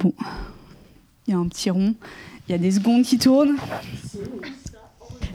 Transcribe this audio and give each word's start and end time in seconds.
Bon, 0.00 0.14
il 1.26 1.32
y 1.32 1.34
a 1.34 1.38
un 1.38 1.46
petit 1.46 1.68
rond, 1.68 1.94
il 2.48 2.52
y 2.52 2.54
a 2.54 2.58
des 2.58 2.70
secondes 2.70 3.02
qui 3.02 3.18
tournent. 3.18 3.56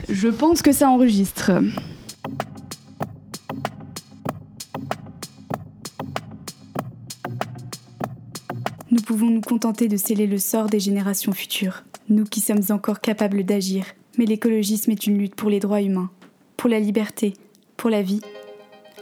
Je 0.08 0.28
pense 0.28 0.60
que 0.60 0.72
ça 0.72 0.90
enregistre. 0.90 1.52
Nous 8.90 9.00
pouvons 9.02 9.30
nous 9.30 9.40
contenter 9.40 9.86
de 9.86 9.96
sceller 9.96 10.26
le 10.26 10.38
sort 10.38 10.66
des 10.66 10.80
générations 10.80 11.32
futures, 11.32 11.84
nous 12.08 12.24
qui 12.24 12.40
sommes 12.40 12.62
encore 12.70 13.00
capables 13.00 13.44
d'agir. 13.44 13.84
Mais 14.18 14.24
l'écologisme 14.24 14.90
est 14.90 15.06
une 15.06 15.18
lutte 15.18 15.34
pour 15.34 15.50
les 15.50 15.60
droits 15.60 15.82
humains, 15.82 16.10
pour 16.56 16.70
la 16.70 16.80
liberté, 16.80 17.34
pour 17.76 17.90
la 17.90 18.02
vie. 18.02 18.20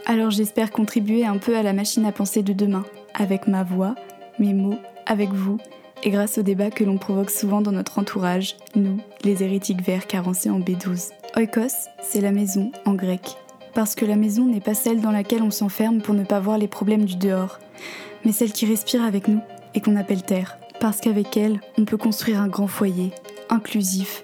Alors 0.05 0.29
j'espère 0.29 0.69
contribuer 0.69 1.25
un 1.25 1.37
peu 1.37 1.57
à 1.57 1.63
la 1.63 1.73
machine 1.73 2.05
à 2.05 2.11
penser 2.11 2.43
de 2.43 2.53
demain, 2.53 2.85
avec 3.15 3.47
ma 3.47 3.63
voix, 3.63 3.95
mes 4.37 4.53
mots, 4.53 4.77
avec 5.05 5.31
vous, 5.31 5.57
et 6.03 6.09
grâce 6.09 6.37
au 6.37 6.43
débat 6.43 6.69
que 6.69 6.83
l'on 6.83 6.97
provoque 6.97 7.31
souvent 7.31 7.61
dans 7.61 7.71
notre 7.71 7.99
entourage, 7.99 8.57
nous, 8.75 8.99
les 9.23 9.43
hérétiques 9.43 9.81
verts 9.81 10.07
carencés 10.07 10.49
en 10.49 10.59
B12. 10.59 11.11
Oikos, 11.35 11.89
c'est 12.01 12.21
la 12.21 12.31
maison 12.31 12.71
en 12.85 12.93
grec. 12.93 13.37
Parce 13.73 13.95
que 13.95 14.05
la 14.05 14.15
maison 14.15 14.45
n'est 14.45 14.61
pas 14.61 14.73
celle 14.73 15.01
dans 15.01 15.11
laquelle 15.11 15.41
on 15.41 15.51
s'enferme 15.51 16.01
pour 16.01 16.13
ne 16.13 16.23
pas 16.23 16.39
voir 16.39 16.57
les 16.57 16.67
problèmes 16.67 17.05
du 17.05 17.15
dehors, 17.15 17.59
mais 18.23 18.31
celle 18.31 18.51
qui 18.51 18.65
respire 18.65 19.03
avec 19.03 19.27
nous 19.27 19.41
et 19.73 19.81
qu'on 19.81 19.95
appelle 19.95 20.23
terre. 20.23 20.57
Parce 20.79 21.01
qu'avec 21.01 21.37
elle, 21.37 21.59
on 21.77 21.85
peut 21.85 21.97
construire 21.97 22.41
un 22.41 22.47
grand 22.47 22.67
foyer, 22.67 23.11
inclusif, 23.49 24.23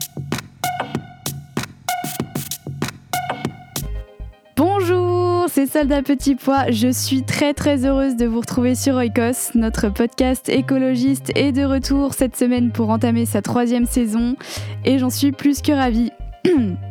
C'est 5.53 5.67
Soldat 5.67 6.01
Petit 6.01 6.35
Pois. 6.35 6.71
Je 6.71 6.87
suis 6.87 7.23
très 7.23 7.53
très 7.53 7.85
heureuse 7.85 8.15
de 8.15 8.25
vous 8.25 8.39
retrouver 8.39 8.73
sur 8.73 8.95
Oikos. 8.95 9.51
Notre 9.53 9.89
podcast 9.89 10.47
écologiste 10.47 11.33
est 11.35 11.51
de 11.51 11.65
retour 11.65 12.13
cette 12.13 12.37
semaine 12.37 12.71
pour 12.71 12.89
entamer 12.89 13.25
sa 13.25 13.41
troisième 13.41 13.85
saison 13.85 14.37
et 14.85 14.97
j'en 14.97 15.09
suis 15.09 15.33
plus 15.33 15.61
que 15.61 15.73
ravie. 15.73 16.11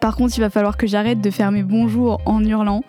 Par 0.00 0.16
contre, 0.16 0.36
il 0.36 0.40
va 0.40 0.50
falloir 0.50 0.76
que 0.76 0.86
j'arrête 0.86 1.20
de 1.20 1.30
faire 1.30 1.52
mes 1.52 1.62
bonjours 1.62 2.20
en 2.24 2.44
hurlant. 2.44 2.82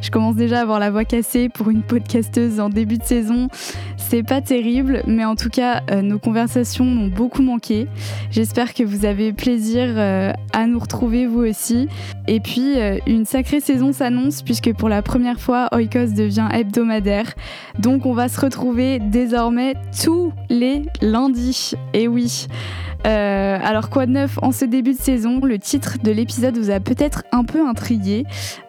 Je 0.00 0.10
commence 0.10 0.36
déjà 0.36 0.58
à 0.58 0.62
avoir 0.62 0.78
la 0.78 0.90
voix 0.90 1.04
cassée 1.04 1.48
pour 1.48 1.70
une 1.70 1.82
podcasteuse 1.82 2.60
en 2.60 2.68
début 2.68 2.98
de 2.98 3.04
saison. 3.04 3.48
C'est 3.96 4.22
pas 4.22 4.40
terrible, 4.40 5.02
mais 5.06 5.24
en 5.24 5.34
tout 5.34 5.50
cas, 5.50 5.82
euh, 5.90 6.00
nos 6.02 6.18
conversations 6.18 6.84
m'ont 6.84 7.08
beaucoup 7.08 7.42
manqué. 7.42 7.88
J'espère 8.30 8.72
que 8.72 8.82
vous 8.82 9.04
avez 9.04 9.32
plaisir 9.32 9.84
euh, 9.86 10.32
à 10.52 10.66
nous 10.66 10.78
retrouver 10.78 11.26
vous 11.26 11.40
aussi. 11.40 11.88
Et 12.26 12.40
puis, 12.40 12.78
euh, 12.78 12.98
une 13.06 13.24
sacrée 13.24 13.60
saison 13.60 13.92
s'annonce 13.92 14.42
puisque 14.42 14.72
pour 14.74 14.88
la 14.88 15.02
première 15.02 15.40
fois, 15.40 15.68
Oikos 15.72 16.14
devient 16.16 16.48
hebdomadaire. 16.52 17.34
Donc, 17.78 18.06
on 18.06 18.14
va 18.14 18.28
se 18.28 18.40
retrouver 18.40 18.98
désormais 18.98 19.74
tous 20.02 20.32
les 20.48 20.82
lundis. 21.02 21.72
Et 21.92 22.08
oui. 22.08 22.46
Euh, 23.06 23.58
alors 23.62 23.90
quoi 23.90 24.06
de 24.06 24.12
neuf 24.12 24.38
en 24.42 24.50
ce 24.50 24.64
début 24.64 24.92
de 24.92 24.98
saison 24.98 25.40
Le 25.44 25.58
titre 25.58 25.98
de 26.02 26.10
l'épisode 26.10 26.56
vous 26.56 26.70
a 26.70 26.80
peut-être 26.80 27.24
un 27.32 27.44
peu 27.44 27.66
intrigué. 27.66 28.24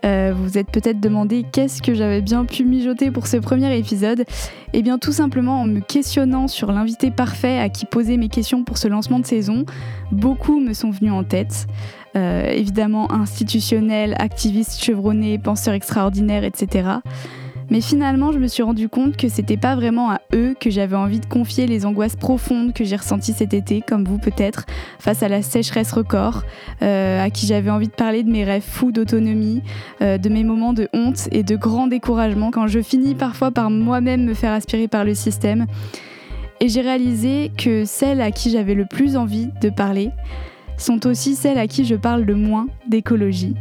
Euh, 0.06 0.34
vous 0.36 0.44
vous 0.44 0.58
êtes 0.58 0.72
peut-être 0.72 1.00
demandé 1.00 1.46
qu'est-ce 1.52 1.82
que 1.82 1.94
j'avais 1.94 2.22
bien 2.22 2.46
pu 2.46 2.66
mijoter 2.66 3.12
pour 3.12 3.28
ce 3.28 3.38
premier 3.38 3.78
épisode. 3.78 4.26
Eh 4.74 4.82
bien 4.82 4.98
tout 4.98 5.12
simplement 5.12 5.62
en 5.62 5.66
me 5.66 5.80
questionnant 5.80 6.48
sur 6.48 6.72
l'invité 6.72 7.12
parfait 7.12 7.60
à 7.60 7.70
qui 7.70 7.86
poser 7.86 8.18
mes 8.18 8.30
questions 8.30 8.64
pour 8.64 8.78
ce 8.78 8.88
lancement 8.88 9.20
de 9.20 9.26
saison, 9.26 9.66
beaucoup 10.12 10.60
me 10.60 10.74
sont 10.74 10.92
venus 10.92 11.14
en 11.14 11.24
tête. 11.24 11.68
Euh, 12.16 12.50
évidemment 12.50 13.12
institutionnel, 13.12 14.16
activiste 14.18 14.84
chevronné, 14.84 15.38
penseur 15.38 15.76
extraordinaire, 15.76 16.44
etc. 16.44 16.90
Mais 17.70 17.82
finalement, 17.82 18.32
je 18.32 18.40
me 18.40 18.48
suis 18.48 18.64
rendu 18.64 18.90
compte 18.90 19.16
que 19.16 19.30
c'était 19.30 19.58
pas 19.58 19.76
vraiment 19.76 20.10
à 20.10 20.22
eux 20.34 20.56
que 20.60 20.72
j'avais 20.72 20.96
envie 20.96 21.20
de 21.20 21.26
confier 21.28 21.68
les 21.68 21.86
angoisses 21.86 22.16
profondes 22.16 22.74
que 22.74 22.84
j'ai 22.84 22.96
ressenties 22.96 23.34
cet 23.34 23.54
été, 23.54 23.82
comme 23.82 24.06
vous 24.06 24.18
peut-être, 24.18 24.66
face 24.98 25.22
à 25.22 25.30
la 25.30 25.44
sécheresse 25.44 25.92
record, 25.92 26.44
euh, 26.82 27.24
à 27.24 27.30
qui 27.30 27.46
j'avais 27.46 27.70
envie 27.70 27.88
de 27.88 27.94
parler 27.94 28.24
de 28.24 28.32
mes 28.32 28.44
rêves 28.44 28.64
fous 28.66 28.92
d'autonomie, 28.92 29.62
euh, 30.02 30.18
de 30.18 30.30
mes 30.30 30.44
moments 30.44 30.74
de 30.74 30.90
honte 30.94 31.30
et 31.32 31.44
de 31.44 31.56
grand 31.56 31.88
découragement 31.88 32.50
quand 32.50 32.68
je 32.68 32.82
finis 32.82 33.14
parfois 33.14 33.52
par 33.52 33.70
moi-même 33.70 34.26
me 34.26 34.34
faire 34.34 34.54
aspirer 34.54 34.88
par 34.88 35.06
le 35.06 35.14
système. 35.14 35.68
Et 36.62 36.70
j'ai 36.70 36.82
réalisé 36.82 37.52
que 37.56 37.86
celles 37.86 38.22
à 38.22 38.32
qui 38.32 38.50
j'avais 38.50 38.74
le 38.74 38.86
plus 38.86 39.16
envie 39.16 39.50
de 39.62 39.70
parler 39.70 40.10
sont 40.78 41.06
aussi 41.06 41.36
celles 41.36 41.58
à 41.58 41.68
qui 41.68 41.86
je 41.86 41.96
parle 41.96 42.24
le 42.24 42.36
moins 42.36 42.68
d'écologie 42.88 43.56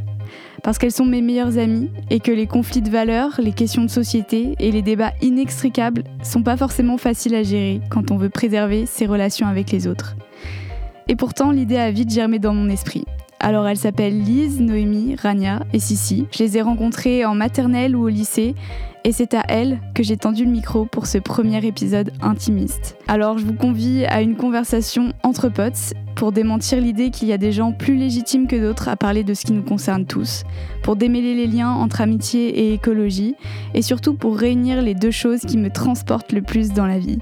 parce 0.63 0.79
qu'elles 0.79 0.93
sont 0.93 1.05
mes 1.05 1.23
meilleures 1.23 1.59
amies 1.59 1.91
et 2.11 2.21
que 2.21 2.33
les 2.33 2.47
conflits 2.47 2.83
de 2.83 2.91
valeurs, 2.91 3.41
les 3.43 3.53
questions 3.53 3.83
de 3.83 3.91
société 3.91 4.55
et 4.59 4.71
les 4.71 4.83
débats 4.83 5.13
inextricables 5.23 6.05
sont 6.23 6.43
pas 6.43 6.57
forcément 6.57 6.99
faciles 6.99 7.35
à 7.35 7.43
gérer 7.43 7.81
quand 7.91 8.11
on 8.11 8.17
veut 8.17 8.29
préserver 8.29 8.87
ses 8.87 9.07
relations 9.07 9.47
avec 9.47 9.71
les 9.71 9.87
autres. 9.87 10.17
Et 11.09 11.17
pourtant, 11.17 11.51
l'idée 11.51 11.79
a 11.79 11.91
vite 11.91 12.11
germé 12.11 12.39
dans 12.39 12.53
mon 12.53 12.69
esprit. 12.69 13.05
Alors 13.41 13.69
elles 13.69 13.79
s'appellent 13.79 14.21
Lise, 14.21 14.61
Noémie, 14.61 15.17
Rania 15.17 15.61
et 15.73 15.79
Sissi. 15.79 16.27
Je 16.33 16.43
les 16.43 16.59
ai 16.59 16.63
rencontrées 16.63 17.25
en 17.25 17.35
maternelle 17.35 17.95
ou 17.95 18.05
au 18.05 18.09
lycée 18.09 18.55
et 19.05 19.13
c'est 19.13 19.35
à 19.35 19.43
elles 19.49 19.81
que 19.95 20.03
j'ai 20.03 20.17
tendu 20.17 20.45
le 20.45 20.51
micro 20.51 20.85
pour 20.85 21.07
ce 21.07 21.19
premier 21.19 21.65
épisode 21.65 22.13
intimiste. 22.21 22.97
Alors 23.07 23.39
je 23.39 23.47
vous 23.47 23.55
convie 23.55 24.05
à 24.05 24.21
une 24.23 24.37
conversation 24.37 25.13
entre 25.23 25.49
potes 25.49 25.95
pour 26.17 26.33
démentir 26.33 26.81
l'idée 26.81 27.11
qu'il 27.11 27.29
y 27.29 27.33
a 27.33 27.39
des 27.39 27.53
gens 27.53 27.73
plus 27.73 27.95
légitimes 27.95 28.49
que 28.49 28.57
d'autres 28.57 28.89
à 28.89 28.97
parler 28.97 29.23
de 29.23 29.35
ce 29.35 29.47
qui 29.47 29.53
nous 29.53 29.63
concerne 29.63 30.05
tous, 30.05 30.43
pour 30.83 30.97
démêler 30.97 31.35
les 31.35 31.47
liens 31.47 31.71
entre 31.71 32.01
amitié 32.01 32.49
et 32.49 32.75
écologie, 32.75 33.37
et 33.73 33.83
surtout 33.83 34.15
pour 34.15 34.37
réunir 34.37 34.83
les 34.83 34.95
deux 34.95 35.13
choses 35.13 35.43
qui 35.43 35.59
me 35.59 35.71
transportent 35.71 36.33
le 36.33 36.43
plus 36.43 36.73
dans 36.73 36.87
la 36.87 36.99
vie, 36.99 37.21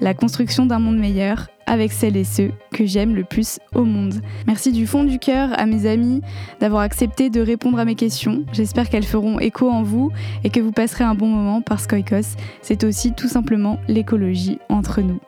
la 0.00 0.14
construction 0.14 0.64
d'un 0.64 0.78
monde 0.78 0.98
meilleur 0.98 1.48
avec 1.66 1.92
celles 1.92 2.16
et 2.16 2.24
ceux 2.24 2.50
que 2.72 2.86
j'aime 2.86 3.14
le 3.14 3.24
plus 3.24 3.58
au 3.74 3.84
monde. 3.84 4.14
Merci 4.46 4.72
du 4.72 4.86
fond 4.86 5.04
du 5.04 5.18
cœur 5.18 5.50
à 5.58 5.66
mes 5.66 5.86
amis 5.86 6.22
d'avoir 6.60 6.82
accepté 6.82 7.30
de 7.30 7.40
répondre 7.40 7.78
à 7.78 7.84
mes 7.84 7.94
questions. 7.94 8.44
J'espère 8.52 8.88
qu'elles 8.88 9.04
feront 9.04 9.38
écho 9.38 9.70
en 9.70 9.82
vous 9.82 10.10
et 10.44 10.50
que 10.50 10.60
vous 10.60 10.72
passerez 10.72 11.04
un 11.04 11.14
bon 11.14 11.28
moment 11.28 11.62
parce 11.62 11.86
qu'Oikos, 11.86 12.36
c'est 12.62 12.84
aussi 12.84 13.12
tout 13.12 13.28
simplement 13.28 13.78
l'écologie 13.88 14.58
entre 14.68 15.00
nous. 15.00 15.20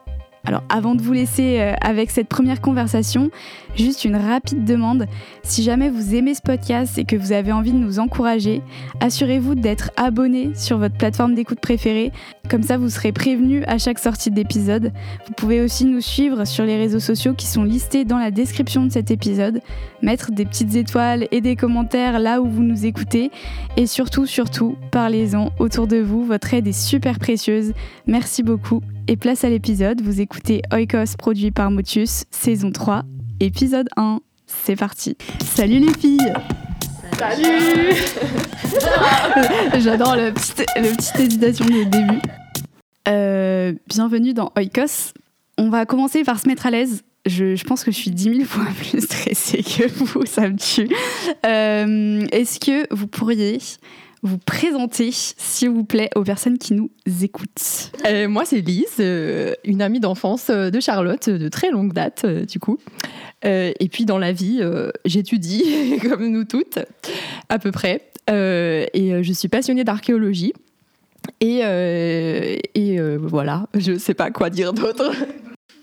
Alors 0.49 0.63
avant 0.71 0.95
de 0.95 1.03
vous 1.03 1.13
laisser 1.13 1.61
euh, 1.61 1.75
avec 1.83 2.11
cette 2.11 2.29
première 2.29 2.63
conversation, 2.63 3.31
juste 3.77 4.07
une 4.07 4.17
rapide 4.17 4.65
demande. 4.65 5.05
Si 5.43 5.63
jamais 5.63 5.91
vous 5.91 6.15
aimez 6.15 6.35
ce 6.35 6.41
podcast 6.41 6.97
et 6.97 7.05
que 7.05 7.17
vous 7.17 7.33
avez 7.33 7.53
envie 7.53 7.73
de 7.73 7.77
nous 7.77 7.99
encourager, 7.99 8.63
assurez-vous 9.01 9.55
d'être 9.55 9.91
abonné 9.99 10.53
sur 10.55 10.79
votre 10.79 10.97
plateforme 10.97 11.35
d'écoute 11.35 11.61
préférée. 11.61 12.13
Comme 12.49 12.63
ça, 12.63 12.79
vous 12.79 12.89
serez 12.89 13.13
prévenu 13.13 13.63
à 13.67 13.77
chaque 13.79 13.99
sortie 13.99 14.31
d'épisode. 14.31 14.93
Vous 15.27 15.33
pouvez 15.37 15.61
aussi 15.61 15.85
nous 15.85 16.01
suivre 16.01 16.47
sur 16.47 16.65
les 16.65 16.77
réseaux 16.77 17.01
sociaux 17.01 17.35
qui 17.35 17.47
sont 17.47 17.63
listés 17.63 18.05
dans 18.05 18.17
la 18.17 18.31
description 18.31 18.87
de 18.87 18.93
cet 18.93 19.11
épisode. 19.11 19.61
Mettre 20.03 20.33
des 20.33 20.47
petites 20.47 20.75
étoiles 20.75 21.29
et 21.31 21.41
des 21.43 21.57
commentaires 21.57 22.19
là 22.19 22.41
où 22.41 22.49
vous 22.49 22.63
nous 22.63 22.87
écoutez. 22.87 23.31
Et 23.77 23.87
surtout, 23.87 24.25
surtout, 24.25 24.77
parlez-en 24.91 25.51
autour 25.59 25.87
de 25.87 25.99
vous. 25.99 26.25
Votre 26.25 26.55
aide 26.55 26.67
est 26.67 26.73
super 26.73 27.19
précieuse. 27.19 27.73
Merci 28.07 28.43
beaucoup 28.43 28.81
et 29.09 29.17
place 29.17 29.45
à 29.45 29.51
l'épisode. 29.51 30.01
Vous 30.01 30.21
écoutez 30.21 30.63
Oikos 30.73 31.17
produit 31.19 31.51
par 31.51 31.71
Motius, 31.71 32.25
saison 32.31 32.71
3, 32.71 33.03
épisode 33.41 33.89
1. 33.97 34.21
C'est 34.47 34.77
parti. 34.77 35.17
Salut 35.45 35.81
les 35.81 35.93
filles 35.93 36.33
Salut 37.19 37.95
J'adore 39.79 40.15
la 40.15 40.31
petite, 40.31 40.65
la 40.77 40.83
petite 40.83 41.19
hésitation 41.19 41.65
du 41.65 41.85
début. 41.87 42.21
Euh, 43.09 43.73
bienvenue 43.89 44.35
dans 44.35 44.53
Oikos. 44.57 45.13
On 45.57 45.69
va 45.69 45.85
commencer 45.85 46.23
par 46.23 46.39
se 46.39 46.47
mettre 46.47 46.67
à 46.67 46.71
l'aise. 46.71 47.03
Je, 47.27 47.57
je, 47.57 47.65
pense 47.65 47.83
que 47.83 47.91
je 47.91 47.97
suis 47.97 48.13
10 48.13 48.23
000 48.23 48.45
fois 48.45 48.65
plus 48.77 49.01
stressée 49.01 49.63
que 49.65 49.89
vous, 50.05 50.25
ça 50.27 50.49
me 50.49 50.57
tue. 50.57 50.89
Euh, 51.45 52.25
Est-ce 52.31 52.61
que 52.61 52.95
vous 52.95 53.09
pourriez 53.09 53.59
vous 54.23 54.39
présenter, 54.39 55.11
s'il 55.13 55.71
vous 55.71 55.85
plaît, 55.85 56.11
aux 56.15 56.23
personnes 56.25 56.59
qui 56.59 56.75
nous 56.75 56.91
écoutent? 57.23 57.93
Euh, 58.07 58.29
Moi, 58.29 58.45
c'est 58.45 58.61
Lise, 58.61 58.87
euh, 59.01 59.55
une 59.65 59.83
amie 59.83 60.01
d'enfance 60.01 60.51
de 60.51 60.81
Charlotte, 60.81 61.29
de 61.29 61.49
très 61.49 61.71
longue 61.71 61.93
date, 61.93 62.27
du 62.27 62.61
coup. 62.61 62.79
Et 63.43 63.89
puis, 63.91 64.05
dans 64.05 64.19
la 64.19 64.33
vie, 64.33 64.63
j'étudie, 65.05 65.99
comme 66.03 66.29
nous 66.29 66.45
toutes, 66.45 66.79
à 67.49 67.59
peu 67.59 67.71
près. 67.73 68.03
et 68.29 69.23
je 69.23 69.33
suis 69.33 69.49
passionnée 69.49 69.85
d'archéologie. 69.85 70.53
Et, 71.41 71.59
et 72.75 73.17
voilà, 73.19 73.67
je 73.75 73.93
ne 73.93 73.99
sais 73.99 74.15
pas 74.15 74.31
quoi 74.31 74.51
dire 74.51 74.73
d'autre. 74.73 75.13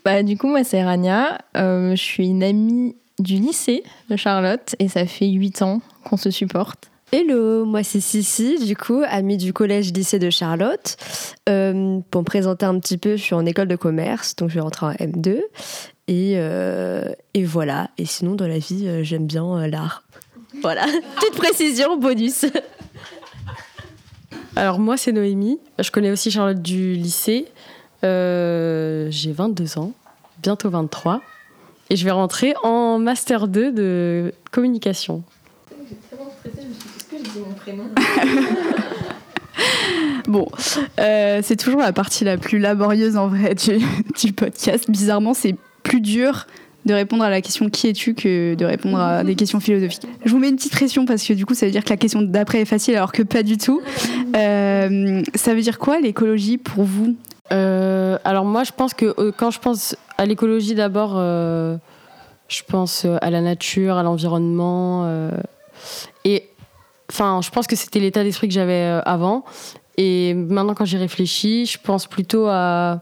Bah, 0.03 0.21
du 0.21 0.37
coup, 0.37 0.47
moi, 0.47 0.63
c'est 0.63 0.83
Rania. 0.83 1.39
je 1.55 1.95
suis 1.95 2.27
une 2.27 2.43
amie 2.43 2.95
du 3.19 3.35
lycée 3.35 3.83
de 4.09 4.15
Charlotte 4.15 4.75
et 4.79 4.87
ça 4.87 5.05
fait 5.05 5.27
8 5.27 5.61
ans 5.61 5.81
qu'on 6.03 6.17
se 6.17 6.29
supporte. 6.29 6.91
Hello, 7.11 7.65
moi 7.65 7.83
c'est 7.83 8.01
Sissi, 8.01 8.65
du 8.65 8.75
coup, 8.75 9.01
amie 9.07 9.37
du 9.37 9.53
collège-lycée 9.53 10.19
de 10.19 10.29
Charlotte. 10.29 10.97
Euh, 11.47 11.99
pour 12.11 12.21
me 12.21 12.25
présenter 12.25 12.65
un 12.65 12.77
petit 12.79 12.97
peu, 12.97 13.15
je 13.15 13.21
suis 13.21 13.35
en 13.35 13.45
école 13.45 13.67
de 13.67 13.75
commerce, 13.75 14.35
donc 14.35 14.49
je 14.49 14.55
vais 14.55 14.61
rentrer 14.61 14.87
en 14.87 14.91
M2. 14.93 15.39
Et, 16.07 16.33
euh, 16.35 17.11
et 17.33 17.43
voilà, 17.43 17.89
et 17.97 18.05
sinon 18.05 18.35
dans 18.35 18.47
la 18.47 18.59
vie, 18.59 18.87
euh, 18.87 19.03
j'aime 19.03 19.25
bien 19.25 19.67
l'art. 19.67 20.03
Voilà, 20.61 20.85
toute 21.19 21.35
précision, 21.35 21.97
bonus. 21.97 22.45
Alors 24.55 24.79
moi 24.79 24.95
c'est 24.95 25.11
Noémie, 25.11 25.59
je 25.79 25.91
connais 25.91 26.11
aussi 26.11 26.31
Charlotte 26.31 26.61
du 26.61 26.93
lycée. 26.93 27.45
J'ai 28.01 29.33
22 29.33 29.77
ans, 29.77 29.91
bientôt 30.41 30.69
23. 30.69 31.21
Et 31.89 31.97
je 31.97 32.05
vais 32.05 32.11
rentrer 32.11 32.53
en 32.63 32.99
Master 32.99 33.47
2 33.47 33.71
de 33.71 34.33
communication. 34.51 35.23
bon, 40.27 40.47
euh, 40.99 41.39
c'est 41.43 41.55
toujours 41.55 41.81
la 41.81 41.93
partie 41.93 42.23
la 42.23 42.37
plus 42.37 42.59
laborieuse 42.59 43.17
en 43.17 43.27
vrai 43.27 43.55
du, 43.55 44.33
podcast. 44.33 44.89
Bizarrement, 44.89 45.33
c'est 45.33 45.55
plus 45.85 46.01
dur 46.01 46.47
de 46.85 46.93
répondre 46.93 47.23
à 47.23 47.29
la 47.29 47.41
question 47.41 47.69
qui 47.69 47.87
es-tu 47.87 48.13
que 48.13 48.53
de 48.53 48.65
répondre 48.65 48.99
à 48.99 49.23
des 49.23 49.35
questions 49.35 49.59
philosophiques. 49.59 50.05
Je 50.23 50.31
vous 50.31 50.37
mets 50.37 50.49
une 50.49 50.55
petite 50.55 50.73
pression 50.73 51.05
parce 51.05 51.23
que 51.23 51.33
du 51.33 51.45
coup 51.45 51.55
ça 51.55 51.65
veut 51.65 51.71
dire 51.71 51.83
que 51.83 51.89
la 51.89 51.97
question 51.97 52.21
d'après 52.21 52.61
est 52.61 52.65
facile 52.65 52.95
alors 52.95 53.11
que 53.11 53.23
pas 53.23 53.41
du 53.41 53.57
tout. 53.57 53.81
Euh, 54.35 55.23
ça 55.33 55.55
veut 55.55 55.61
dire 55.61 55.79
quoi 55.79 55.99
l'écologie 55.99 56.57
pour 56.57 56.83
vous? 56.83 57.15
Euh, 57.51 58.17
Alors 58.23 58.45
moi 58.45 58.63
je 58.63 58.71
pense 58.71 58.93
que 58.93 59.31
quand 59.31 59.49
je 59.49 59.59
pense 59.59 59.95
à 60.17 60.25
l'écologie 60.25 60.75
d'abord, 60.75 61.15
je 61.15 62.61
pense 62.67 63.05
à 63.21 63.29
la 63.31 63.41
nature, 63.41 63.97
à 63.97 64.03
l'environnement 64.03 65.09
et 66.23 66.49
Enfin, 67.11 67.41
je 67.43 67.49
pense 67.49 67.67
que 67.67 67.75
c'était 67.75 67.99
l'état 67.99 68.23
d'esprit 68.23 68.47
que 68.47 68.53
j'avais 68.53 68.81
euh, 68.81 69.01
avant. 69.05 69.45
Et 69.97 70.33
maintenant, 70.33 70.73
quand 70.73 70.85
j'y 70.85 70.97
réfléchis, 70.97 71.65
je 71.65 71.77
pense 71.81 72.07
plutôt 72.07 72.47
à. 72.47 73.01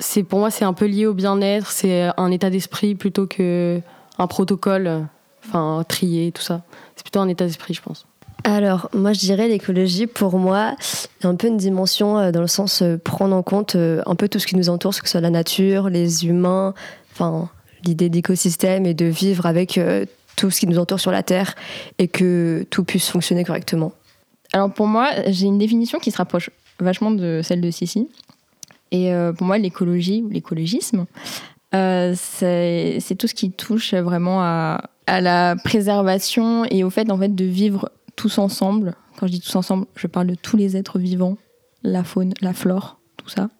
C'est 0.00 0.22
pour 0.22 0.40
moi, 0.40 0.50
c'est 0.50 0.64
un 0.64 0.72
peu 0.72 0.86
lié 0.86 1.06
au 1.06 1.14
bien-être. 1.14 1.70
C'est 1.70 2.08
un 2.16 2.30
état 2.30 2.50
d'esprit 2.50 2.94
plutôt 2.94 3.26
que 3.26 3.80
un 4.18 4.26
protocole. 4.26 5.06
Enfin, 5.46 5.84
trier, 5.88 6.32
tout 6.32 6.42
ça. 6.42 6.62
C'est 6.96 7.04
plutôt 7.04 7.20
un 7.20 7.28
état 7.28 7.46
d'esprit, 7.46 7.74
je 7.74 7.82
pense. 7.82 8.06
Alors, 8.44 8.88
moi, 8.92 9.12
je 9.12 9.20
dirais 9.20 9.48
l'écologie, 9.48 10.06
pour 10.06 10.38
moi, 10.38 10.74
c'est 10.80 11.26
un 11.26 11.34
peu 11.34 11.46
une 11.46 11.58
dimension 11.58 12.18
euh, 12.18 12.30
dans 12.30 12.40
le 12.40 12.46
sens 12.46 12.82
euh, 12.82 12.96
prendre 12.96 13.36
en 13.36 13.42
compte 13.42 13.76
un 13.76 14.14
peu 14.14 14.28
tout 14.28 14.38
ce 14.38 14.46
qui 14.46 14.56
nous 14.56 14.68
entoure, 14.70 14.92
que 14.92 15.06
ce 15.06 15.12
soit 15.12 15.20
la 15.20 15.30
nature, 15.30 15.88
les 15.88 16.26
humains, 16.26 16.74
enfin, 17.12 17.48
l'idée 17.84 18.08
d'écosystème 18.08 18.86
et 18.86 18.94
de 18.94 19.06
vivre 19.06 19.46
avec 19.46 19.78
tout 20.40 20.50
ce 20.50 20.60
qui 20.60 20.66
nous 20.66 20.78
entoure 20.78 21.00
sur 21.00 21.10
la 21.10 21.22
Terre 21.22 21.54
et 21.98 22.08
que 22.08 22.66
tout 22.70 22.84
puisse 22.84 23.08
fonctionner 23.10 23.44
correctement 23.44 23.92
Alors 24.52 24.72
pour 24.72 24.86
moi, 24.86 25.10
j'ai 25.26 25.46
une 25.46 25.58
définition 25.58 25.98
qui 25.98 26.10
se 26.10 26.16
rapproche 26.16 26.50
vachement 26.78 27.10
de 27.10 27.40
celle 27.42 27.60
de 27.60 27.70
Sissi. 27.70 28.08
Et 28.90 29.12
euh, 29.12 29.32
pour 29.32 29.46
moi, 29.46 29.58
l'écologie 29.58 30.22
ou 30.22 30.28
l'écologisme, 30.28 31.06
euh, 31.74 32.14
c'est 32.16 33.16
tout 33.18 33.26
ce 33.26 33.34
qui 33.34 33.52
touche 33.52 33.94
vraiment 33.94 34.42
à, 34.42 34.82
la 35.06 35.56
préservation 35.56 36.64
et 36.66 36.84
au 36.84 36.90
fait, 36.90 37.10
en 37.10 37.18
fait 37.18 37.34
de 37.34 37.44
vivre 37.44 37.90
tous 38.14 38.38
ensemble. 38.38 38.94
Quand 39.18 39.26
je 39.26 39.32
dis 39.32 39.40
tous 39.40 39.56
ensemble, 39.56 39.86
je 39.96 40.06
parle 40.06 40.28
de 40.28 40.34
tous 40.36 40.56
les 40.56 40.76
êtres 40.76 41.00
vivants, 41.00 41.36
la 41.82 42.04
faune, 42.04 42.32
la 42.40 42.52
flore, 42.52 43.00
tout 43.16 43.28
ça. 43.28 43.50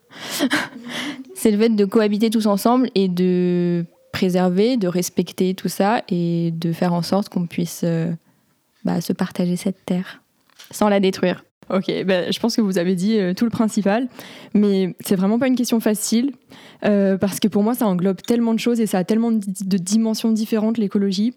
c'est 1.35 1.51
le 1.51 1.59
fait 1.59 1.71
de 1.71 1.85
cohabiter 1.85 2.31
tous 2.31 2.47
ensemble 2.47 2.89
et 2.95 3.09
de 3.09 3.85
préserver, 4.13 4.77
de 4.77 4.87
respecter 4.87 5.55
tout 5.55 5.69
ça 5.69 6.03
et 6.09 6.53
de 6.53 6.73
faire 6.73 6.93
en 6.93 7.03
sorte 7.03 7.29
qu'on 7.29 7.47
puisse 7.47 7.83
euh, 7.85 8.13
bah, 8.85 9.01
se 9.01 9.13
partager 9.13 9.57
cette 9.57 9.85
terre 9.85 10.23
sans 10.71 10.89
la 10.89 11.01
détruire. 11.01 11.45
Ok, 11.73 11.87
ben, 12.05 12.33
je 12.33 12.39
pense 12.41 12.57
que 12.57 12.61
vous 12.61 12.79
avez 12.79 12.95
dit 12.95 13.19
euh, 13.19 13.33
tout 13.33 13.45
le 13.45 13.51
principal, 13.51 14.09
mais 14.55 14.95
c'est 15.01 15.15
vraiment 15.15 15.39
pas 15.39 15.47
une 15.47 15.55
question 15.55 15.79
facile 15.79 16.33
euh, 16.85 17.17
parce 17.17 17.39
que 17.39 17.49
pour 17.49 17.63
moi 17.63 17.75
ça 17.75 17.87
englobe 17.87 18.21
tellement 18.23 18.55
de 18.55 18.59
choses 18.59 18.81
et 18.81 18.87
ça 18.87 18.99
a 18.99 19.05
tellement 19.05 19.31
de, 19.31 19.77
dimensions 19.77 20.33
différentes 20.33 20.79
l'écologie. 20.79 21.35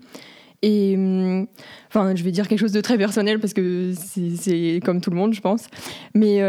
Et 0.62 0.96
hum, 0.96 1.46
enfin, 1.90 2.16
je 2.16 2.24
vais 2.24 2.32
dire 2.32 2.48
quelque 2.48 2.60
chose 2.60 2.72
de 2.72 2.82
très 2.82 2.98
personnel 2.98 3.40
parce 3.40 3.54
que 3.54 3.92
c'est 3.96 4.80
comme 4.84 5.02
tout 5.02 5.10
le 5.10 5.18
monde, 5.18 5.34
je 5.34 5.42
pense. 5.42 5.68
Mais 6.16 6.42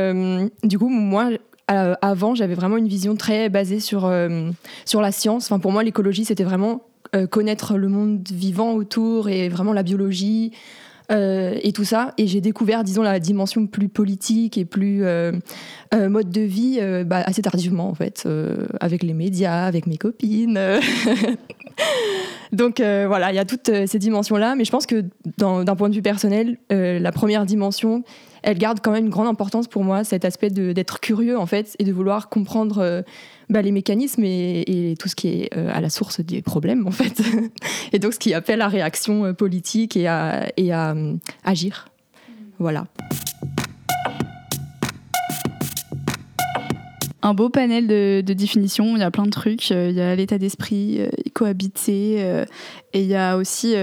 du 0.63 0.79
coup, 0.79 0.89
moi, 0.89 1.31
euh, 1.71 1.95
avant, 2.03 2.35
j'avais 2.35 2.55
vraiment 2.55 2.77
une 2.77 2.89
vision 2.89 3.17
très 3.17 3.49
basée 3.49 3.81
sur, 3.81 4.05
euh, 4.05 4.51
sur 4.85 5.01
la 5.01 5.13
science. 5.13 5.47
Enfin, 5.47 5.59
pour 5.59 5.73
moi, 5.73 5.83
l'écologie, 5.83 6.25
c'était 6.25 6.45
vraiment 6.45 6.83
connaître 7.31 7.77
le 7.77 7.87
monde 7.87 8.27
vivant 8.29 8.73
autour 8.73 9.29
et 9.29 9.49
vraiment 9.49 9.73
la 9.73 9.85
biologie 9.85 10.51
et 11.11 11.73
tout 11.75 11.85
ça. 11.85 12.15
Et 12.19 12.27
j'ai 12.27 12.41
découvert, 12.41 12.85
disons, 12.85 13.03
la 13.03 13.21
dimension 13.21 13.67
plus 13.67 13.89
politique 13.89 14.59
et 14.59 14.65
plus 14.65 15.05
mode 15.93 16.31
de 16.31 16.41
vie 16.41 16.81
bah, 17.05 17.23
assez 17.25 17.43
tardivement, 17.43 17.89
en 17.89 17.95
fait, 17.95 18.29
avec 18.81 19.03
les 19.03 19.15
médias, 19.15 19.65
avec 19.67 19.87
mes 19.87 19.99
copines. 19.99 20.59
Donc 22.53 22.79
voilà, 22.79 23.33
il 23.33 23.37
y 23.37 23.39
a 23.39 23.45
toutes 23.45 23.71
ces 23.87 23.99
dimensions-là. 23.99 24.55
Mais 24.55 24.65
je 24.65 24.71
pense 24.71 24.87
que 24.87 25.05
d'un 25.39 25.77
point 25.77 25.89
de 25.89 25.95
vue 25.95 26.03
personnel, 26.03 26.59
la 26.71 27.13
première 27.13 27.47
dimension, 27.47 28.05
elle 28.45 28.59
garde 28.59 28.81
quand 28.83 28.93
même 28.93 29.07
une 29.07 29.11
grande 29.11 29.27
importance 29.27 29.69
pour 29.69 29.85
moi, 29.85 30.05
cet 30.05 30.25
aspect 30.25 30.51
d'être 30.51 31.01
curieux 31.01 31.39
en 31.39 31.47
fait 31.47 31.75
et 31.79 31.85
de 31.85 31.93
vouloir 31.93 32.29
comprendre 32.29 32.79
euh, 32.79 33.03
bah, 33.49 33.63
les 33.63 33.73
mécanismes 33.73 34.23
et, 34.23 34.95
tout 34.99 35.09
ce 35.09 35.17
qui 35.17 35.29
est 35.29 35.57
euh, 35.57 35.71
à 35.73 35.81
la 35.81 35.89
source 35.89 36.21
des 36.21 36.43
problèmes 36.43 36.87
en 36.87 36.91
fait. 36.91 37.23
et 37.93 37.99
donc 37.99 38.13
ce 38.13 38.19
qui 38.19 38.35
appelle 38.35 38.61
à 38.61 38.69
réaction 38.69 39.25
euh, 39.25 39.33
politique 39.33 39.97
et 39.97 40.07
à, 40.07 40.47
et 40.59 40.73
à 40.73 40.95
agir. 41.43 41.89
Voilà. 42.59 42.87
Un 47.25 47.35
beau 47.35 47.49
panel 47.49 47.87
de, 47.87 48.23
définitions. 48.33 48.97
Il 48.97 49.01
y 49.01 49.03
a 49.03 49.11
plein 49.11 49.25
de 49.25 49.31
trucs. 49.31 49.71
Il 49.71 49.93
y 49.93 50.01
a 50.01 50.15
l'état 50.15 50.39
d'esprit, 50.39 51.01
cohabiter, 51.33 52.19
et 52.93 53.01
il 53.01 53.07
y 53.07 53.17
a 53.17 53.37
aussi 53.37 53.75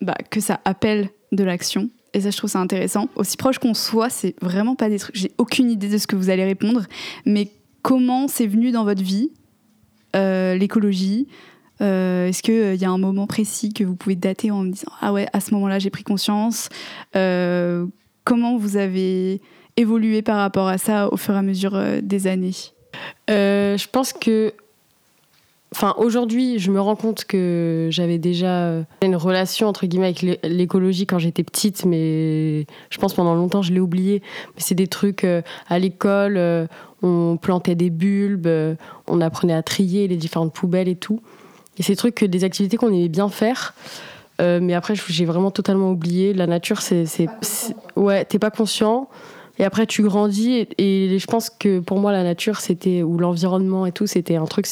bah, 0.00 0.16
que 0.30 0.40
ça 0.40 0.60
appelle 0.64 1.08
de 1.30 1.44
l'action. 1.44 1.88
Et 2.14 2.20
ça, 2.20 2.30
je 2.30 2.36
trouve 2.36 2.50
ça 2.50 2.60
intéressant. 2.60 3.08
Aussi 3.16 3.36
proche 3.36 3.58
qu'on 3.58 3.74
soit, 3.74 4.10
c'est 4.10 4.34
vraiment 4.42 4.74
pas 4.74 4.88
des 4.88 4.98
trucs. 4.98 5.16
J'ai 5.16 5.32
aucune 5.38 5.70
idée 5.70 5.88
de 5.88 5.98
ce 5.98 6.06
que 6.06 6.16
vous 6.16 6.30
allez 6.30 6.44
répondre, 6.44 6.82
mais 7.24 7.48
comment 7.82 8.28
c'est 8.28 8.46
venu 8.46 8.70
dans 8.70 8.84
votre 8.84 9.02
vie, 9.02 9.30
euh, 10.14 10.54
l'écologie 10.56 11.26
euh, 11.80 12.28
Est-ce 12.28 12.42
qu'il 12.42 12.54
euh, 12.54 12.74
y 12.74 12.84
a 12.84 12.90
un 12.90 12.98
moment 12.98 13.26
précis 13.26 13.72
que 13.72 13.82
vous 13.82 13.96
pouvez 13.96 14.16
dater 14.16 14.50
en 14.50 14.62
me 14.62 14.72
disant 14.72 14.92
Ah 15.00 15.12
ouais, 15.12 15.26
à 15.32 15.40
ce 15.40 15.54
moment-là, 15.54 15.78
j'ai 15.78 15.90
pris 15.90 16.04
conscience 16.04 16.68
Comment 18.24 18.56
vous 18.56 18.76
avez 18.76 19.40
évolué 19.76 20.22
par 20.22 20.36
rapport 20.36 20.68
à 20.68 20.78
ça 20.78 21.12
au 21.12 21.16
fur 21.16 21.34
et 21.34 21.38
à 21.38 21.42
mesure 21.42 21.80
des 22.02 22.26
années? 22.28 22.54
Je 23.28 23.86
pense 23.90 24.12
que 24.12 24.52
Enfin, 25.74 25.94
aujourd'hui, 25.96 26.58
je 26.58 26.70
me 26.70 26.80
rends 26.80 26.96
compte 26.96 27.24
que 27.24 27.88
j'avais 27.90 28.18
déjà 28.18 28.64
euh, 28.64 28.82
une 29.00 29.16
relation 29.16 29.68
entre 29.68 29.86
guillemets 29.86 30.14
avec 30.14 30.40
l'écologie 30.42 31.06
quand 31.06 31.18
j'étais 31.18 31.42
petite, 31.42 31.86
mais 31.86 32.66
je 32.90 32.98
pense 32.98 33.14
pendant 33.14 33.34
longtemps 33.34 33.62
je 33.62 33.72
l'ai 33.72 33.80
oublié. 33.80 34.22
Mais 34.54 34.60
c'est 34.60 34.74
des 34.74 34.86
trucs 34.86 35.24
euh, 35.24 35.40
à 35.68 35.78
l'école, 35.78 36.36
euh, 36.36 36.66
on 37.00 37.38
plantait 37.40 37.74
des 37.74 37.88
bulbes, 37.88 38.48
on 39.06 39.20
apprenait 39.22 39.54
à 39.54 39.62
trier 39.62 40.08
les 40.08 40.16
différentes 40.16 40.52
poubelles 40.52 40.88
et 40.88 40.96
tout. 40.96 41.22
Et 41.78 41.82
des 41.82 41.96
trucs, 41.96 42.22
des 42.22 42.44
activités 42.44 42.76
qu'on 42.76 42.88
aimait 42.88 43.08
bien 43.08 43.30
faire. 43.30 43.74
mais 44.38 44.74
après, 44.74 44.94
j'ai 44.94 45.24
vraiment 45.24 45.50
totalement 45.50 45.90
oublié. 45.90 46.34
La 46.34 46.46
nature, 46.46 46.82
c'est, 46.82 47.06
ouais, 47.96 48.24
t'es 48.26 48.38
pas 48.38 48.50
conscient. 48.50 49.08
Et 49.58 49.64
après, 49.64 49.86
tu 49.86 50.02
grandis. 50.02 50.66
Et, 50.78 51.18
je 51.18 51.26
pense 51.26 51.50
que 51.50 51.80
pour 51.80 51.98
moi, 51.98 52.12
la 52.12 52.22
nature, 52.22 52.60
c'était 52.60 53.02
ou 53.02 53.18
l'environnement 53.18 53.86
et 53.86 53.92
tout, 53.92 54.06
c'était 54.06 54.36
un 54.36 54.46
truc 54.46 54.66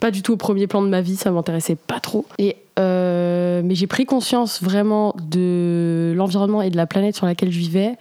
pas 0.00 0.10
du 0.10 0.22
tout 0.22 0.34
au 0.34 0.36
premier 0.36 0.66
plan 0.66 0.82
de 0.82 0.88
ma 0.88 1.00
vie, 1.00 1.16
ça 1.16 1.30
m'intéressait 1.30 1.76
pas 1.76 2.00
trop. 2.00 2.26
Et 2.38 2.56
euh, 2.78 3.62
mais 3.64 3.74
j'ai 3.74 3.86
pris 3.86 4.04
conscience 4.04 4.62
vraiment 4.62 5.14
de 5.30 6.12
l'environnement 6.14 6.60
et 6.60 6.70
de 6.70 6.76
la 6.76 6.86
planète 6.86 7.16
sur 7.16 7.24
laquelle 7.24 7.50
je 7.50 7.58
vivais. 7.58 7.94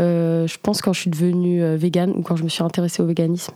Euh, 0.00 0.46
je 0.46 0.56
pense 0.60 0.82
quand 0.82 0.92
je 0.92 1.00
suis 1.00 1.10
devenue 1.10 1.62
euh, 1.62 1.76
végane 1.76 2.12
ou 2.16 2.22
quand 2.22 2.36
je 2.36 2.42
me 2.42 2.48
suis 2.48 2.62
intéressée 2.62 3.02
au 3.02 3.06
véganisme, 3.06 3.52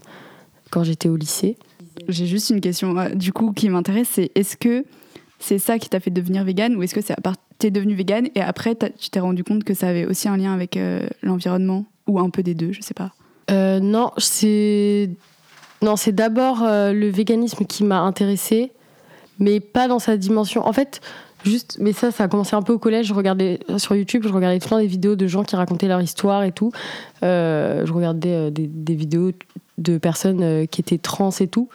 quand 0.71 0.85
j'étais 0.85 1.09
au 1.09 1.17
lycée. 1.17 1.57
J'ai 2.09 2.27
juste 2.27 2.51
une 2.51 2.61
question 2.61 2.95
du 3.15 3.33
coup 3.33 3.53
qui 3.53 3.69
m'intéresse, 3.69 4.09
c'est 4.12 4.31
est-ce 4.35 4.57
que 4.57 4.85
c'est 5.43 5.59
ça 5.59 5.79
qui 5.79 5.89
t'a 5.89 6.01
fait 6.01 6.11
devenir 6.11 6.45
végane 6.45 6.77
ou 6.77 6.83
est-ce 6.83 6.95
que 6.95 7.01
c'est 7.01 7.13
à 7.13 7.21
part 7.21 7.35
t'es 7.59 7.71
devenu 7.71 7.95
végane 7.95 8.29
et 8.35 8.41
après 8.41 8.75
tu 8.75 9.11
t'es 9.11 9.21
rendu 9.21 9.45
compte 9.45 9.65
que 9.65 9.75
ça 9.75 9.89
avait 9.89 10.07
aussi 10.07 10.29
un 10.29 10.37
lien 10.37 10.53
avec 10.53 10.79
l'environnement 11.23 11.85
ou 12.07 12.19
un 12.19 12.31
peu 12.31 12.43
des 12.43 12.55
deux, 12.55 12.73
je 12.73 12.81
sais 12.81 12.95
pas? 12.95 13.13
non, 13.51 14.13
c'est 14.19 15.11
non, 15.83 15.97
c'est 15.97 16.13
d'abord 16.13 16.63
le 16.63 17.09
véganisme 17.09 17.65
qui 17.67 17.85
m'a 17.85 18.01
intéressée, 18.01 18.73
mais 19.39 19.61
pas 19.61 19.89
dans 19.89 19.99
sa 19.99 20.17
dimension. 20.17 20.67
En 20.67 20.73
fait, 20.73 21.01
Juste, 21.45 21.79
mais 21.81 21.93
ça, 21.93 22.11
ça 22.11 22.25
a 22.25 22.29
commencé 22.29 22.55
un 22.55 22.63
peu 22.63 22.73
au 22.73 22.79
collège. 22.79 23.07
Je 23.07 23.15
regardais 23.15 23.61
sur 23.77 23.97
YouTube, 23.97 24.23
je 24.25 24.33
regardais 24.33 24.59
temps 24.61 24.79
des 24.79 24.87
vidéos 24.87 25.17
de 25.17 25.27
gens 25.27 25.43
qui 25.43 25.57
racontaient 25.57 25.89
leur 25.89 26.01
histoire 26.01 26.45
et 26.45 26.53
tout. 26.53 26.71
Euh, 27.23 27.85
je 27.85 27.93
regardais 27.93 28.33
euh, 28.33 28.51
des, 28.51 28.95
vidéos 28.95 29.33
de 29.79 29.99
personnes 29.99 30.43
euh, 30.43 30.67
qui 30.67 30.81
étaient 30.81 30.99
trans 30.99 31.31
et 31.41 31.49
tout. 31.49 31.69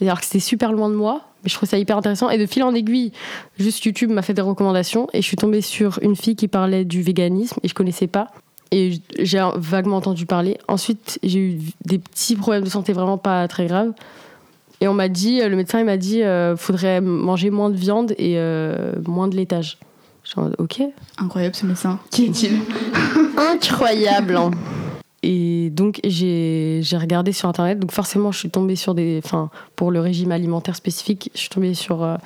Alors 0.00 0.18
que 0.18 0.26
c'était 0.26 0.40
super 0.40 0.72
loin 0.72 0.88
de 0.88 0.94
moi, 0.94 1.22
mais 1.44 1.50
je 1.50 1.54
trouvais 1.54 1.70
ça 1.70 1.78
hyper 1.78 1.96
intéressant. 1.96 2.30
Et 2.30 2.38
de 2.38 2.46
fil 2.46 2.62
en 2.62 2.74
aiguille, 2.74 3.12
juste 3.58 3.84
YouTube 3.84 4.10
m'a 4.10 4.22
fait 4.22 4.34
des 4.34 4.42
recommandations 4.42 5.08
et 5.12 5.22
je 5.22 5.26
suis 5.26 5.36
tombée 5.36 5.60
sur 5.60 5.98
une 6.02 6.16
fille 6.16 6.36
qui 6.36 6.48
parlait 6.48 6.84
du 6.84 7.02
véganisme 7.02 7.58
et 7.62 7.68
je 7.68 7.74
connaissais 7.74 8.06
pas. 8.06 8.28
Et 8.70 9.00
j'ai 9.20 9.46
vaguement 9.56 9.98
entendu 9.98 10.26
parler. 10.26 10.58
Ensuite, 10.66 11.20
j'ai 11.22 11.38
eu 11.38 11.58
des 11.84 11.98
petits 11.98 12.34
problèmes 12.34 12.64
de 12.64 12.68
santé 12.68 12.92
vraiment 12.92 13.18
pas 13.18 13.46
très 13.46 13.66
graves. 13.66 13.92
Et 14.80 14.88
on 14.88 14.94
m'a 14.94 15.08
dit, 15.08 15.40
le 15.40 15.54
médecin 15.54 15.78
il 15.78 15.84
m'a 15.84 15.96
dit, 15.96 16.22
euh, 16.22 16.56
faudrait 16.56 17.00
manger 17.00 17.50
moins 17.50 17.70
de 17.70 17.76
viande 17.76 18.12
et 18.18 18.34
euh, 18.36 18.92
moins 19.06 19.28
de 19.28 19.36
laitage. 19.36 19.78
ok. 20.58 20.82
Incroyable 21.18 21.54
ce 21.54 21.66
médecin. 21.66 22.00
Qui 22.10 22.26
est-il 22.26 22.58
Incroyable. 23.36 24.36
Hein. 24.36 24.50
Et 25.26 25.70
donc 25.70 26.00
j'ai 26.04 26.82
regardé 26.92 27.32
sur 27.32 27.48
internet. 27.48 27.78
Donc 27.78 27.92
forcément, 27.92 28.30
je 28.30 28.38
suis 28.38 28.50
tombée 28.50 28.76
sur 28.76 28.94
des, 28.94 29.22
enfin, 29.24 29.48
pour 29.74 29.90
le 29.90 29.98
régime 30.00 30.32
alimentaire 30.32 30.76
spécifique, 30.76 31.30
je 31.34 31.40
suis 31.40 31.48
tombée 31.48 31.72
sur 31.72 32.02
euh, 32.02 32.16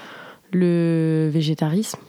le 0.51 1.31
végétarisme 1.33 2.01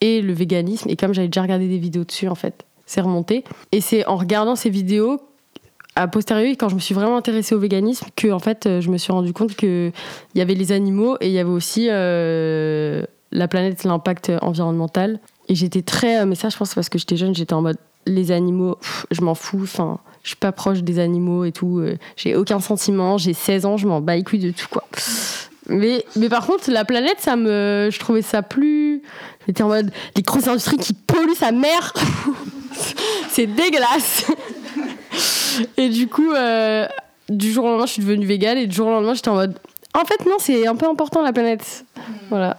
et 0.00 0.20
le 0.20 0.32
véganisme. 0.32 0.90
Et 0.90 0.96
comme 0.96 1.14
j'avais 1.14 1.28
déjà 1.28 1.42
regardé 1.42 1.68
des 1.68 1.78
vidéos 1.78 2.02
dessus, 2.02 2.26
en 2.26 2.34
fait, 2.34 2.64
c'est 2.84 3.00
remonté. 3.00 3.44
Et 3.70 3.80
c'est 3.80 4.04
en 4.06 4.16
regardant 4.16 4.56
ces 4.56 4.70
vidéos 4.70 5.20
a 5.94 6.08
posteriori, 6.08 6.56
quand 6.56 6.68
je 6.68 6.74
me 6.74 6.80
suis 6.80 6.94
vraiment 6.94 7.16
intéressée 7.16 7.54
au 7.54 7.60
véganisme, 7.60 8.06
que 8.16 8.32
en 8.32 8.38
fait, 8.40 8.80
je 8.80 8.90
me 8.90 8.96
suis 8.96 9.12
rendu 9.12 9.32
compte 9.32 9.54
qu'il 9.54 9.92
y 10.34 10.40
avait 10.40 10.54
les 10.54 10.72
animaux 10.72 11.16
et 11.20 11.26
il 11.26 11.32
y 11.32 11.38
avait 11.38 11.50
aussi 11.50 11.88
euh, 11.90 13.04
la 13.30 13.46
planète, 13.46 13.84
l'impact 13.84 14.32
environnemental. 14.40 15.20
Et 15.48 15.54
j'étais 15.54 15.82
très. 15.82 16.22
Euh, 16.22 16.26
mais 16.26 16.34
ça, 16.34 16.48
je 16.48 16.56
pense, 16.56 16.74
parce 16.74 16.88
que 16.88 16.98
j'étais 16.98 17.16
jeune, 17.16 17.34
j'étais 17.34 17.52
en 17.52 17.62
mode 17.62 17.76
les 18.06 18.30
animaux, 18.30 18.78
je 19.10 19.20
m'en 19.20 19.34
fous. 19.34 19.60
Enfin, 19.62 19.98
je 20.22 20.28
suis 20.28 20.36
pas 20.36 20.52
proche 20.52 20.82
des 20.82 20.98
animaux 20.98 21.44
et 21.44 21.52
tout. 21.52 21.82
j'ai 22.16 22.36
aucun 22.36 22.60
sentiment. 22.60 23.18
J'ai 23.18 23.34
16 23.34 23.66
ans, 23.66 23.76
je 23.76 23.86
m'en 23.86 24.00
bats 24.00 24.16
les 24.16 24.24
couilles 24.24 24.38
de 24.38 24.50
tout, 24.50 24.68
quoi. 24.70 24.84
Mais, 25.68 26.04
mais 26.16 26.28
par 26.28 26.46
contre, 26.46 26.70
la 26.70 26.84
planète, 26.84 27.20
ça 27.20 27.36
me, 27.36 27.88
je 27.90 27.98
trouvais 27.98 28.22
ça 28.22 28.42
plus. 28.42 29.02
J'étais 29.46 29.62
en 29.62 29.68
mode 29.68 29.92
les 30.16 30.22
grosses 30.22 30.48
industries 30.48 30.76
qui 30.76 30.92
polluent 30.92 31.36
sa 31.36 31.52
mère. 31.52 31.92
c'est 33.30 33.46
dégueulasse. 33.46 34.26
et 35.76 35.88
du 35.88 36.08
coup, 36.08 36.32
euh, 36.32 36.86
du 37.28 37.52
jour 37.52 37.64
au 37.64 37.68
lendemain, 37.68 37.86
je 37.86 37.92
suis 37.92 38.02
devenue 38.02 38.26
végane 38.26 38.58
et 38.58 38.66
du 38.66 38.74
jour 38.74 38.88
au 38.88 38.90
lendemain, 38.90 39.14
j'étais 39.14 39.28
en 39.28 39.34
mode. 39.34 39.58
En 39.94 40.04
fait, 40.04 40.24
non, 40.26 40.36
c'est 40.38 40.66
un 40.66 40.74
peu 40.74 40.88
important 40.88 41.22
la 41.22 41.32
planète. 41.32 41.84
Voilà. 42.28 42.58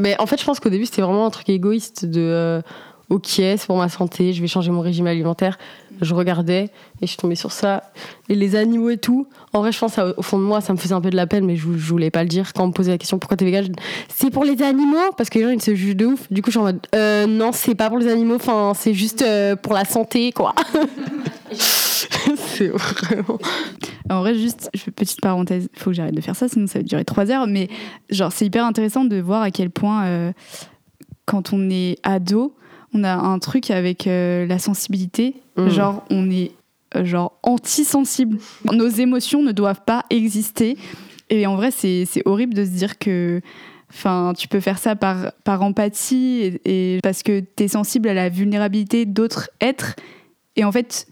Mais 0.00 0.18
en 0.18 0.26
fait, 0.26 0.40
je 0.40 0.44
pense 0.44 0.58
qu'au 0.58 0.70
début, 0.70 0.86
c'était 0.86 1.02
vraiment 1.02 1.26
un 1.26 1.30
truc 1.30 1.48
égoïste 1.48 2.06
de. 2.06 2.20
Euh, 2.20 2.62
ok, 3.10 3.26
c'est 3.26 3.66
pour 3.66 3.76
ma 3.76 3.88
santé, 3.88 4.32
je 4.32 4.40
vais 4.40 4.48
changer 4.48 4.70
mon 4.70 4.80
régime 4.80 5.06
alimentaire. 5.06 5.58
Je 6.00 6.14
regardais 6.14 6.64
et 6.64 6.70
je 7.02 7.06
suis 7.06 7.16
tombée 7.16 7.36
sur 7.36 7.52
ça. 7.52 7.84
Et 8.28 8.34
les 8.34 8.56
animaux 8.56 8.90
et 8.90 8.96
tout. 8.96 9.28
En 9.52 9.60
vrai, 9.60 9.70
je 9.70 9.78
pense 9.78 9.98
au 9.98 10.22
fond 10.22 10.38
de 10.38 10.42
moi, 10.42 10.60
ça 10.60 10.72
me 10.72 10.78
faisait 10.78 10.94
un 10.94 11.00
peu 11.00 11.10
de 11.10 11.16
la 11.16 11.26
peine, 11.26 11.44
mais 11.44 11.54
je, 11.56 11.66
voulais 11.66 12.10
pas 12.10 12.22
le 12.22 12.28
dire. 12.28 12.52
Quand 12.52 12.64
on 12.64 12.68
me 12.68 12.72
posait 12.72 12.90
la 12.90 12.98
question 12.98 13.18
pourquoi 13.18 13.36
t'es 13.36 13.44
végane, 13.44 13.72
c'est 14.08 14.30
pour 14.30 14.44
les 14.44 14.62
animaux? 14.62 15.12
Parce 15.16 15.30
que 15.30 15.38
les 15.38 15.44
gens, 15.44 15.50
ils 15.50 15.62
se 15.62 15.74
jugent 15.74 15.96
de 15.96 16.06
ouf. 16.06 16.32
Du 16.32 16.42
coup, 16.42 16.50
je 16.50 16.52
suis 16.52 16.60
en 16.60 16.64
mode 16.64 16.80
euh, 16.94 17.26
non, 17.26 17.52
c'est 17.52 17.74
pas 17.74 17.88
pour 17.88 17.98
les 17.98 18.08
animaux, 18.08 18.36
enfin, 18.36 18.72
c'est 18.74 18.94
juste 18.94 19.24
pour 19.62 19.74
la 19.74 19.84
santé, 19.84 20.32
quoi. 20.32 20.54
c'est 22.36 22.68
vraiment. 22.68 23.38
En 24.10 24.20
vrai, 24.20 24.34
juste, 24.34 24.70
petite 24.94 25.20
parenthèse, 25.20 25.68
faut 25.74 25.90
que 25.90 25.96
j'arrête 25.96 26.14
de 26.14 26.20
faire 26.20 26.36
ça, 26.36 26.48
sinon 26.48 26.66
ça 26.66 26.78
va 26.78 26.82
durer 26.82 27.04
trois 27.04 27.30
heures. 27.30 27.46
Mais 27.46 27.68
genre, 28.10 28.32
c'est 28.32 28.46
hyper 28.46 28.64
intéressant 28.64 29.04
de 29.04 29.20
voir 29.20 29.42
à 29.42 29.50
quel 29.50 29.70
point, 29.70 30.04
euh, 30.04 30.32
quand 31.26 31.52
on 31.52 31.70
est 31.70 31.98
ado, 32.02 32.54
on 32.94 33.04
a 33.04 33.14
un 33.14 33.38
truc 33.38 33.70
avec 33.70 34.06
euh, 34.06 34.46
la 34.46 34.58
sensibilité. 34.58 35.36
Mm. 35.56 35.68
Genre, 35.68 36.04
on 36.10 36.30
est 36.30 36.52
euh, 36.96 37.04
genre 37.04 37.38
anti-sensible. 37.42 38.38
Nos 38.70 38.88
émotions 38.88 39.42
ne 39.42 39.52
doivent 39.52 39.82
pas 39.84 40.04
exister. 40.10 40.76
Et 41.30 41.46
en 41.46 41.56
vrai, 41.56 41.70
c'est 41.70 42.06
horrible 42.24 42.54
de 42.54 42.64
se 42.64 42.70
dire 42.70 42.98
que 42.98 43.40
Enfin, 43.94 44.32
tu 44.34 44.48
peux 44.48 44.60
faire 44.60 44.78
ça 44.78 44.96
par, 44.96 45.32
par 45.44 45.60
empathie 45.60 46.58
et, 46.64 46.96
et 46.96 47.00
parce 47.02 47.22
que 47.22 47.40
tu 47.40 47.64
es 47.64 47.68
sensible 47.68 48.08
à 48.08 48.14
la 48.14 48.30
vulnérabilité 48.30 49.04
d'autres 49.04 49.50
êtres. 49.60 49.96
Et 50.56 50.64
en 50.64 50.72
fait, 50.72 51.06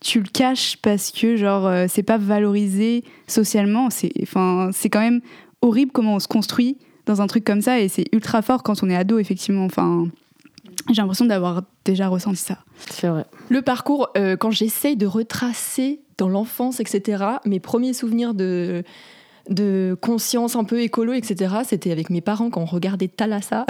tu 0.00 0.20
le 0.20 0.28
caches 0.28 0.76
parce 0.82 1.10
que 1.10 1.36
genre 1.36 1.66
euh, 1.66 1.86
c'est 1.88 2.02
pas 2.02 2.18
valorisé 2.18 3.04
socialement. 3.26 3.90
C'est 3.90 4.12
enfin 4.22 4.70
quand 4.92 5.00
même 5.00 5.20
horrible 5.62 5.92
comment 5.92 6.16
on 6.16 6.20
se 6.20 6.28
construit 6.28 6.76
dans 7.06 7.22
un 7.22 7.26
truc 7.26 7.44
comme 7.44 7.62
ça 7.62 7.80
et 7.80 7.88
c'est 7.88 8.04
ultra 8.12 8.42
fort 8.42 8.62
quand 8.62 8.82
on 8.82 8.90
est 8.90 8.96
ado 8.96 9.18
effectivement. 9.18 9.64
Enfin 9.64 10.08
j'ai 10.90 11.02
l'impression 11.02 11.24
d'avoir 11.24 11.62
déjà 11.84 12.08
ressenti 12.08 12.36
ça. 12.36 12.58
C'est 12.90 13.08
vrai. 13.08 13.24
Le 13.48 13.62
parcours, 13.62 14.10
euh, 14.16 14.36
quand 14.36 14.50
j'essaye 14.50 14.96
de 14.96 15.06
retracer 15.06 16.00
dans 16.18 16.28
l'enfance, 16.28 16.80
etc., 16.80 17.24
mes 17.44 17.60
premiers 17.60 17.92
souvenirs 17.92 18.34
de, 18.34 18.84
de 19.48 19.96
conscience 20.00 20.56
un 20.56 20.64
peu 20.64 20.80
écolo, 20.80 21.12
etc., 21.12 21.56
c'était 21.64 21.92
avec 21.92 22.10
mes 22.10 22.20
parents 22.20 22.50
quand 22.50 22.62
on 22.62 22.66
regardait 22.66 23.08
Thalassa. 23.08 23.66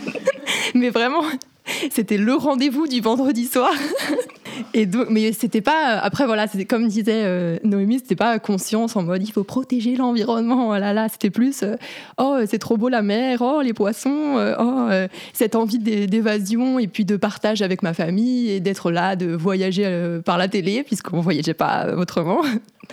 Mais 0.74 0.90
vraiment, 0.90 1.22
c'était 1.90 2.18
le 2.18 2.34
rendez-vous 2.34 2.86
du 2.86 3.00
vendredi 3.00 3.46
soir. 3.46 3.72
Et 4.74 4.86
donc, 4.86 5.06
mais 5.10 5.32
c'était 5.32 5.60
pas. 5.60 5.98
Après, 5.98 6.26
voilà, 6.26 6.46
comme 6.68 6.88
disait 6.88 7.22
euh, 7.24 7.58
Noémie, 7.64 7.98
c'était 7.98 8.16
pas 8.16 8.38
conscience 8.38 8.96
en 8.96 9.02
mode 9.02 9.22
il 9.22 9.30
faut 9.30 9.44
protéger 9.44 9.96
l'environnement. 9.96 10.70
Oh 10.70 10.78
là 10.78 10.92
là, 10.92 11.08
c'était 11.08 11.30
plus 11.30 11.62
euh, 11.62 11.76
oh 12.18 12.38
c'est 12.46 12.58
trop 12.58 12.76
beau 12.76 12.88
la 12.88 13.02
mer, 13.02 13.40
oh 13.40 13.60
les 13.62 13.72
poissons, 13.72 14.36
euh, 14.36 14.54
oh 14.58 14.88
cette 15.32 15.54
envie 15.54 15.78
d'évasion 15.78 16.78
et 16.78 16.88
puis 16.88 17.04
de 17.04 17.16
partage 17.16 17.62
avec 17.62 17.82
ma 17.82 17.94
famille 17.94 18.50
et 18.50 18.60
d'être 18.60 18.90
là, 18.90 19.16
de 19.16 19.26
voyager 19.26 20.20
par 20.24 20.38
la 20.38 20.48
télé 20.48 20.82
puisqu'on 20.82 21.20
voyageait 21.20 21.54
pas 21.54 21.94
autrement. 21.96 22.40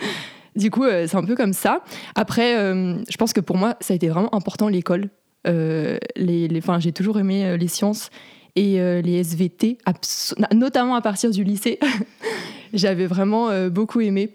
du 0.56 0.70
coup, 0.70 0.84
c'est 0.84 1.16
un 1.16 1.24
peu 1.24 1.34
comme 1.34 1.52
ça. 1.52 1.80
Après, 2.14 2.54
je 2.54 3.16
pense 3.16 3.32
que 3.32 3.40
pour 3.40 3.56
moi, 3.56 3.76
ça 3.80 3.92
a 3.92 3.96
été 3.96 4.08
vraiment 4.08 4.34
important 4.34 4.68
l'école. 4.68 5.08
les, 5.44 5.98
les, 6.16 6.60
j'ai 6.78 6.92
toujours 6.92 7.18
aimé 7.18 7.56
les 7.58 7.68
sciences 7.68 8.10
et 8.56 8.80
euh, 8.80 9.02
les 9.02 9.18
SVT, 9.18 9.78
notamment 10.52 10.96
à 10.96 11.02
partir 11.02 11.30
du 11.30 11.44
lycée. 11.44 11.78
J'avais 12.72 13.06
vraiment 13.06 13.50
euh, 13.50 13.68
beaucoup 13.68 14.00
aimé. 14.00 14.30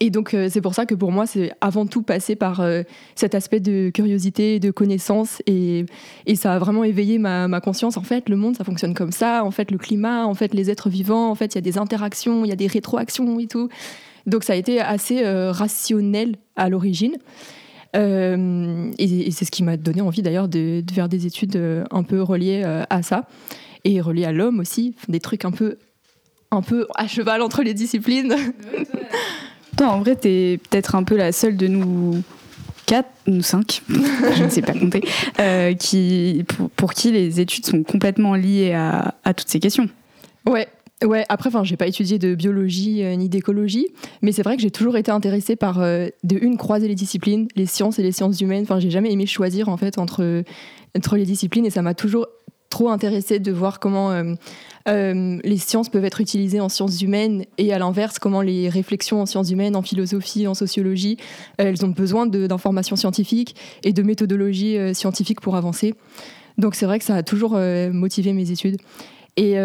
Et 0.00 0.08
donc, 0.08 0.32
euh, 0.32 0.48
c'est 0.50 0.62
pour 0.62 0.74
ça 0.74 0.86
que 0.86 0.94
pour 0.94 1.12
moi, 1.12 1.26
c'est 1.26 1.52
avant 1.60 1.84
tout 1.84 2.02
passé 2.02 2.34
par 2.34 2.64
cet 3.14 3.34
aspect 3.34 3.60
de 3.60 3.90
curiosité, 3.90 4.58
de 4.58 4.70
connaissance. 4.70 5.42
Et, 5.46 5.84
ça 6.34 6.54
a 6.54 6.58
vraiment 6.58 6.82
éveillé 6.82 7.18
ma, 7.18 7.60
conscience. 7.60 7.98
En 7.98 8.02
fait, 8.02 8.30
le 8.30 8.36
monde, 8.36 8.56
ça 8.56 8.64
fonctionne 8.64 8.94
comme 8.94 9.12
ça. 9.12 9.44
En 9.44 9.50
fait, 9.50 9.70
le 9.70 9.76
climat, 9.76 10.24
en 10.24 10.34
fait, 10.34 10.54
les 10.54 10.70
êtres 10.70 10.88
vivants, 10.88 11.28
en 11.28 11.34
fait, 11.34 11.54
il 11.54 11.56
y 11.56 11.58
a 11.58 11.62
des 11.62 11.76
interactions, 11.76 12.44
il 12.44 12.48
y 12.48 12.52
a 12.52 12.56
des 12.56 12.68
rétroactions 12.68 13.38
et 13.38 13.48
tout. 13.48 13.68
Donc, 14.26 14.44
ça 14.44 14.54
a 14.54 14.56
été 14.56 14.80
assez 14.80 15.22
rationnel 15.50 16.36
à 16.56 16.70
l'origine. 16.70 17.18
Euh, 17.94 18.90
et, 18.98 19.30
c'est 19.30 19.44
ce 19.44 19.50
qui 19.50 19.62
m'a 19.62 19.76
donné 19.76 20.00
envie 20.00 20.22
d'ailleurs 20.22 20.48
de, 20.48 20.82
faire 20.92 21.08
des 21.08 21.26
études 21.26 21.56
euh, 21.56 21.84
un 21.90 22.02
peu 22.02 22.22
reliées 22.22 22.62
euh, 22.64 22.84
à 22.90 23.02
ça 23.02 23.26
et 23.84 24.00
reliées 24.00 24.24
à 24.24 24.32
l'homme 24.32 24.60
aussi, 24.60 24.94
des 25.08 25.20
trucs 25.20 25.44
un 25.44 25.50
peu, 25.50 25.78
un 26.50 26.62
peu 26.62 26.86
à 26.94 27.06
cheval 27.06 27.42
entre 27.42 27.62
les 27.62 27.74
disciplines. 27.74 28.34
Toi, 29.76 29.88
en 29.88 30.00
vrai, 30.00 30.16
t'es 30.16 30.60
peut-être 30.70 30.94
un 30.94 31.02
peu 31.02 31.16
la 31.16 31.32
seule 31.32 31.56
de 31.56 31.66
nous 31.66 32.22
quatre, 32.86 33.10
nous 33.26 33.42
cinq, 33.42 33.82
je 33.88 34.44
ne 34.44 34.48
sais 34.48 34.62
pas 34.62 34.72
compter, 34.72 35.02
qui, 35.78 36.44
pour, 36.76 36.94
qui 36.94 37.10
les 37.10 37.40
études 37.40 37.66
sont 37.66 37.82
complètement 37.82 38.34
liées 38.34 38.72
à, 38.72 39.14
à 39.24 39.34
toutes 39.34 39.48
ces 39.48 39.60
questions. 39.60 39.88
Ouais, 40.46 40.68
Ouais, 41.04 41.24
après, 41.28 41.48
enfin, 41.48 41.64
j'ai 41.64 41.76
pas 41.76 41.86
étudié 41.86 42.18
de 42.18 42.34
biologie 42.34 43.02
euh, 43.02 43.14
ni 43.16 43.28
d'écologie, 43.28 43.88
mais 44.20 44.32
c'est 44.32 44.42
vrai 44.42 44.56
que 44.56 44.62
j'ai 44.62 44.70
toujours 44.70 44.96
été 44.96 45.10
intéressée 45.10 45.56
par 45.56 45.80
euh, 45.80 46.08
de 46.22 46.38
une 46.40 46.56
croiser 46.56 46.86
les 46.86 46.94
disciplines, 46.94 47.48
les 47.56 47.66
sciences 47.66 47.98
et 47.98 48.02
les 48.02 48.12
sciences 48.12 48.40
humaines. 48.40 48.62
Enfin, 48.62 48.78
j'ai 48.78 48.90
jamais 48.90 49.12
aimé 49.12 49.26
choisir 49.26 49.68
en 49.68 49.76
fait 49.76 49.98
entre 49.98 50.44
entre 50.96 51.16
les 51.16 51.24
disciplines 51.24 51.64
et 51.64 51.70
ça 51.70 51.82
m'a 51.82 51.94
toujours 51.94 52.26
trop 52.68 52.90
intéressée 52.90 53.38
de 53.38 53.50
voir 53.50 53.80
comment 53.80 54.10
euh, 54.10 55.38
les 55.42 55.56
sciences 55.56 55.88
peuvent 55.88 56.04
être 56.04 56.20
utilisées 56.20 56.60
en 56.60 56.68
sciences 56.68 57.00
humaines 57.00 57.44
et 57.58 57.72
à 57.72 57.78
l'inverse 57.78 58.18
comment 58.18 58.42
les 58.42 58.68
réflexions 58.68 59.20
en 59.20 59.26
sciences 59.26 59.50
humaines, 59.50 59.74
en 59.74 59.82
philosophie, 59.82 60.46
en 60.46 60.54
sociologie, 60.54 61.16
elles 61.56 61.84
ont 61.84 61.88
besoin 61.88 62.26
d'informations 62.26 62.96
scientifiques 62.96 63.56
et 63.84 63.92
de 63.92 64.02
méthodologies 64.02 64.76
scientifiques 64.94 65.40
pour 65.40 65.56
avancer. 65.56 65.94
Donc 66.58 66.74
c'est 66.74 66.86
vrai 66.86 66.98
que 66.98 67.04
ça 67.04 67.16
a 67.16 67.22
toujours 67.22 67.58
motivé 67.92 68.32
mes 68.32 68.50
études. 68.50 68.76
Et 69.36 69.56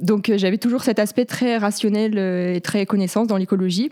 donc 0.00 0.32
j'avais 0.36 0.58
toujours 0.58 0.82
cet 0.82 0.98
aspect 0.98 1.24
très 1.24 1.56
rationnel 1.56 2.18
et 2.18 2.60
très 2.60 2.86
connaissance 2.86 3.26
dans 3.26 3.36
l'écologie. 3.36 3.90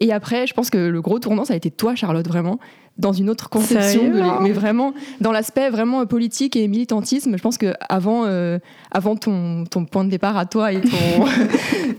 Et 0.00 0.12
après, 0.12 0.46
je 0.46 0.54
pense 0.54 0.68
que 0.68 0.76
le 0.76 1.00
gros 1.00 1.18
tournant, 1.18 1.44
ça 1.44 1.54
a 1.54 1.56
été 1.56 1.70
toi, 1.70 1.94
Charlotte, 1.94 2.26
vraiment, 2.28 2.58
dans 2.98 3.12
une 3.12 3.30
autre 3.30 3.48
conception, 3.48 4.04
de 4.08 4.42
mais 4.42 4.52
vraiment 4.52 4.94
dans 5.20 5.32
l'aspect 5.32 5.70
vraiment 5.70 6.04
politique 6.06 6.56
et 6.56 6.66
militantisme. 6.68 7.36
Je 7.36 7.42
pense 7.42 7.58
que 7.58 7.72
avant, 7.88 8.24
euh, 8.24 8.58
avant 8.90 9.16
ton, 9.16 9.64
ton, 9.64 9.84
point 9.84 10.04
de 10.04 10.10
départ 10.10 10.36
à 10.36 10.46
toi 10.46 10.72
et 10.72 10.80
ton, 10.80 11.24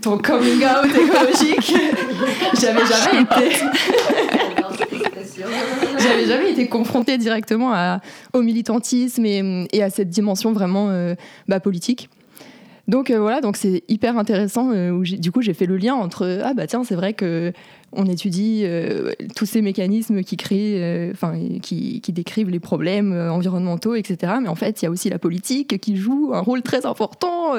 ton 0.00 0.18
coming 0.18 0.62
out 0.64 0.90
écologique, 0.94 1.74
j'avais 2.60 2.86
jamais 2.86 3.22
été. 3.22 3.56
J'avais 6.00 6.26
jamais 6.26 6.52
été 6.52 6.68
confrontée 6.68 7.16
directement 7.16 7.72
à, 7.72 8.00
au 8.32 8.42
militantisme 8.42 9.24
et, 9.24 9.66
et, 9.72 9.82
à 9.82 9.90
cette 9.90 10.10
dimension 10.10 10.52
vraiment 10.52 10.88
euh, 10.90 11.14
bah, 11.46 11.60
politique. 11.60 12.08
Donc 12.88 13.10
euh, 13.10 13.20
voilà, 13.20 13.40
donc 13.40 13.56
c'est 13.56 13.84
hyper 13.88 14.18
intéressant. 14.18 14.70
où 14.70 15.02
du 15.04 15.30
coup, 15.30 15.42
j'ai 15.42 15.54
fait 15.54 15.66
le 15.66 15.76
lien 15.76 15.94
entre 15.94 16.40
ah 16.42 16.54
bah 16.54 16.66
tiens, 16.66 16.84
c'est 16.84 16.94
vrai 16.94 17.12
que 17.12 17.52
on 17.92 18.04
étudie 18.06 18.62
euh, 18.64 19.12
tous 19.34 19.46
ces 19.46 19.62
mécanismes 19.62 20.22
qui 20.22 20.36
créent, 20.36 20.82
euh, 20.82 21.10
enfin, 21.12 21.38
qui, 21.62 22.02
décrivent 22.08 22.50
les 22.50 22.60
problèmes 22.60 23.12
euh, 23.12 23.32
environnementaux, 23.32 23.94
etc. 23.94 24.34
Mais 24.42 24.48
en 24.48 24.54
fait, 24.54 24.82
il 24.82 24.84
y 24.84 24.88
a 24.88 24.90
aussi 24.90 25.08
la 25.08 25.18
politique 25.18 25.80
qui 25.80 25.96
joue 25.96 26.32
un 26.34 26.40
rôle 26.40 26.62
très 26.62 26.84
important. 26.84 27.54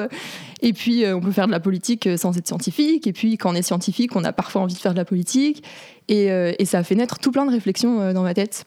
et 0.62 0.72
puis, 0.72 1.04
on 1.06 1.20
peut 1.20 1.32
faire 1.32 1.46
de 1.46 1.52
la 1.52 1.60
politique 1.60 2.08
sans 2.16 2.36
être 2.36 2.46
scientifique. 2.46 3.06
Et 3.06 3.12
puis, 3.12 3.38
quand 3.38 3.52
on 3.52 3.54
est 3.54 3.62
scientifique, 3.62 4.14
on 4.14 4.24
a 4.24 4.32
parfois 4.32 4.62
envie 4.62 4.74
de 4.74 4.78
faire 4.78 4.92
de 4.92 4.98
la 4.98 5.04
politique. 5.04 5.64
Et 6.08 6.64
ça 6.64 6.78
a 6.78 6.82
fait 6.82 6.94
naître 6.94 7.18
tout 7.18 7.30
plein 7.30 7.46
de 7.46 7.50
réflexions 7.50 8.12
dans 8.12 8.22
ma 8.22 8.34
tête 8.34 8.64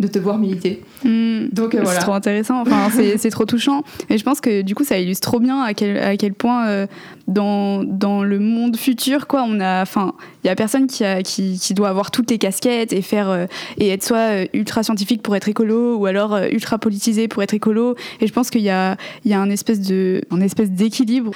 de 0.00 0.08
te 0.08 0.18
voir 0.18 0.38
militer. 0.38 0.82
Hmm. 1.04 1.48
Donc 1.52 1.74
voilà. 1.74 1.90
C'est 1.90 2.00
trop 2.00 2.14
intéressant. 2.14 2.60
Enfin, 2.60 2.88
c'est 3.16 3.30
trop 3.30 3.44
touchant. 3.44 3.82
Et 4.10 4.18
je 4.18 4.24
pense 4.24 4.40
que 4.40 4.62
du 4.62 4.74
coup, 4.74 4.84
ça 4.84 4.98
illustre 4.98 5.28
trop 5.28 5.40
bien 5.40 5.62
à 5.62 5.74
quel, 5.74 5.98
à 5.98 6.16
quel 6.16 6.34
point 6.34 6.86
dans, 7.26 7.84
dans 7.84 8.22
le 8.22 8.38
monde 8.38 8.76
futur, 8.76 9.26
quoi, 9.26 9.44
on 9.48 9.60
a, 9.60 9.82
enfin, 9.82 10.14
il 10.42 10.48
y 10.48 10.50
a 10.50 10.54
personne 10.56 10.86
qui 10.86 11.04
qui, 11.22 11.74
doit 11.74 11.88
avoir 11.88 12.10
toutes 12.10 12.30
les 12.30 12.38
casquettes 12.38 12.92
et 12.92 13.02
faire 13.02 13.28
euh, 13.28 13.46
et 13.78 13.88
être 13.88 14.04
soit 14.04 14.16
euh, 14.18 14.46
ultra 14.52 14.82
scientifique 14.82 15.22
pour 15.22 15.34
être 15.36 15.48
écolo 15.48 15.96
ou 15.96 16.06
alors 16.06 16.34
euh, 16.34 16.48
ultra 16.50 16.78
politisé 16.78 17.28
pour 17.28 17.42
être 17.42 17.54
écolo. 17.54 17.96
Et 18.20 18.26
je 18.26 18.32
pense 18.32 18.50
qu'il 18.50 18.62
y 18.62 18.70
a, 18.70 18.96
il 19.24 19.30
y 19.30 19.34
a 19.34 19.40
un 19.40 19.50
espèce 19.50 19.80
de, 19.80 20.22
un 20.30 20.40
espèce 20.40 20.70
d'équilibre 20.70 21.32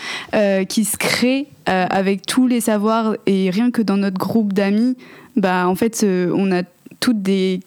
qui 0.68 0.84
se 0.84 0.96
crée 0.96 1.46
avec 1.66 2.26
tous 2.26 2.46
les 2.46 2.60
savoirs 2.60 3.16
et 3.26 3.50
rien 3.50 3.70
que 3.70 3.82
dans 3.82 3.96
notre 3.96 4.18
groupe 4.18 4.52
d'amis, 4.52 4.96
bah 5.36 5.68
en 5.68 5.74
fait, 5.74 6.04
on 6.04 6.52
a 6.52 6.62
toutes 7.00 7.22
des, 7.22 7.60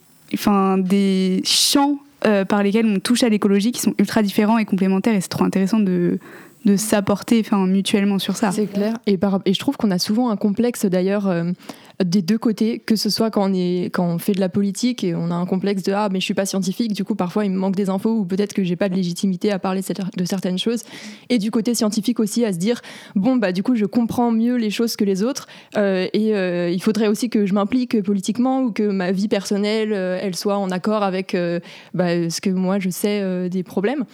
des 0.77 1.41
champs 1.45 1.97
par 2.47 2.61
lesquels 2.63 2.85
on 2.85 2.99
touche 2.99 3.23
à 3.23 3.29
l'écologie 3.29 3.71
qui 3.71 3.81
sont 3.81 3.95
ultra 3.97 4.21
différents 4.21 4.57
et 4.57 4.65
complémentaires 4.65 5.15
et 5.15 5.21
c'est 5.21 5.27
trop 5.27 5.43
intéressant 5.43 5.79
de 5.79 6.19
de 6.65 6.75
s'apporter 6.75 7.43
mutuellement 7.67 8.19
sur 8.19 8.35
ça. 8.35 8.51
C'est 8.51 8.67
clair 8.67 8.97
et, 9.07 9.17
je 9.53 9.59
trouve 9.59 9.77
qu'on 9.77 9.91
a 9.91 9.99
souvent 9.99 10.29
un 10.29 10.37
complexe 10.37 10.85
d'ailleurs 10.85 11.31
des 12.03 12.21
deux 12.21 12.37
côtés, 12.37 12.79
que 12.79 12.95
ce 12.95 13.09
soit 13.09 13.29
quand 13.29 13.49
on, 13.49 13.53
est, 13.53 13.85
quand 13.85 14.05
on 14.05 14.17
fait 14.17 14.33
de 14.33 14.39
la 14.39 14.49
politique 14.49 15.03
et 15.03 15.15
on 15.15 15.31
a 15.31 15.35
un 15.35 15.45
complexe 15.45 15.83
de 15.83 15.93
ah 15.93 16.09
mais 16.11 16.19
je 16.19 16.25
suis 16.25 16.33
pas 16.33 16.45
scientifique, 16.45 16.93
du 16.93 17.03
coup 17.03 17.15
parfois 17.15 17.45
il 17.45 17.51
me 17.51 17.57
manque 17.57 17.75
des 17.75 17.89
infos 17.89 18.11
ou 18.11 18.25
peut-être 18.25 18.53
que 18.53 18.63
j'ai 18.63 18.75
pas 18.75 18.89
de 18.89 18.95
légitimité 18.95 19.51
à 19.51 19.59
parler 19.59 19.81
de 20.17 20.25
certaines 20.25 20.57
choses, 20.57 20.83
et 21.29 21.37
du 21.37 21.51
côté 21.51 21.73
scientifique 21.73 22.19
aussi 22.19 22.45
à 22.45 22.53
se 22.53 22.57
dire 22.57 22.81
bon 23.15 23.35
bah 23.35 23.51
du 23.51 23.63
coup 23.63 23.75
je 23.75 23.85
comprends 23.85 24.31
mieux 24.31 24.55
les 24.55 24.69
choses 24.69 24.95
que 24.95 25.05
les 25.05 25.23
autres 25.23 25.47
euh, 25.77 26.07
et 26.13 26.35
euh, 26.35 26.69
il 26.69 26.81
faudrait 26.81 27.07
aussi 27.07 27.29
que 27.29 27.45
je 27.45 27.53
m'implique 27.53 28.01
politiquement 28.01 28.61
ou 28.61 28.71
que 28.71 28.83
ma 28.83 29.11
vie 29.11 29.27
personnelle 29.27 29.93
euh, 29.93 30.19
elle 30.21 30.35
soit 30.35 30.57
en 30.57 30.71
accord 30.71 31.03
avec 31.03 31.35
bah, 31.93 32.29
ce 32.29 32.41
que 32.41 32.49
moi 32.49 32.79
je 32.79 32.89
sais 32.89 33.49
des 33.49 33.63
problèmes. 33.63 34.05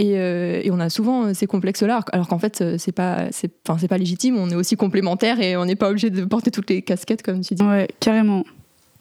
Euh, 0.00 0.60
et, 0.62 0.70
on 0.70 0.78
a 0.78 0.90
souvent 0.90 1.24
euh, 1.24 1.34
ces 1.34 1.46
complexes-là, 1.46 2.00
alors 2.12 2.28
qu'en 2.28 2.38
fait, 2.38 2.60
euh, 2.60 2.76
c'est 2.78 2.92
pas, 2.92 3.26
c'est, 3.32 3.50
c'est 3.78 3.88
pas 3.88 3.98
légitime. 3.98 4.36
On 4.36 4.48
est 4.50 4.54
aussi 4.54 4.76
complémentaires 4.76 5.40
et 5.40 5.56
on 5.56 5.64
n'est 5.64 5.76
pas 5.76 5.90
obligé 5.90 6.10
de 6.10 6.24
porter 6.24 6.50
toutes 6.50 6.70
les 6.70 6.82
casquettes, 6.82 7.22
comme 7.22 7.40
tu 7.40 7.54
dis. 7.54 7.62
Ouais, 7.62 7.88
carrément, 7.98 8.44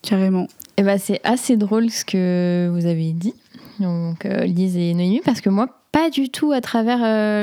carrément. 0.02 0.44
Et 0.44 0.82
eh 0.82 0.84
ben, 0.84 0.98
c'est 0.98 1.22
assez 1.24 1.58
drôle 1.58 1.90
ce 1.90 2.06
que 2.06 2.70
vous 2.72 2.86
avez 2.86 3.12
dit, 3.12 3.34
donc 3.80 4.26
Lise 4.26 4.78
et 4.78 4.94
Noémie, 4.94 5.22
parce 5.26 5.42
que 5.42 5.50
moi, 5.50 5.68
pas 5.92 6.12
du 6.12 6.30
tout 6.30 6.52
à 6.52 6.62
travers 6.62 7.00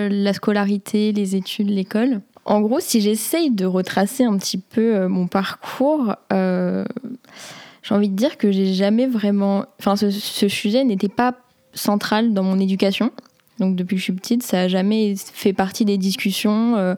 la 0.08 0.32
scolarité, 0.32 1.10
les 1.10 1.34
études, 1.34 1.68
l'école. 1.68 2.20
En 2.44 2.60
gros, 2.60 2.78
si 2.78 3.00
j'essaye 3.00 3.50
de 3.50 3.66
retracer 3.66 4.22
un 4.22 4.36
petit 4.36 4.58
peu 4.58 5.08
mon 5.08 5.26
parcours, 5.26 6.14
j'ai 6.30 7.94
envie 7.94 8.08
de 8.08 8.14
dire 8.14 8.38
que 8.38 8.52
j'ai 8.52 8.72
jamais 8.72 9.08
vraiment. 9.08 9.64
Enfin, 9.80 9.96
ce, 9.96 10.12
ce 10.12 10.46
sujet 10.46 10.84
n'était 10.84 11.08
pas 11.08 11.34
central 11.72 12.34
dans 12.34 12.44
mon 12.44 12.60
éducation. 12.60 13.10
Donc 13.58 13.76
depuis 13.76 13.94
que 13.94 13.98
je 13.98 14.04
suis 14.04 14.12
petite, 14.12 14.42
ça 14.42 14.62
a 14.62 14.68
jamais 14.68 15.14
fait 15.16 15.52
partie 15.52 15.84
des 15.84 15.96
discussions. 15.98 16.76
Euh, 16.76 16.94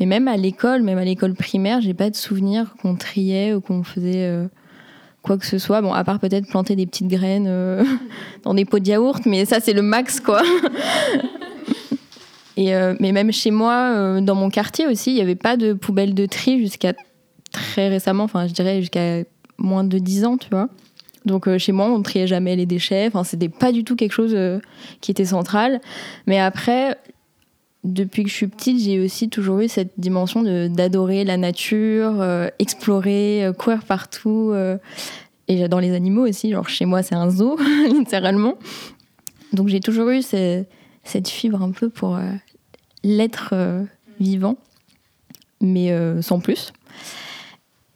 mais 0.00 0.06
même 0.06 0.28
à 0.28 0.36
l'école, 0.36 0.82
même 0.82 0.98
à 0.98 1.04
l'école 1.04 1.34
primaire, 1.34 1.80
j'ai 1.80 1.94
pas 1.94 2.10
de 2.10 2.16
souvenir 2.16 2.74
qu'on 2.80 2.96
triait 2.96 3.52
ou 3.52 3.60
qu'on 3.60 3.82
faisait 3.82 4.24
euh, 4.24 4.46
quoi 5.22 5.36
que 5.36 5.46
ce 5.46 5.58
soit. 5.58 5.82
Bon, 5.82 5.92
à 5.92 6.04
part 6.04 6.18
peut-être 6.18 6.48
planter 6.48 6.76
des 6.76 6.86
petites 6.86 7.08
graines 7.08 7.46
euh, 7.46 7.84
dans 8.42 8.54
des 8.54 8.64
pots 8.64 8.78
de 8.78 8.88
yaourt, 8.88 9.26
mais 9.26 9.44
ça 9.44 9.60
c'est 9.60 9.74
le 9.74 9.82
max 9.82 10.20
quoi. 10.20 10.42
Et 12.56 12.72
mais 12.98 13.12
même 13.12 13.30
chez 13.30 13.52
moi, 13.52 14.20
dans 14.20 14.34
mon 14.34 14.50
quartier 14.50 14.88
aussi, 14.88 15.12
il 15.12 15.14
n'y 15.14 15.20
avait 15.20 15.36
pas 15.36 15.56
de 15.56 15.74
poubelle 15.74 16.12
de 16.12 16.26
tri 16.26 16.58
jusqu'à 16.58 16.92
très 17.52 17.88
récemment. 17.88 18.24
Enfin, 18.24 18.48
je 18.48 18.52
dirais 18.52 18.80
jusqu'à 18.80 19.22
moins 19.58 19.84
de 19.84 19.96
10 19.96 20.24
ans, 20.24 20.36
tu 20.36 20.48
vois. 20.50 20.68
Donc 21.24 21.46
euh, 21.46 21.58
chez 21.58 21.72
moi, 21.72 21.86
on 21.86 21.98
ne 21.98 22.02
triait 22.02 22.26
jamais 22.26 22.56
les 22.56 22.66
déchets. 22.66 23.06
Enfin, 23.06 23.24
c'était 23.24 23.48
pas 23.48 23.72
du 23.72 23.84
tout 23.84 23.96
quelque 23.96 24.12
chose 24.12 24.34
euh, 24.34 24.58
qui 25.00 25.10
était 25.10 25.24
central. 25.24 25.80
Mais 26.26 26.38
après, 26.38 26.96
depuis 27.84 28.24
que 28.24 28.30
je 28.30 28.34
suis 28.34 28.46
petite, 28.46 28.80
j'ai 28.80 29.00
aussi 29.00 29.28
toujours 29.28 29.60
eu 29.60 29.68
cette 29.68 29.92
dimension 29.98 30.42
d'adorer 30.68 31.24
la 31.24 31.36
nature, 31.36 32.20
euh, 32.20 32.48
explorer, 32.58 33.50
courir 33.58 33.84
partout. 33.84 34.54
et 35.48 35.58
j'adore 35.58 35.80
les 35.80 35.94
animaux 35.94 36.26
aussi. 36.26 36.50
Genre 36.50 36.68
chez 36.68 36.84
moi, 36.84 37.02
c'est 37.02 37.14
un 37.14 37.30
zoo, 37.30 37.56
littéralement. 37.86 38.54
Donc 39.52 39.68
j'ai 39.68 39.80
toujours 39.80 40.08
eu 40.10 40.22
cette 40.22 41.28
fibre 41.28 41.62
un 41.62 41.70
peu 41.70 41.88
pour 41.88 42.18
l'être 43.02 43.54
vivant, 44.20 44.56
mais 45.60 45.94
sans 46.20 46.40
plus. 46.40 46.72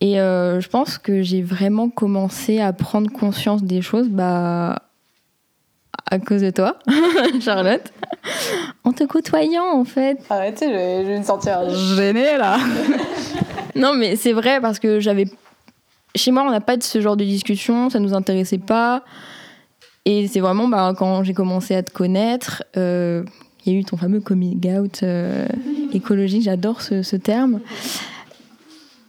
Et 0.03 0.19
euh, 0.19 0.61
je 0.61 0.69
pense 0.69 0.99
que 0.99 1.23
j'ai 1.23 1.43
vraiment 1.43 1.89
commencé 1.89 2.59
à 2.59 2.73
prendre 2.73 3.09
conscience 3.09 3.63
des 3.63 3.83
choses 3.83 4.09
bah, 4.09 4.83
à 6.11 6.19
cause 6.19 6.43
de 6.43 6.51
toi, 6.51 6.77
Charlotte. 7.41 7.93
en 8.83 8.93
te 8.93 9.05
côtoyant, 9.05 9.65
en 9.73 9.85
fait. 9.85 10.19
Arrêtez, 10.29 10.67
je 10.67 11.07
vais, 11.07 11.19
me 11.21 11.23
sentir 11.23 11.71
gênée, 11.71 12.37
là. 12.37 12.59
non, 13.77 13.95
mais 13.95 14.17
c'est 14.17 14.33
vrai, 14.33 14.61
parce 14.61 14.81
que 14.81 14.99
j'avais... 14.99 15.27
Chez 16.17 16.33
moi, 16.33 16.43
on 16.43 16.51
n'a 16.51 16.61
pas 16.61 16.77
de 16.77 16.83
ce 16.83 17.01
genre 17.01 17.17
de 17.17 17.25
discussion, 17.25 17.89
ça 17.89 18.01
nous 18.01 18.13
intéressait 18.13 18.59
pas. 18.59 19.05
Et 20.05 20.27
c'est 20.27 20.41
vraiment 20.41 20.67
bah, 20.67 20.95
quand 20.99 21.23
j'ai 21.23 21.33
commencé 21.33 21.77
à 21.77 21.85
te 21.85 21.93
connaître, 21.93 22.65
euh, 22.77 23.23
il 23.65 23.73
y 23.73 23.77
a 23.77 23.79
eu 23.79 23.85
ton 23.85 23.97
fameux 23.97 24.19
coming 24.19 24.69
out 24.77 25.05
euh, 25.05 25.47
écologique, 25.93 26.43
j'adore 26.43 26.83
ce, 26.83 27.05
ce 27.05 27.15
terme 27.15 27.61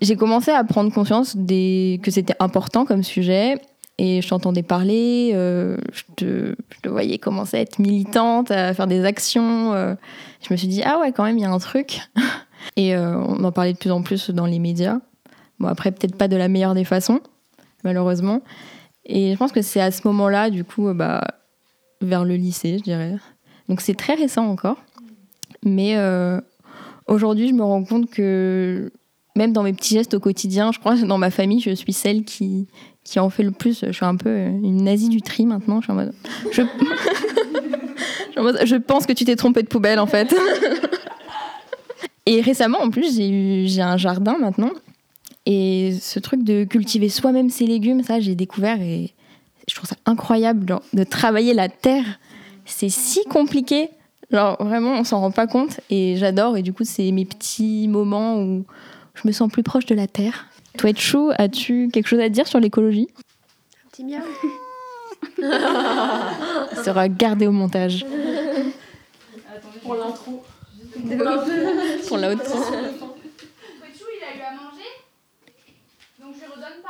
j'ai 0.03 0.15
commencé 0.15 0.51
à 0.51 0.63
prendre 0.63 0.91
conscience 0.91 1.35
que 1.35 2.11
c'était 2.11 2.35
important 2.39 2.85
comme 2.85 3.03
sujet. 3.03 3.55
Et 3.99 4.21
je 4.23 4.27
t'entendais 4.27 4.63
parler, 4.63 5.31
euh, 5.35 5.77
je, 5.91 6.01
te, 6.15 6.55
je, 6.73 6.79
te, 6.81 6.89
voyais 6.89 7.19
commencer 7.19 7.57
à 7.57 7.59
être 7.59 7.77
militante, 7.77 8.49
à 8.49 8.73
faire 8.73 8.87
des 8.87 9.05
actions. 9.05 9.73
Euh. 9.73 9.93
je 10.41 10.51
me 10.51 10.57
suis 10.57 10.67
dit, 10.67 10.81
ah 10.83 10.99
ouais, 10.99 11.11
quand 11.11 11.23
même, 11.23 11.37
il 11.37 11.41
y 11.41 11.45
a 11.45 11.51
un 11.51 11.59
truc. 11.59 12.01
Et 12.75 12.95
euh, 12.95 13.15
on 13.19 13.43
en 13.43 13.51
parlait 13.51 13.73
de 13.73 13.77
plus 13.77 13.91
en 13.91 14.01
plus 14.01 14.31
dans 14.31 14.47
les 14.47 14.57
médias. 14.57 14.97
Bon, 15.59 15.67
après, 15.67 15.91
peut-être 15.91 16.17
pas 16.17 16.27
de 16.27 16.35
la 16.35 16.47
meilleure 16.47 16.73
des 16.73 16.85
façons, 16.85 17.19
malheureusement. 17.83 18.41
Et 19.05 19.33
je 19.33 19.37
pense 19.37 19.51
que 19.51 19.61
c'est 19.61 19.81
à 19.81 19.91
ce 19.91 20.07
moment-là, 20.07 20.49
du 20.49 20.63
coup, 20.63 20.91
bah, 20.93 21.23
vers 22.01 22.25
le 22.25 22.35
lycée, 22.35 22.79
je 22.79 22.83
dirais. 22.83 23.15
Donc 23.69 23.79
c'est 23.79 23.93
très 23.93 24.15
récent 24.15 24.47
encore. 24.47 24.77
Mais 25.61 25.95
aujourd'hui, 27.07 27.49
je 27.49 27.53
me 27.53 27.63
rends 27.63 27.83
compte 27.83 28.09
que 28.09 28.91
même 29.36 29.52
dans 29.54 29.63
mes 29.63 29.74
petits 29.74 29.96
gestes 29.96 30.13
au 30.13 30.19
quotidien, 30.19 30.72
je 30.72 30.80
crois 30.80 30.96
que 30.96 31.06
dans 31.06 31.17
ma 31.17 31.32
famille, 31.32 31.60
je 31.60 31.72
suis 31.72 31.93
celle 31.93 32.24
qui, 32.24 32.67
qui 33.04 33.19
en 33.19 33.30
fait 33.30 33.43
le 33.43 33.52
plus. 33.52 33.86
Je 33.86 33.91
suis 33.91 34.06
un 34.06 34.15
peu 34.15 34.30
une 34.30 34.84
nazie 34.84 35.10
du 35.10 35.22
tri 35.22 35.46
maintenant. 35.46 35.82
Je 35.82 35.91
pense 38.78 39.06
que 39.06 39.13
tu 39.13 39.26
t'es 39.26 39.36
trompé 39.36 39.63
de 39.63 39.67
poubelle 39.67 40.00
en 40.00 40.08
fait. 40.08 40.34
Et 42.26 42.39
récemment, 42.39 42.80
en 42.82 42.89
plus, 42.89 43.17
j'ai 43.17 43.82
un 43.82 43.98
jardin 43.98 44.38
maintenant. 44.39 44.72
Et 45.46 45.98
ce 46.00 46.19
truc 46.19 46.43
de 46.43 46.63
cultiver 46.63 47.10
soi-même 47.10 47.50
ses 47.50 47.65
légumes, 47.65 48.02
ça, 48.02 48.22
j'ai 48.22 48.34
découvert 48.34 48.82
et 48.82 49.12
je 49.67 49.76
trouve 49.76 49.89
ça 49.89 49.98
incroyable 50.06 50.80
de 50.93 51.04
travailler 51.04 51.54
la 51.54 51.67
terre. 51.67 52.06
C'est 52.65 52.89
si 52.89 53.26
compliqué. 53.26 53.89
Genre, 54.32 54.56
vraiment, 54.63 54.93
on 54.93 55.04
s'en 55.04 55.19
rend 55.19 55.32
pas 55.32 55.48
compte. 55.48 55.82
Et 55.89 56.15
j'adore. 56.15 56.56
Et 56.56 56.62
du 56.62 56.72
coup, 56.72 56.86
c'est 56.86 57.12
mes 57.12 57.26
petits 57.26 57.89
moments 57.89 58.41
où 58.41 58.65
je 59.15 59.28
me 59.28 59.32
sens 59.32 59.52
plus 59.52 59.63
proche 59.63 59.86
de 59.86 59.95
la 59.95 60.08
Terre. 60.08 60.47
Toi, 60.78 60.91
Chou, 60.95 61.32
as-tu 61.38 61.89
quelque 61.91 62.08
chose 62.08 62.19
à 62.19 62.30
dire 62.30 62.47
sur 62.47 62.60
l'écologie? 62.60 63.08
Un 63.86 63.89
petit 63.89 64.04
miaou. 64.04 64.21
Ça 66.73 66.84
sera 66.84 67.08
gardé 67.10 67.47
au 67.47 67.52
montage. 67.52 68.06
Pour 69.84 69.95
l'intro. 69.95 70.43
Pour 72.08 72.17
la 72.17 72.32
haute 72.32 72.43
tension. 72.43 72.73
il 72.73 74.23
a 74.23 74.38
eu 74.38 74.41
à 74.41 74.52
manger, 74.56 74.89
donc 76.21 76.36
je 76.39 76.45
redonne 76.52 76.82
pas. 76.82 76.89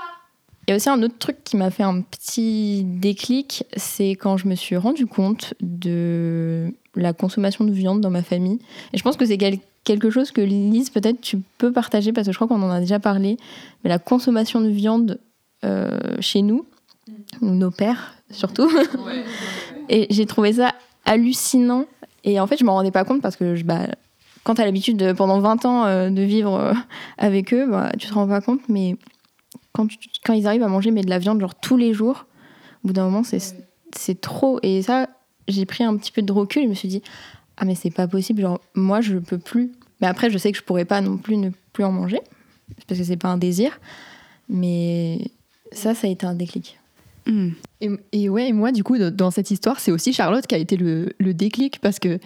Il 0.67 0.71
y 0.71 0.73
a 0.73 0.75
aussi 0.77 0.89
un 0.89 1.01
autre 1.03 1.17
truc 1.17 1.43
qui 1.43 1.57
m'a 1.57 1.71
fait 1.71 1.83
un 1.83 2.01
petit 2.01 2.83
déclic, 2.85 3.65
c'est 3.75 4.11
quand 4.11 4.37
je 4.37 4.47
me 4.47 4.55
suis 4.55 4.77
rendu 4.77 5.05
compte 5.07 5.53
de 5.61 6.71
la 6.95 7.13
consommation 7.13 7.65
de 7.65 7.71
viande 7.71 8.01
dans 8.01 8.09
ma 8.11 8.23
famille. 8.23 8.59
Et 8.93 8.97
je 8.97 9.03
pense 9.03 9.17
que 9.17 9.25
c'est 9.25 9.37
quel- 9.37 9.59
quelque 9.83 10.09
chose 10.09 10.31
que 10.31 10.41
Lise, 10.41 10.89
peut-être 10.89 11.21
tu 11.21 11.41
peux 11.57 11.71
partager, 11.71 12.13
parce 12.13 12.27
que 12.27 12.31
je 12.33 12.37
crois 12.37 12.47
qu'on 12.47 12.61
en 12.61 12.69
a 12.69 12.79
déjà 12.79 12.99
parlé, 12.99 13.37
mais 13.83 13.89
la 13.89 13.99
consommation 13.99 14.61
de 14.61 14.69
viande 14.69 15.19
euh, 15.65 15.97
chez 16.19 16.41
nous, 16.41 16.65
ou 17.41 17.47
nos 17.49 17.71
pères 17.71 18.13
surtout, 18.31 18.69
et 19.89 20.07
j'ai 20.09 20.25
trouvé 20.25 20.53
ça 20.53 20.73
hallucinant. 21.05 21.85
Et 22.23 22.39
en 22.39 22.47
fait, 22.47 22.57
je 22.57 22.63
m'en 22.63 22.73
rendais 22.73 22.91
pas 22.91 23.03
compte 23.03 23.21
parce 23.21 23.35
que 23.35 23.55
je, 23.55 23.63
bah, 23.63 23.87
quand 24.43 24.55
tu 24.55 24.61
as 24.61 24.65
l'habitude 24.65 24.97
de- 24.97 25.11
pendant 25.11 25.39
20 25.39 25.65
ans 25.65 25.85
euh, 25.85 26.09
de 26.09 26.21
vivre 26.21 26.55
euh, 26.55 26.73
avec 27.17 27.53
eux, 27.53 27.69
bah, 27.69 27.91
tu 27.99 28.07
te 28.07 28.13
rends 28.13 28.27
pas 28.27 28.41
compte, 28.41 28.61
mais 28.69 28.95
quand, 29.73 29.87
tu- 29.87 29.97
quand 30.25 30.33
ils 30.33 30.47
arrivent 30.47 30.63
à 30.63 30.67
manger 30.69 30.91
mais 30.91 31.01
de 31.01 31.09
la 31.09 31.19
viande 31.19 31.39
genre 31.41 31.55
tous 31.55 31.75
les 31.77 31.93
jours, 31.93 32.25
au 32.83 32.87
bout 32.87 32.93
d'un 32.93 33.03
moment, 33.05 33.23
c'est 33.23 33.39
c'est 33.95 34.19
trop. 34.21 34.59
Et 34.63 34.81
ça, 34.81 35.07
j'ai 35.47 35.65
pris 35.65 35.83
un 35.83 35.95
petit 35.97 36.11
peu 36.11 36.21
de 36.23 36.31
recul 36.31 36.61
et 36.63 36.65
je 36.65 36.69
me 36.69 36.73
suis 36.73 36.87
dit, 36.87 37.03
ah 37.57 37.65
mais 37.65 37.75
c'est 37.75 37.91
pas 37.91 38.07
possible, 38.07 38.41
genre 38.41 38.59
moi 38.75 39.01
je 39.01 39.17
peux 39.17 39.37
plus. 39.37 39.71
Mais 40.01 40.07
après, 40.07 40.29
je 40.29 40.37
sais 40.37 40.51
que 40.51 40.57
je 40.57 40.63
pourrais 40.63 40.85
pas 40.85 41.01
non 41.01 41.17
plus 41.17 41.37
ne 41.37 41.49
plus 41.71 41.83
en 41.83 41.91
manger, 41.91 42.19
parce 42.87 42.99
que 42.99 43.05
c'est 43.05 43.17
pas 43.17 43.29
un 43.29 43.37
désir. 43.37 43.79
Mais 44.49 45.31
ça, 45.71 45.95
ça 45.95 46.07
a 46.07 46.09
été 46.09 46.25
un 46.25 46.35
déclic. 46.35 46.77
Hmm. 47.25 47.51
Et, 47.79 47.89
et 48.11 48.29
ouais, 48.29 48.49
et 48.49 48.53
moi, 48.53 48.71
du 48.71 48.83
coup, 48.83 48.97
dans 48.97 49.31
cette 49.31 49.49
histoire, 49.49 49.79
c'est 49.79 49.91
aussi 49.91 50.11
Charlotte 50.11 50.45
qui 50.45 50.55
a 50.55 50.57
été 50.57 50.75
le, 50.75 51.13
le 51.17 51.33
déclic 51.33 51.79
parce 51.79 51.99
que 51.99 52.19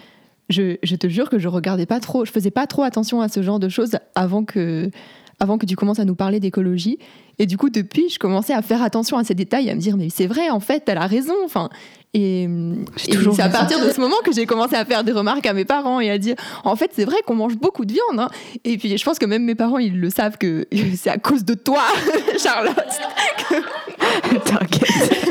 je, 0.48 0.76
je 0.82 0.96
te 0.96 1.08
jure 1.08 1.30
que 1.30 1.38
je 1.38 1.48
regardais 1.48 1.86
pas 1.86 2.00
trop, 2.00 2.24
je 2.24 2.32
faisais 2.32 2.50
pas 2.50 2.66
trop 2.66 2.82
attention 2.82 3.20
à 3.20 3.28
ce 3.28 3.42
genre 3.42 3.60
de 3.60 3.68
choses 3.68 3.96
avant 4.14 4.44
que, 4.44 4.90
avant 5.38 5.58
que 5.58 5.66
tu 5.66 5.76
commences 5.76 6.00
à 6.00 6.04
nous 6.04 6.16
parler 6.16 6.40
d'écologie. 6.40 6.98
Et 7.38 7.46
du 7.46 7.56
coup, 7.56 7.70
depuis, 7.70 8.08
je 8.08 8.18
commençais 8.18 8.54
à 8.54 8.62
faire 8.62 8.82
attention 8.82 9.16
à 9.18 9.24
ces 9.24 9.34
détails, 9.34 9.70
à 9.70 9.74
me 9.74 9.80
dire, 9.80 9.96
mais 9.96 10.08
c'est 10.10 10.26
vrai, 10.26 10.50
en 10.50 10.60
fait, 10.60 10.82
elle 10.88 10.98
a 10.98 11.06
raison. 11.06 11.34
Enfin, 11.44 11.70
et, 12.14 12.48
c'est 12.96 13.40
à 13.42 13.48
partir 13.50 13.84
de 13.84 13.90
ce 13.90 14.00
moment 14.00 14.16
que 14.24 14.32
j'ai 14.32 14.46
commencé 14.46 14.74
à 14.74 14.84
faire 14.84 15.04
des 15.04 15.12
remarques 15.12 15.44
à 15.46 15.52
mes 15.52 15.66
parents 15.66 16.00
et 16.00 16.10
à 16.10 16.16
dire, 16.18 16.36
en 16.64 16.74
fait, 16.74 16.90
c'est 16.94 17.04
vrai 17.04 17.16
qu'on 17.26 17.34
mange 17.34 17.56
beaucoup 17.56 17.84
de 17.84 17.92
viande. 17.92 18.18
hein. 18.18 18.30
Et 18.64 18.78
puis, 18.78 18.96
je 18.96 19.04
pense 19.04 19.18
que 19.18 19.26
même 19.26 19.44
mes 19.44 19.54
parents, 19.54 19.78
ils 19.78 20.00
le 20.00 20.08
savent 20.08 20.38
que 20.38 20.66
c'est 20.96 21.10
à 21.10 21.18
cause 21.18 21.44
de 21.44 21.54
toi, 21.54 21.82
Charlotte. 22.38 22.74
T'inquiète. 24.44 25.26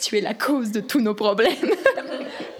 Tu 0.00 0.16
es 0.16 0.20
la 0.20 0.34
cause 0.34 0.72
de 0.72 0.80
tous 0.80 1.00
nos 1.00 1.14
problèmes. 1.14 1.52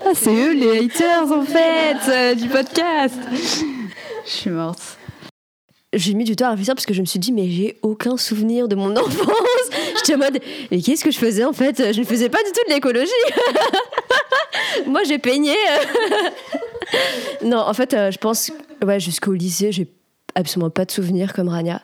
Ah, 0.04 0.10
c'est 0.14 0.34
eux 0.34 0.52
les 0.52 0.84
haters 0.84 1.32
en 1.32 1.42
fait 1.42 1.96
euh, 2.08 2.34
du 2.34 2.48
podcast. 2.48 3.14
Je 3.32 4.30
suis 4.30 4.50
morte. 4.50 4.97
J'ai 5.94 6.12
mis 6.12 6.24
du 6.24 6.36
temps 6.36 6.46
à 6.46 6.50
réfléchir 6.50 6.74
parce 6.74 6.84
que 6.84 6.92
je 6.92 7.00
me 7.00 7.06
suis 7.06 7.18
dit, 7.18 7.32
mais 7.32 7.48
j'ai 7.48 7.78
aucun 7.80 8.18
souvenir 8.18 8.68
de 8.68 8.74
mon 8.74 8.94
enfance. 8.96 9.30
J'étais 9.96 10.14
en 10.14 10.18
mode, 10.18 10.38
mais 10.70 10.82
qu'est-ce 10.82 11.02
que 11.02 11.10
je 11.10 11.18
faisais 11.18 11.44
en 11.44 11.54
fait? 11.54 11.94
Je 11.94 12.00
ne 12.00 12.04
faisais 12.04 12.28
pas 12.28 12.42
du 12.44 12.52
tout 12.52 12.60
de 12.68 12.74
l'écologie. 12.74 13.10
Moi, 14.86 15.02
j'ai 15.04 15.18
peigné. 15.18 15.54
non, 17.44 17.58
en 17.58 17.72
fait, 17.72 17.94
euh, 17.94 18.10
je 18.10 18.18
pense, 18.18 18.52
ouais, 18.84 19.00
jusqu'au 19.00 19.32
lycée, 19.32 19.72
j'ai 19.72 19.88
absolument 20.34 20.70
pas 20.70 20.84
de 20.84 20.90
souvenirs 20.90 21.32
comme 21.32 21.48
Rania. 21.48 21.80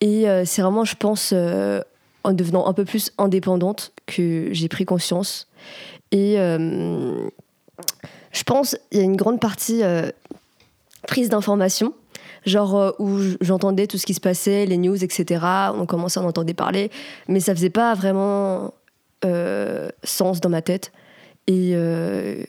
Et 0.00 0.28
euh, 0.28 0.44
c'est 0.46 0.62
vraiment, 0.62 0.84
je 0.84 0.94
pense, 0.94 1.32
euh, 1.34 1.82
en 2.24 2.32
devenant 2.32 2.66
un 2.66 2.72
peu 2.72 2.86
plus 2.86 3.12
indépendante 3.18 3.92
que 4.06 4.48
j'ai 4.52 4.68
pris 4.68 4.86
conscience. 4.86 5.46
Et 6.10 6.36
je 6.36 7.28
pense, 8.46 8.76
il 8.92 8.98
y 8.98 9.00
a 9.00 9.04
une 9.04 9.16
grande 9.16 9.40
partie 9.40 9.82
prise 11.06 11.28
d'information 11.28 11.92
genre 12.46 12.76
euh, 12.76 12.90
où 12.98 13.18
j'entendais 13.40 13.86
tout 13.86 13.98
ce 13.98 14.06
qui 14.06 14.14
se 14.14 14.20
passait, 14.20 14.66
les 14.66 14.78
news, 14.78 15.02
etc. 15.02 15.44
On 15.74 15.84
commençait 15.86 16.20
à 16.20 16.22
en 16.22 16.26
entendre 16.26 16.52
parler, 16.54 16.90
mais 17.28 17.40
ça 17.40 17.54
faisait 17.54 17.70
pas 17.70 17.94
vraiment 17.94 18.72
euh, 19.24 19.88
sens 20.04 20.40
dans 20.40 20.48
ma 20.48 20.62
tête. 20.62 20.92
Et, 21.46 21.72
euh, 21.74 22.42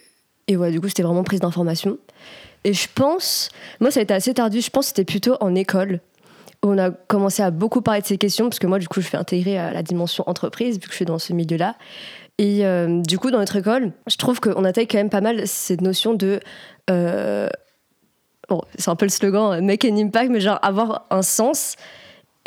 du 0.48 0.82
coup, 0.82 0.88
c'était 0.88 1.04
vraiment 1.04 1.24
prise 1.24 1.40
d'information. 1.40 1.98
Et 2.64 2.74
je 2.74 2.88
pense, 2.94 3.50
moi, 3.80 3.92
ça 3.92 4.00
a 4.00 4.04
été 4.04 4.14
assez 4.14 4.34
tardif, 4.34 4.66
je 4.66 4.70
pense 4.70 4.86
que 4.86 4.90
c'était 4.90 5.06
plutôt 5.06 5.36
en 5.40 5.56
école. 5.56 6.00
où 6.64 6.70
On 6.70 6.78
a 6.78 6.92
commencé 6.92 7.42
à 7.42 7.52
beaucoup 7.52 7.82
parler 7.82 8.02
de 8.02 8.06
ces 8.06 8.18
questions, 8.18 8.50
parce 8.50 8.60
que 8.60 8.68
moi, 8.68 8.80
du 8.80 8.88
coup, 8.88 9.02
je 9.02 9.08
fais 9.08 9.18
intégrer 9.18 9.58
à 9.58 9.72
la 9.72 9.84
dimension 9.84 10.24
entreprise, 10.28 10.76
vu 10.76 10.82
que 10.82 10.92
je 10.92 10.96
suis 10.96 11.06
dans 11.06 11.20
ce 11.20 11.34
milieu-là. 11.34 11.76
Et 12.38 12.66
euh, 12.66 13.02
du 13.02 13.18
coup, 13.18 13.32
dans 13.32 13.40
notre 13.40 13.56
école, 13.56 13.92
je 14.08 14.18
trouve 14.18 14.40
qu'on 14.40 14.64
attaque 14.64 14.92
quand 14.92 14.98
même 14.98 15.10
pas 15.10 15.22
mal 15.22 15.48
cette 15.48 15.82
notion 15.82 16.14
de 16.14 16.40
bon, 18.48 18.62
c'est 18.78 18.90
un 18.90 18.96
peu 18.96 19.06
le 19.06 19.12
slogan 19.12 19.54
euh, 19.54 19.62
make 19.62 19.86
an 19.86 19.96
impact, 19.98 20.32
mais 20.32 20.40
genre 20.40 20.60
avoir 20.62 21.06
un 21.10 21.22
sens. 21.22 21.76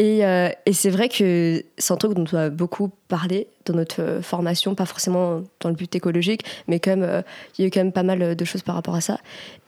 Et, 0.00 0.24
euh, 0.24 0.48
et 0.64 0.72
c'est 0.72 0.88
vrai 0.88 1.10
que 1.10 1.62
c'est 1.76 1.92
un 1.92 1.96
truc 1.98 2.14
dont 2.14 2.24
on 2.32 2.36
a 2.36 2.48
beaucoup 2.48 2.90
parlé 3.08 3.48
dans 3.66 3.74
notre 3.74 4.00
euh, 4.00 4.22
formation, 4.22 4.74
pas 4.74 4.86
forcément 4.86 5.42
dans 5.60 5.68
le 5.68 5.74
but 5.74 5.94
écologique, 5.94 6.42
mais 6.68 6.80
même, 6.86 7.02
euh, 7.02 7.20
il 7.58 7.62
y 7.62 7.64
a 7.64 7.68
eu 7.68 7.70
quand 7.70 7.80
même 7.80 7.92
pas 7.92 8.02
mal 8.02 8.34
de 8.34 8.44
choses 8.46 8.62
par 8.62 8.76
rapport 8.76 8.94
à 8.94 9.02
ça. 9.02 9.18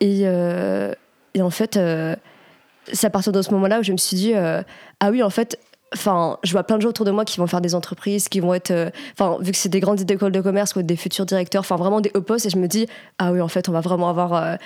Et, 0.00 0.22
et 0.22 1.42
en 1.42 1.50
fait, 1.50 1.78
c'est 2.92 3.06
à 3.06 3.10
partir 3.10 3.32
de 3.32 3.42
ce 3.42 3.50
moment-là 3.50 3.80
où 3.80 3.82
je 3.82 3.92
me 3.92 3.98
suis 3.98 4.16
dit, 4.16 4.32
ah 4.34 5.10
oui, 5.10 5.22
en 5.22 5.30
fait, 5.30 5.58
Enfin, 5.94 6.38
je 6.42 6.52
vois 6.52 6.62
plein 6.62 6.78
de 6.78 6.82
gens 6.82 6.88
autour 6.88 7.04
de 7.04 7.10
moi 7.10 7.26
qui 7.26 7.36
vont 7.38 7.46
faire 7.46 7.60
des 7.60 7.74
entreprises, 7.74 8.30
qui 8.30 8.40
vont 8.40 8.54
être, 8.54 8.72
enfin, 9.12 9.36
vu 9.42 9.52
que 9.52 9.58
c'est 9.58 9.68
des 9.68 9.80
grandes 9.80 10.10
écoles 10.10 10.32
de 10.32 10.40
commerce 10.40 10.74
ou 10.74 10.80
des 10.80 10.96
futurs 10.96 11.26
directeurs, 11.26 11.60
enfin 11.60 11.76
vraiment 11.76 12.00
des 12.00 12.10
hauts 12.14 12.22
postes, 12.22 12.46
et 12.46 12.48
je 12.48 12.56
me 12.56 12.66
dis, 12.66 12.86
ah 13.18 13.30
oui, 13.30 13.42
en 13.42 13.48
fait, 13.48 13.68
on 13.68 13.72
va 13.72 13.82
vraiment 13.82 14.08
avoir 14.08 14.56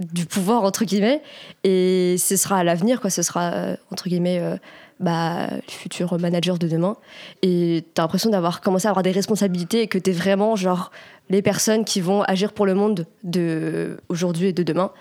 du 0.00 0.26
pouvoir 0.26 0.62
entre 0.64 0.84
guillemets 0.84 1.22
et 1.64 2.16
ce 2.18 2.36
sera 2.36 2.58
à 2.58 2.64
l'avenir 2.64 3.00
quoi 3.00 3.08
ce 3.08 3.22
sera 3.22 3.52
euh, 3.52 3.76
entre 3.90 4.08
guillemets 4.08 4.38
euh, 4.40 4.56
bah, 5.00 5.48
le 5.50 5.70
futur 5.70 6.18
manager 6.18 6.58
de 6.58 6.68
demain. 6.68 6.96
Et 7.42 7.84
t'as 7.94 8.02
l'impression 8.02 8.30
d'avoir 8.30 8.60
commencé 8.60 8.86
à 8.86 8.90
avoir 8.90 9.02
des 9.02 9.10
responsabilités 9.10 9.82
et 9.82 9.88
que 9.88 9.98
t'es 9.98 10.12
vraiment 10.12 10.56
genre 10.56 10.90
les 11.28 11.42
personnes 11.42 11.84
qui 11.84 12.00
vont 12.00 12.22
agir 12.22 12.52
pour 12.52 12.66
le 12.66 12.74
monde 12.74 13.06
de 13.24 13.98
aujourd'hui 14.08 14.48
et 14.48 14.52
de 14.52 14.62
demain. 14.62 14.92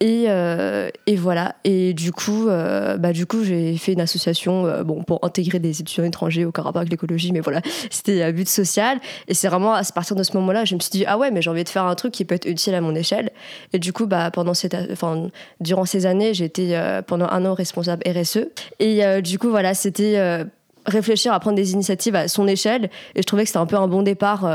Et, 0.00 0.26
euh, 0.28 0.90
et 1.06 1.16
voilà. 1.16 1.56
Et 1.64 1.94
du 1.94 2.12
coup 2.12 2.48
euh, 2.48 2.98
bah 2.98 3.12
du 3.12 3.26
coup 3.26 3.44
j'ai 3.44 3.76
fait 3.76 3.92
une 3.92 4.00
association 4.00 4.66
euh, 4.66 4.82
bon 4.82 5.02
pour 5.02 5.20
intégrer 5.22 5.58
des 5.58 5.80
étudiants 5.80 6.04
étrangers 6.04 6.44
rapport 6.44 6.76
avec 6.76 6.90
l'écologie 6.90 7.32
mais 7.32 7.40
voilà. 7.40 7.62
C'était 7.90 8.22
à 8.22 8.32
but 8.32 8.48
social. 8.48 9.00
Et 9.28 9.34
c'est 9.34 9.48
vraiment 9.48 9.72
à 9.72 9.82
partir 9.84 10.16
de 10.16 10.22
ce 10.22 10.36
moment 10.36 10.52
là 10.52 10.64
je 10.64 10.74
me 10.74 10.80
suis 10.80 10.90
dit 10.90 11.04
ah 11.06 11.16
ouais 11.16 11.30
mais 11.30 11.40
j'ai 11.40 11.50
envie 11.50 11.64
de 11.64 11.68
faire 11.68 11.84
un 11.84 11.94
truc 11.94 12.12
qui 12.12 12.24
peut 12.24 12.34
être 12.34 12.46
utile 12.46 12.74
à 12.74 12.80
mon 12.80 12.94
échelle. 12.94 13.30
Et 13.72 13.78
du 13.78 13.92
coup 13.92 14.06
bah 14.06 14.30
pendant 14.30 14.54
cette 14.54 14.76
enfin 14.92 15.28
durant 15.60 15.86
ces 15.86 16.04
années 16.04 16.34
j'ai 16.34 16.44
été 16.44 16.78
pendant 17.06 17.26
un 17.28 17.44
an 17.46 17.54
responsable 17.54 18.02
RSE 18.06 18.46
et 18.80 19.22
du 19.22 19.38
coup 19.38 19.48
voilà 19.48 19.74
c'était 19.74 20.44
réfléchir 20.86 21.32
à 21.32 21.40
prendre 21.40 21.56
des 21.56 21.72
initiatives 21.72 22.14
à 22.14 22.28
son 22.28 22.46
échelle. 22.46 22.90
Et 23.14 23.22
je 23.22 23.26
trouvais 23.26 23.44
que 23.44 23.48
c'était 23.48 23.58
un 23.58 23.66
peu 23.66 23.76
un 23.76 23.88
bon 23.88 24.02
départ 24.02 24.46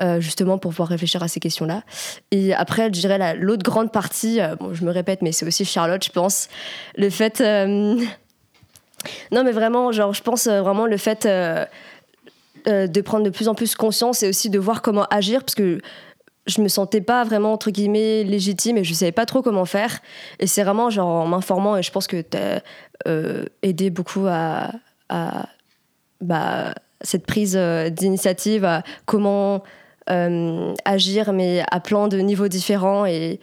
euh, 0.00 0.04
euh, 0.10 0.20
justement 0.20 0.58
pour 0.58 0.70
pouvoir 0.70 0.88
réfléchir 0.88 1.22
à 1.22 1.28
ces 1.28 1.40
questions-là. 1.40 1.82
Et 2.30 2.54
après, 2.54 2.86
je 2.86 3.00
dirais 3.00 3.18
la- 3.18 3.34
l'autre 3.34 3.62
grande 3.62 3.92
partie, 3.92 4.40
euh, 4.40 4.56
bon, 4.56 4.74
je 4.74 4.84
me 4.84 4.90
répète, 4.90 5.22
mais 5.22 5.32
c'est 5.32 5.46
aussi 5.46 5.64
Charlotte, 5.64 6.02
je 6.04 6.10
pense, 6.10 6.48
le 6.96 7.10
fait... 7.10 7.40
euh, 7.40 7.96
non, 9.32 9.44
mais 9.44 9.52
vraiment, 9.52 9.92
genre, 9.92 10.14
je 10.14 10.22
pense 10.22 10.46
euh, 10.46 10.62
vraiment 10.62 10.86
le 10.86 10.96
fait 10.96 11.26
euh, 11.26 11.64
euh, 12.66 12.86
de 12.86 13.00
prendre 13.00 13.24
de 13.24 13.30
plus 13.30 13.48
en 13.48 13.54
plus 13.54 13.74
conscience 13.74 14.22
et 14.22 14.28
aussi 14.28 14.50
de 14.50 14.58
voir 14.58 14.82
comment 14.82 15.06
agir, 15.10 15.40
parce 15.40 15.54
que 15.54 15.80
je 16.46 16.60
me 16.62 16.68
sentais 16.68 17.00
pas 17.02 17.22
vraiment, 17.24 17.52
entre 17.52 17.70
guillemets, 17.70 18.24
légitime 18.24 18.78
et 18.78 18.84
je 18.84 18.94
savais 18.94 19.12
pas 19.12 19.26
trop 19.26 19.42
comment 19.42 19.66
faire. 19.66 20.00
Et 20.38 20.46
c'est 20.46 20.62
vraiment, 20.64 20.90
genre, 20.90 21.08
en 21.08 21.26
m'informant, 21.26 21.76
et 21.76 21.82
je 21.82 21.90
pense 21.92 22.06
que 22.06 22.20
tu 22.22 22.36
as 22.36 22.62
aidé 23.62 23.90
beaucoup 23.90 24.26
à, 24.28 24.70
bah, 26.20 26.74
cette 27.02 27.26
prise 27.26 27.56
euh, 27.56 27.88
d'initiative, 27.90 28.64
à 28.64 28.82
comment 29.06 29.54
euh, 29.54 29.58
agir, 30.84 31.32
mais 31.32 31.62
à 31.70 31.80
plein 31.80 32.08
de 32.08 32.18
niveaux 32.18 32.48
différents. 32.48 33.06
Et, 33.06 33.40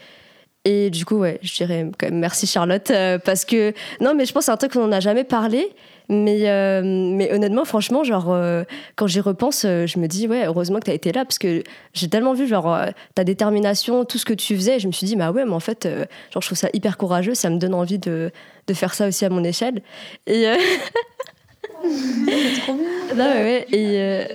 et 0.66 0.90
du 0.90 1.06
coup, 1.06 1.16
ouais, 1.16 1.40
je 1.42 1.54
dirais 1.56 1.90
quand 1.98 2.08
même 2.08 2.20
merci 2.20 2.46
Charlotte, 2.46 2.92
euh, 2.92 3.18
parce 3.20 3.46
que, 3.46 3.74
non, 4.02 4.14
mais 4.16 4.26
je 4.26 4.34
pense 4.34 4.46
c'est 4.46 4.52
un 4.52 4.58
truc 4.58 4.74
qu'on 4.74 4.88
n'a 4.88 5.00
jamais 5.00 5.24
parlé. 5.24 5.70
Mais, 6.10 6.50
euh, 6.50 6.82
mais 6.84 7.34
honnêtement, 7.34 7.66
franchement, 7.66 8.04
genre, 8.04 8.32
euh, 8.32 8.64
quand 8.96 9.08
j'y 9.08 9.20
repense, 9.20 9.66
euh, 9.66 9.86
je 9.88 10.00
me 10.00 10.08
dis, 10.08 10.28
ouais, 10.28 10.46
heureusement 10.46 10.80
que 10.80 10.86
tu 10.86 10.92
as 10.92 10.94
été 10.94 11.12
là, 11.12 11.26
parce 11.26 11.38
que 11.38 11.64
j'ai 11.94 12.08
tellement 12.08 12.34
vu, 12.34 12.48
genre, 12.48 12.74
euh, 12.74 12.88
ta 13.14 13.26
détermination, 13.26 14.06
tout 14.06 14.18
ce 14.18 14.26
que 14.26 14.34
tu 14.34 14.56
faisais, 14.56 14.78
et 14.78 14.80
je 14.80 14.88
me 14.88 14.94
suis 14.94 15.06
dit, 15.06 15.18
bah 15.18 15.32
ouais, 15.32 15.44
mais 15.44 15.54
en 15.54 15.60
fait, 15.60 15.86
euh, 15.86 16.06
genre, 16.34 16.42
je 16.42 16.48
trouve 16.48 16.58
ça 16.58 16.70
hyper 16.74 16.98
courageux, 16.98 17.36
ça 17.36 17.50
me 17.50 17.58
donne 17.58 17.74
envie 17.74 18.00
de, 18.00 18.32
de 18.68 18.74
faire 18.74 18.94
ça 18.94 19.08
aussi 19.08 19.26
à 19.26 19.30
mon 19.30 19.44
échelle. 19.44 19.82
Et. 20.28 20.48
non, 21.84 23.16
mais 23.16 23.44
ouais, 23.44 23.66
et, 23.72 24.02
euh, 24.02 24.26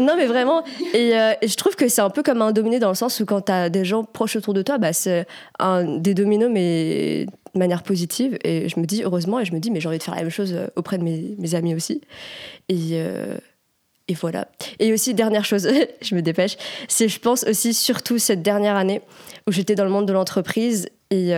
non, 0.00 0.14
mais 0.16 0.26
vraiment. 0.26 0.64
Et, 0.94 1.18
euh, 1.18 1.32
je 1.42 1.54
trouve 1.56 1.76
que 1.76 1.88
c'est 1.88 2.00
un 2.00 2.10
peu 2.10 2.22
comme 2.22 2.42
un 2.42 2.52
dominé 2.52 2.78
dans 2.78 2.88
le 2.88 2.94
sens 2.94 3.20
où 3.20 3.26
quand 3.26 3.42
tu 3.42 3.52
as 3.52 3.68
des 3.70 3.84
gens 3.84 4.04
proches 4.04 4.36
autour 4.36 4.54
de 4.54 4.62
toi, 4.62 4.78
bah, 4.78 4.92
c'est 4.92 5.26
un, 5.58 5.98
des 5.98 6.14
dominos, 6.14 6.50
mais 6.50 7.26
de 7.54 7.58
manière 7.58 7.82
positive. 7.82 8.38
Et 8.44 8.68
je 8.68 8.80
me 8.80 8.86
dis, 8.86 9.02
heureusement, 9.02 9.40
et 9.40 9.44
je 9.44 9.52
me 9.52 9.58
dis, 9.58 9.70
mais 9.70 9.80
j'ai 9.80 9.88
envie 9.88 9.98
de 9.98 10.02
faire 10.02 10.14
la 10.14 10.22
même 10.22 10.30
chose 10.30 10.52
euh, 10.54 10.66
auprès 10.76 10.98
de 10.98 11.04
mes, 11.04 11.54
amis 11.54 11.74
aussi. 11.74 12.00
Et, 12.68 13.02
voilà. 14.20 14.48
Et 14.80 14.92
aussi, 14.92 15.14
dernière 15.14 15.44
chose, 15.44 15.68
je 16.02 16.14
me 16.14 16.22
dépêche, 16.22 16.56
c'est 16.88 17.08
je 17.08 17.20
pense 17.20 17.44
aussi 17.44 17.74
surtout 17.74 18.18
cette 18.18 18.42
dernière 18.42 18.76
année 18.76 19.02
où 19.46 19.52
j'étais 19.52 19.76
dans 19.76 19.84
le 19.84 19.90
monde 19.90 20.06
de 20.06 20.12
l'entreprise 20.12 20.88
et 21.10 21.32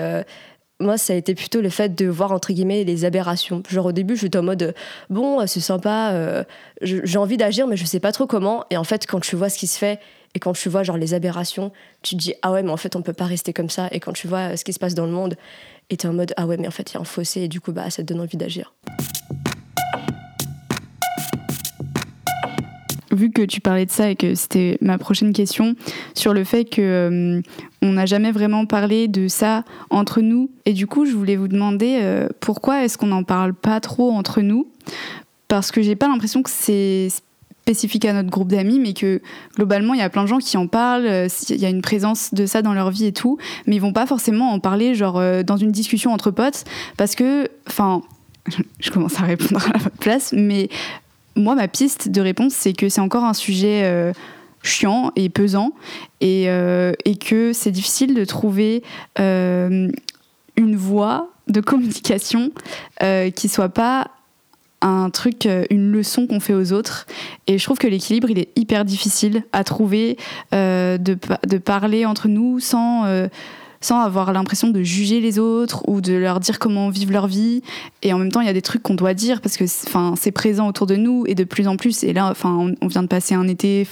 moi, 0.83 0.99
ça 0.99 1.13
a 1.13 1.17
été 1.17 1.35
plutôt 1.35 1.61
le 1.61 1.71
fait 1.71 1.95
de 1.95 2.07
voir, 2.07 2.33
entre 2.33 2.53
guillemets, 2.53 2.85
les 2.85 3.05
aberrations. 3.05 3.63
Genre, 3.69 3.87
au 3.87 3.93
début, 3.93 4.17
j'étais 4.17 4.39
en 4.39 4.43
mode, 4.43 4.75
bon, 5.11 5.47
c'est 5.47 5.61
sympa, 5.61 6.11
euh, 6.13 6.45
j'ai 6.83 7.19
envie 7.19 7.37
d'agir, 7.37 7.67
mais 7.67 7.77
je 7.77 7.85
sais 7.85 8.01
pas 8.01 8.13
trop 8.13 8.27
comment. 8.27 8.65
Et 8.71 8.77
en 8.77 8.85
fait, 8.85 9.07
quand 9.07 9.21
tu 9.21 9.37
vois 9.37 9.49
ce 9.49 9.59
qui 9.59 9.67
se 9.67 9.79
fait 9.79 10.01
et 10.35 10.39
quand 10.39 10.53
tu 10.55 10.69
vois, 10.69 10.83
genre, 10.83 10.97
les 10.97 11.15
aberrations, 11.15 11.73
tu 12.03 12.17
te 12.17 12.21
dis, 12.21 12.35
ah 12.43 12.53
ouais, 12.53 12.63
mais 12.63 12.71
en 12.71 12.77
fait, 12.77 12.97
on 12.97 13.03
peut 13.03 13.13
pas 13.13 13.27
rester 13.27 13.53
comme 13.53 13.71
ça. 13.71 13.89
Et 13.93 14.01
quand 14.01 14.13
tu 14.13 14.27
vois 14.29 14.57
ce 14.57 14.65
qui 14.65 14.73
se 14.73 14.79
passe 14.79 14.95
dans 14.95 15.07
le 15.07 15.13
monde, 15.13 15.37
et 15.91 15.95
es 15.95 16.07
en 16.07 16.13
mode, 16.13 16.33
ah 16.37 16.47
ouais, 16.47 16.57
mais 16.57 16.69
en 16.69 16.71
fait, 16.71 16.91
il 16.91 16.95
y 16.95 16.97
a 16.97 17.01
un 17.01 17.05
fossé, 17.05 17.43
et 17.43 17.49
du 17.49 17.61
coup, 17.61 17.73
bah, 17.73 17.91
ça 17.91 18.03
te 18.03 18.09
donne 18.09 18.21
envie 18.21 18.39
d'agir. 18.39 18.73
Vu 23.13 23.31
que 23.31 23.43
tu 23.43 23.61
parlais 23.61 23.87
de 23.87 23.91
ça 23.91 24.11
et 24.11 24.17
que 24.17 24.35
c'était 24.35 24.79
ma 24.81 24.99
prochaine 24.99 25.33
question 25.33 25.75
sur 26.15 26.35
le 26.35 26.45
fait 26.45 26.65
que 26.65 26.81
euh, 26.81 27.43
on 27.83 27.93
n'a 27.93 28.07
jamais 28.07 28.33
vraiment 28.33 28.67
parlé 28.67 29.09
de 29.09 29.29
ça 29.29 29.65
entre 29.91 30.21
nous 30.21 30.51
et 30.67 30.73
du 30.73 30.87
coup 30.87 31.05
je 31.05 31.13
voulais 31.13 31.37
vous 31.37 31.49
demander 31.49 31.99
euh, 32.03 32.29
pourquoi 32.41 32.85
est-ce 32.85 32.99
qu'on 32.99 33.07
n'en 33.07 33.25
parle 33.25 33.55
pas 33.55 33.81
trop 33.81 34.11
entre 34.13 34.41
nous? 34.41 34.69
Parce 35.49 35.71
que 35.71 35.83
j'ai 35.83 35.97
pas 35.97 36.09
l'impression 36.09 36.43
que 36.43 36.51
c'est 36.51 37.09
spécifique 37.63 38.05
à 38.07 38.13
notre 38.13 38.31
groupe 38.31 38.49
d'amis, 38.49 38.81
mais 38.81 38.93
que 38.93 39.21
globalement, 39.55 39.95
il 39.95 40.01
y 40.01 40.03
a 40.03 40.09
plein 40.09 40.23
de 40.23 40.29
gens 40.29 40.39
qui 40.39 40.57
en 40.57 40.67
parlent, 40.67 41.07
euh, 41.07 41.29
il 41.49 41.61
y 41.61 41.67
a 41.67 41.69
une 41.69 41.83
présence 41.83 42.35
de 42.35 42.47
ça 42.47 42.63
dans 42.63 42.73
leur 42.73 42.91
vie 42.91 43.07
et 43.07 43.13
tout, 43.13 43.39
mais 43.67 43.77
ils 43.77 43.81
vont 43.81 43.93
pas 43.93 44.07
forcément 44.07 44.51
en 44.51 44.59
parler 44.59 44.95
genre 44.95 45.23
dans 45.45 45.57
une 45.57 45.71
discussion 45.71 46.13
entre 46.13 46.31
potes, 46.31 46.65
parce 46.97 47.15
que, 47.15 47.49
enfin, 47.69 48.03
je 48.81 48.91
commence 48.91 49.21
à 49.21 49.25
répondre 49.25 49.65
à 49.75 49.79
votre 49.79 49.99
place, 49.99 50.33
mais 50.33 50.71
moi, 51.37 51.55
ma 51.55 51.69
piste 51.69 52.09
de 52.09 52.21
réponse, 52.21 52.53
c'est 52.55 52.73
que 52.73 52.89
c'est 52.89 53.01
encore 53.01 53.25
un 53.25 53.35
sujet 53.35 53.83
euh, 53.85 54.13
chiant 54.63 55.13
et 55.17 55.29
pesant 55.29 55.73
et, 56.21 56.45
euh, 56.49 56.93
et 57.05 57.17
que 57.17 57.53
c'est 57.53 57.71
difficile 57.71 58.15
de 58.15 58.25
trouver 58.25 58.83
euh, 59.19 59.91
une 60.57 60.77
voie 60.77 61.31
de 61.49 61.61
communication 61.61 62.51
qui 63.35 63.49
soit 63.49 63.69
pas 63.69 64.11
un 64.81 65.11
truc, 65.11 65.49
une 65.71 65.91
leçon 65.91 66.27
qu'on 66.27 66.39
fait 66.39 66.55
aux 66.55 66.73
autres. 66.73 67.07
Et 67.47 67.59
je 67.59 67.65
trouve 67.65 67.79
que 67.79 67.89
l'équilibre, 67.89 68.31
il 68.31 68.39
est 68.39 68.49
hyper 68.57 68.85
difficile 68.85 69.43
à 69.53 69.65
trouver, 69.65 70.17
de, 70.53 70.99
de, 70.99 71.59
parler 71.59 72.07
entre 72.07 72.29
nous 72.29 72.61
sans 72.61 73.05
sans 73.83 74.01
avoir 74.01 74.33
l'impression 74.33 74.69
de 74.69 74.83
juger 74.83 75.21
les 75.21 75.39
autres 75.39 75.83
ou 75.89 76.01
de 76.01 76.15
leur 76.15 76.41
dire 76.41 76.59
comment 76.59 76.89
vivre 76.89 77.13
leur 77.13 77.27
vie. 77.27 77.63
Et 78.03 78.13
en 78.13 78.19
même 78.19 78.33
temps, 78.33 78.41
il 78.41 78.47
y 78.47 78.51
a 78.51 78.55
des 78.55 78.63
trucs 78.63 78.83
qu'on 78.83 78.95
doit 78.95 79.13
dire 79.13 79.41
parce 79.41 79.57
que 79.57 79.65
c'est 79.67 80.33
présent 80.33 80.69
autour 80.69 80.87
de 80.87 80.97
nous 80.97 81.25
et 81.27 81.35
de 81.35 81.45
plus 81.45 81.69
en 81.69 81.77
plus. 81.77 82.05
Et 82.05 82.13
là, 82.13 82.31
enfin, 82.31 82.73
on, 82.81 82.87
vient 82.87 83.03
de 83.03 83.09
passer 83.09 83.35
un 83.35 83.47
été 83.49 83.87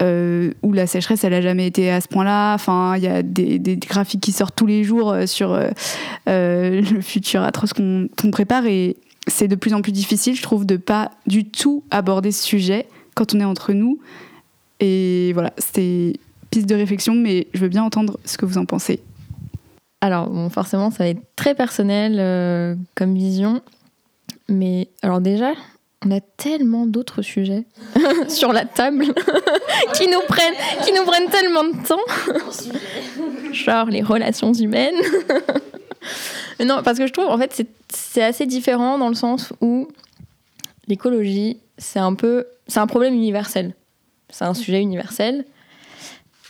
euh, 0.00 0.52
où 0.62 0.72
la 0.72 0.86
sécheresse, 0.86 1.24
elle 1.24 1.32
n'a 1.32 1.40
jamais 1.40 1.66
été 1.66 1.90
à 1.90 2.00
ce 2.00 2.08
point-là. 2.08 2.56
Il 2.96 3.02
y 3.02 3.08
a 3.08 3.22
des, 3.22 3.76
graphiques 3.76 4.20
qui 4.20 4.32
sortent 4.32 4.54
tous 4.54 4.66
les 4.66 4.84
jours 4.84 5.10
euh, 5.10 5.26
sur 5.26 5.52
euh, 5.52 5.70
le 6.26 7.00
futur 7.00 7.42
atroce 7.42 7.72
qu'on 7.72 8.30
prépare. 8.30 8.66
Et 8.66 8.96
c'est 9.26 9.48
de 9.48 9.56
plus 9.56 9.72
en 9.72 9.80
plus 9.80 9.92
difficile, 9.92 10.36
je 10.36 10.42
trouve, 10.42 10.66
de 10.66 10.76
pas 10.76 11.10
du 11.26 11.46
tout 11.46 11.82
aborder 11.90 12.30
ce 12.30 12.44
sujet 12.44 12.86
quand 13.14 13.34
on 13.34 13.40
est 13.40 13.44
entre 13.44 13.72
nous. 13.72 13.98
Et 14.80 15.32
voilà, 15.32 15.52
c'était 15.58 16.12
piste 16.50 16.68
de 16.68 16.74
réflexion, 16.74 17.14
mais 17.14 17.46
je 17.54 17.60
veux 17.60 17.68
bien 17.68 17.82
entendre 17.82 18.18
ce 18.24 18.38
que 18.38 18.46
vous 18.46 18.58
en 18.58 18.64
pensez. 18.64 19.00
Alors, 20.00 20.28
bon, 20.28 20.48
forcément, 20.48 20.90
ça 20.90 21.04
va 21.04 21.08
être 21.08 21.22
très 21.34 21.54
personnel 21.54 22.16
euh, 22.18 22.74
comme 22.94 23.14
vision. 23.14 23.62
Mais 24.48 24.88
alors 25.02 25.20
déjà, 25.20 25.52
on 26.06 26.10
a 26.10 26.20
tellement 26.20 26.86
d'autres 26.86 27.22
sujets 27.22 27.64
sur 28.28 28.52
la 28.52 28.64
table 28.64 29.06
qui, 29.94 30.06
nous 30.08 30.20
prennent, 30.28 30.54
qui 30.84 30.92
nous 30.92 31.04
prennent 31.04 31.28
tellement 31.28 31.64
de 31.64 31.86
temps. 31.86 33.52
Genre 33.52 33.86
les 33.86 34.02
relations 34.02 34.52
humaines. 34.52 34.94
non, 36.64 36.82
parce 36.84 36.98
que 36.98 37.06
je 37.06 37.12
trouve, 37.12 37.28
en 37.28 37.38
fait, 37.38 37.64
c'est 37.92 38.22
assez 38.22 38.46
différent 38.46 38.98
dans 38.98 39.08
le 39.08 39.14
sens 39.14 39.52
où 39.60 39.88
l'écologie, 40.86 41.58
c'est 41.76 41.98
un 41.98 42.14
peu... 42.14 42.46
C'est 42.68 42.80
un 42.80 42.86
problème 42.86 43.14
universel. 43.14 43.74
C'est 44.30 44.44
un 44.44 44.54
sujet 44.54 44.80
universel. 44.80 45.44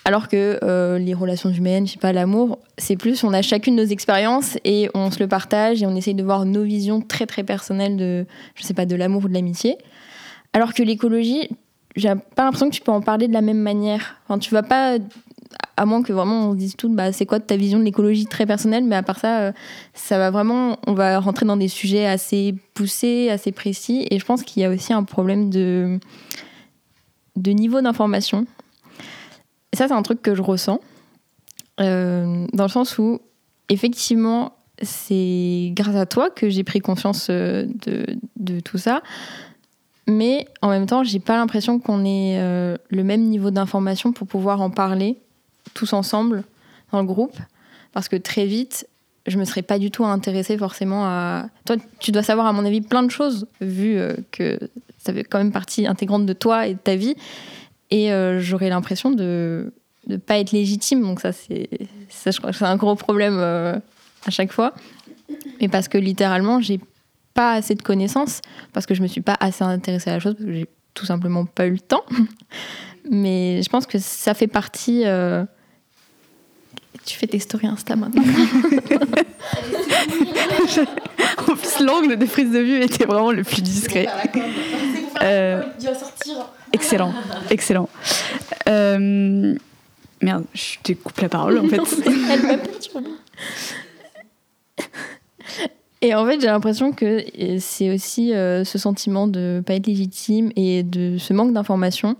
Alors 0.09 0.29
que 0.29 0.59
euh, 0.63 0.99
les 0.99 1.13
relations 1.13 1.51
humaines, 1.51 1.87
je 1.87 1.93
sais 1.93 1.99
pas, 1.99 2.15
l'amour, 2.15 2.61
c'est 2.79 2.97
plus 2.97 3.23
on 3.25 3.35
a 3.35 3.43
chacune 3.43 3.77
nos 3.77 3.85
expériences 3.85 4.57
et 4.65 4.89
on 4.95 5.11
se 5.11 5.19
le 5.19 5.29
partage 5.29 5.83
et 5.83 5.87
on 5.87 5.95
essaye 5.95 6.15
de 6.15 6.25
voir 6.25 6.47
nos 6.47 6.63
visions 6.63 7.03
très 7.03 7.27
très 7.27 7.45
personnelles 7.45 7.99
de, 7.99 8.25
je 8.55 8.63
sais 8.63 8.73
pas, 8.73 8.87
de 8.87 8.97
l'amour 8.97 9.27
ou 9.27 9.29
de 9.29 9.35
l'amitié. 9.35 9.77
Alors 10.55 10.73
que 10.73 10.83
l'écologie, 10.83 11.51
j'ai 11.95 12.11
pas 12.37 12.45
l'impression 12.45 12.71
que 12.71 12.75
tu 12.75 12.81
peux 12.81 12.91
en 12.91 13.03
parler 13.03 13.29
de 13.29 13.35
la 13.35 13.43
même 13.43 13.59
manière. 13.59 14.17
Enfin, 14.25 14.39
tu 14.39 14.55
vas 14.55 14.63
pas, 14.63 14.97
à 15.77 15.85
moins 15.85 16.03
que 16.03 16.15
vraiment 16.15 16.49
on 16.49 16.55
dise 16.55 16.75
tout, 16.75 16.89
bah, 16.89 17.13
c'est 17.13 17.27
quoi 17.27 17.39
ta 17.39 17.57
vision 17.57 17.79
de 17.79 17.85
l'écologie 17.85 18.25
très 18.25 18.47
personnelle, 18.47 18.85
mais 18.85 18.97
à 18.97 19.03
part 19.03 19.19
ça, 19.19 19.41
euh, 19.41 19.53
ça 19.93 20.17
va 20.17 20.31
vraiment, 20.31 20.79
on 20.87 20.95
va 20.95 21.19
rentrer 21.19 21.45
dans 21.45 21.59
des 21.59 21.69
sujets 21.69 22.07
assez 22.07 22.55
poussés, 22.73 23.29
assez 23.29 23.53
précis. 23.53 24.07
Et 24.11 24.19
je 24.19 24.25
pense 24.25 24.43
qu'il 24.43 24.63
y 24.63 24.65
a 24.65 24.71
aussi 24.71 24.95
un 24.95 25.05
problème 25.05 25.51
de, 25.51 26.01
de 27.37 27.51
niveau 27.51 27.83
d'information 27.83 28.47
et 29.73 29.77
ça, 29.77 29.89
c'est 29.89 29.95
un 29.95 30.03
truc 30.03 30.23
que 30.23 30.35
je 30.35 30.43
ressens, 30.43 30.81
euh, 31.81 32.47
dans 32.53 32.65
le 32.65 32.71
sens 32.71 32.99
où, 32.99 33.21
effectivement, 33.69 34.53
c'est 34.83 35.73
grâce 35.75 35.97
à 35.97 36.07
toi 36.07 36.31
que 36.31 36.49
j'ai 36.49 36.65
pris 36.65 36.81
conscience 36.81 37.29
euh, 37.31 37.67
de, 38.37 38.61
tout 38.61 38.79
ça. 38.79 39.03
Mais 40.07 40.47
en 40.63 40.71
même 40.71 40.87
temps, 40.87 41.05
j'ai 41.05 41.19
pas 41.19 41.37
l'impression 41.37 41.79
qu'on 41.79 42.05
ait 42.05 42.39
euh, 42.41 42.77
le 42.89 43.05
même 43.05 43.23
niveau 43.25 43.51
d'information 43.51 44.13
pour 44.13 44.27
pouvoir 44.27 44.63
en 44.63 44.71
parler 44.71 45.19
tous 45.75 45.93
ensemble 45.93 46.45
dans 46.93 47.01
le 47.01 47.07
groupe. 47.07 47.37
Parce 47.93 48.09
que 48.09 48.17
très 48.17 48.47
vite, 48.47 48.89
je 49.27 49.37
me 49.39 49.45
serais 49.45 49.63
pas 49.63 49.79
du 49.79 49.91
tout 49.91 50.07
intéressée 50.07 50.57
forcément 50.57 51.05
à. 51.05 51.49
Toi, 51.67 51.77
tu 51.99 52.11
dois 52.11 52.23
savoir, 52.23 52.47
à 52.47 52.53
mon 52.53 52.65
avis, 52.65 52.81
plein 52.81 53.03
de 53.03 53.11
choses, 53.11 53.47
vu 53.61 54.01
que 54.31 54.59
ça 54.99 55.13
fait 55.13 55.25
quand 55.25 55.39
même 55.39 55.53
partie 55.53 55.87
intégrante 55.87 56.25
de 56.25 56.33
toi 56.33 56.67
et 56.67 56.75
de 56.75 56.79
ta 56.79 56.97
vie. 56.97 57.15
Et 57.91 58.13
euh, 58.13 58.39
j'aurais 58.41 58.69
l'impression 58.69 59.11
de 59.11 59.73
ne 60.09 60.17
pas 60.17 60.39
être 60.39 60.53
légitime. 60.53 61.03
Donc 61.03 61.21
ça, 61.21 61.33
c'est, 61.33 61.69
ça, 62.09 62.31
je 62.31 62.39
crois 62.39 62.51
que 62.51 62.57
c'est 62.57 62.65
un 62.65 62.77
gros 62.77 62.95
problème 62.97 63.37
euh, 63.39 63.79
à 64.27 64.31
chaque 64.31 64.53
fois. 64.53 64.75
Mais 65.61 65.69
parce 65.69 65.89
que 65.89 65.99
littéralement, 65.99 66.61
j'ai 66.61 66.81
pas 67.35 67.53
assez 67.53 67.75
de 67.75 67.83
connaissances, 67.83 68.41
parce 68.73 68.87
que 68.87 68.95
je 68.95 69.03
me 69.03 69.07
suis 69.07 69.21
pas 69.21 69.37
assez 69.39 69.63
intéressée 69.63 70.11
à 70.11 70.15
la 70.15 70.21
chose, 70.21 70.35
parce 70.35 70.47
que 70.47 70.53
j'ai 70.53 70.67
tout 70.95 71.07
simplement 71.07 71.45
pas 71.45 71.67
eu 71.67 71.73
le 71.73 71.81
temps. 71.81 72.05
Mais 73.11 73.63
je 73.63 73.69
pense 73.69 73.87
que 73.87 73.99
ça 73.99 74.35
fait 74.35 74.49
partie... 74.49 75.03
Euh, 75.07 75.45
tu 77.07 77.17
fais 77.17 77.27
tes 77.27 77.39
stories 77.39 77.69
Insta 77.69 77.97
maintenant. 77.97 78.23
en 81.39 81.55
plus, 81.55 81.81
l'angle 81.81 82.19
de 82.19 82.27
prise 82.27 82.51
de 82.51 82.59
vue 82.59 82.83
était 82.83 83.07
vraiment 83.07 83.33
le 83.33 83.45
plus 83.45 83.63
discret. 83.63 84.09
Euh, 85.23 85.63
sortir. 85.81 86.51
Excellent, 86.73 87.13
excellent. 87.51 87.89
Euh, 88.69 89.55
merde, 90.21 90.45
je 90.55 90.77
te 90.83 90.93
coupe 90.93 91.19
la 91.21 91.29
parole 91.29 91.59
en 91.59 91.69
fait. 91.69 91.81
Elle 92.07 92.43
m'a 92.43 92.57
Et 96.01 96.15
en 96.15 96.25
fait, 96.27 96.41
j'ai 96.41 96.47
l'impression 96.47 96.93
que 96.93 97.25
c'est 97.59 97.93
aussi 97.93 98.33
euh, 98.33 98.65
ce 98.65 98.79
sentiment 98.79 99.27
de 99.27 99.63
pas 99.67 99.75
être 99.75 99.87
légitime 99.87 100.53
et 100.55 100.83
de 100.85 101.19
ce 101.19 101.33
manque 101.33 101.53
d'information, 101.53 102.17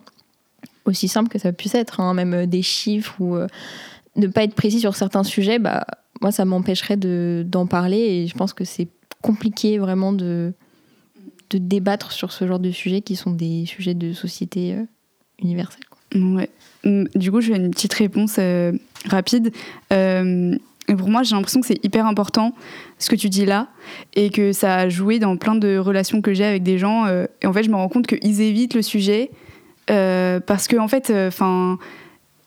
aussi 0.85 1.07
simple 1.07 1.29
que 1.29 1.39
ça 1.39 1.53
puisse 1.53 1.75
être, 1.75 2.01
hein, 2.01 2.13
même 2.15 2.47
des 2.47 2.63
chiffres 2.63 3.15
ou 3.21 3.37
de 3.37 4.27
ne 4.27 4.33
pas 4.33 4.43
être 4.43 4.55
précis 4.55 4.81
sur 4.81 4.97
certains 4.97 5.23
sujets, 5.23 5.59
bah, 5.59 5.87
moi, 6.21 6.33
ça 6.33 6.45
m'empêcherait 6.45 6.97
d'en 6.97 7.67
parler 7.67 7.99
et 7.99 8.27
je 8.27 8.35
pense 8.35 8.53
que 8.53 8.65
c'est 8.65 8.89
compliqué 9.23 9.79
vraiment 9.79 10.13
de, 10.13 10.53
de 11.51 11.59
débattre 11.59 12.13
sur 12.13 12.33
ce 12.33 12.47
genre 12.47 12.59
de 12.59 12.71
sujets 12.71 13.01
qui 13.01 13.17
sont 13.17 13.31
des 13.31 13.65
sujets 13.67 13.95
de 13.95 14.13
société 14.13 14.75
euh, 14.75 14.85
universelle. 15.43 15.83
Ouais. 16.15 16.51
Mm, 16.85 17.05
du 17.15 17.31
coup, 17.31 17.41
je 17.41 17.53
fais 17.53 17.59
une 17.59 17.71
petite 17.71 17.95
réponse 17.95 18.37
euh, 18.39 18.73
rapide. 19.07 19.53
Euh, 19.93 20.57
pour 20.97 21.09
moi, 21.11 21.23
j'ai 21.23 21.35
l'impression 21.35 21.61
que 21.61 21.67
c'est 21.67 21.85
hyper 21.85 22.07
important 22.07 22.55
ce 22.99 23.11
que 23.11 23.17
tu 23.17 23.29
dis 23.29 23.45
là 23.45 23.69
et 24.15 24.31
que 24.31 24.53
ça 24.53 24.77
a 24.77 24.89
joué 24.89 25.19
dans 25.19 25.37
plein 25.37 25.55
de 25.55 25.77
relations 25.77 26.23
que 26.23 26.33
j'ai 26.33 26.45
avec 26.45 26.63
des 26.63 26.79
gens. 26.79 27.07
et 27.07 27.47
en 27.47 27.53
fait, 27.53 27.63
je 27.63 27.69
me 27.69 27.77
rends 27.77 27.91
compte 27.91 28.07
qu'ils 28.07 28.41
évitent 28.41 28.73
le 28.73 28.81
sujet 28.81 29.31
parce 29.87 30.67
que, 30.67 30.79
en 30.79 30.89
fait, 30.89 31.13
enfin 31.15 31.79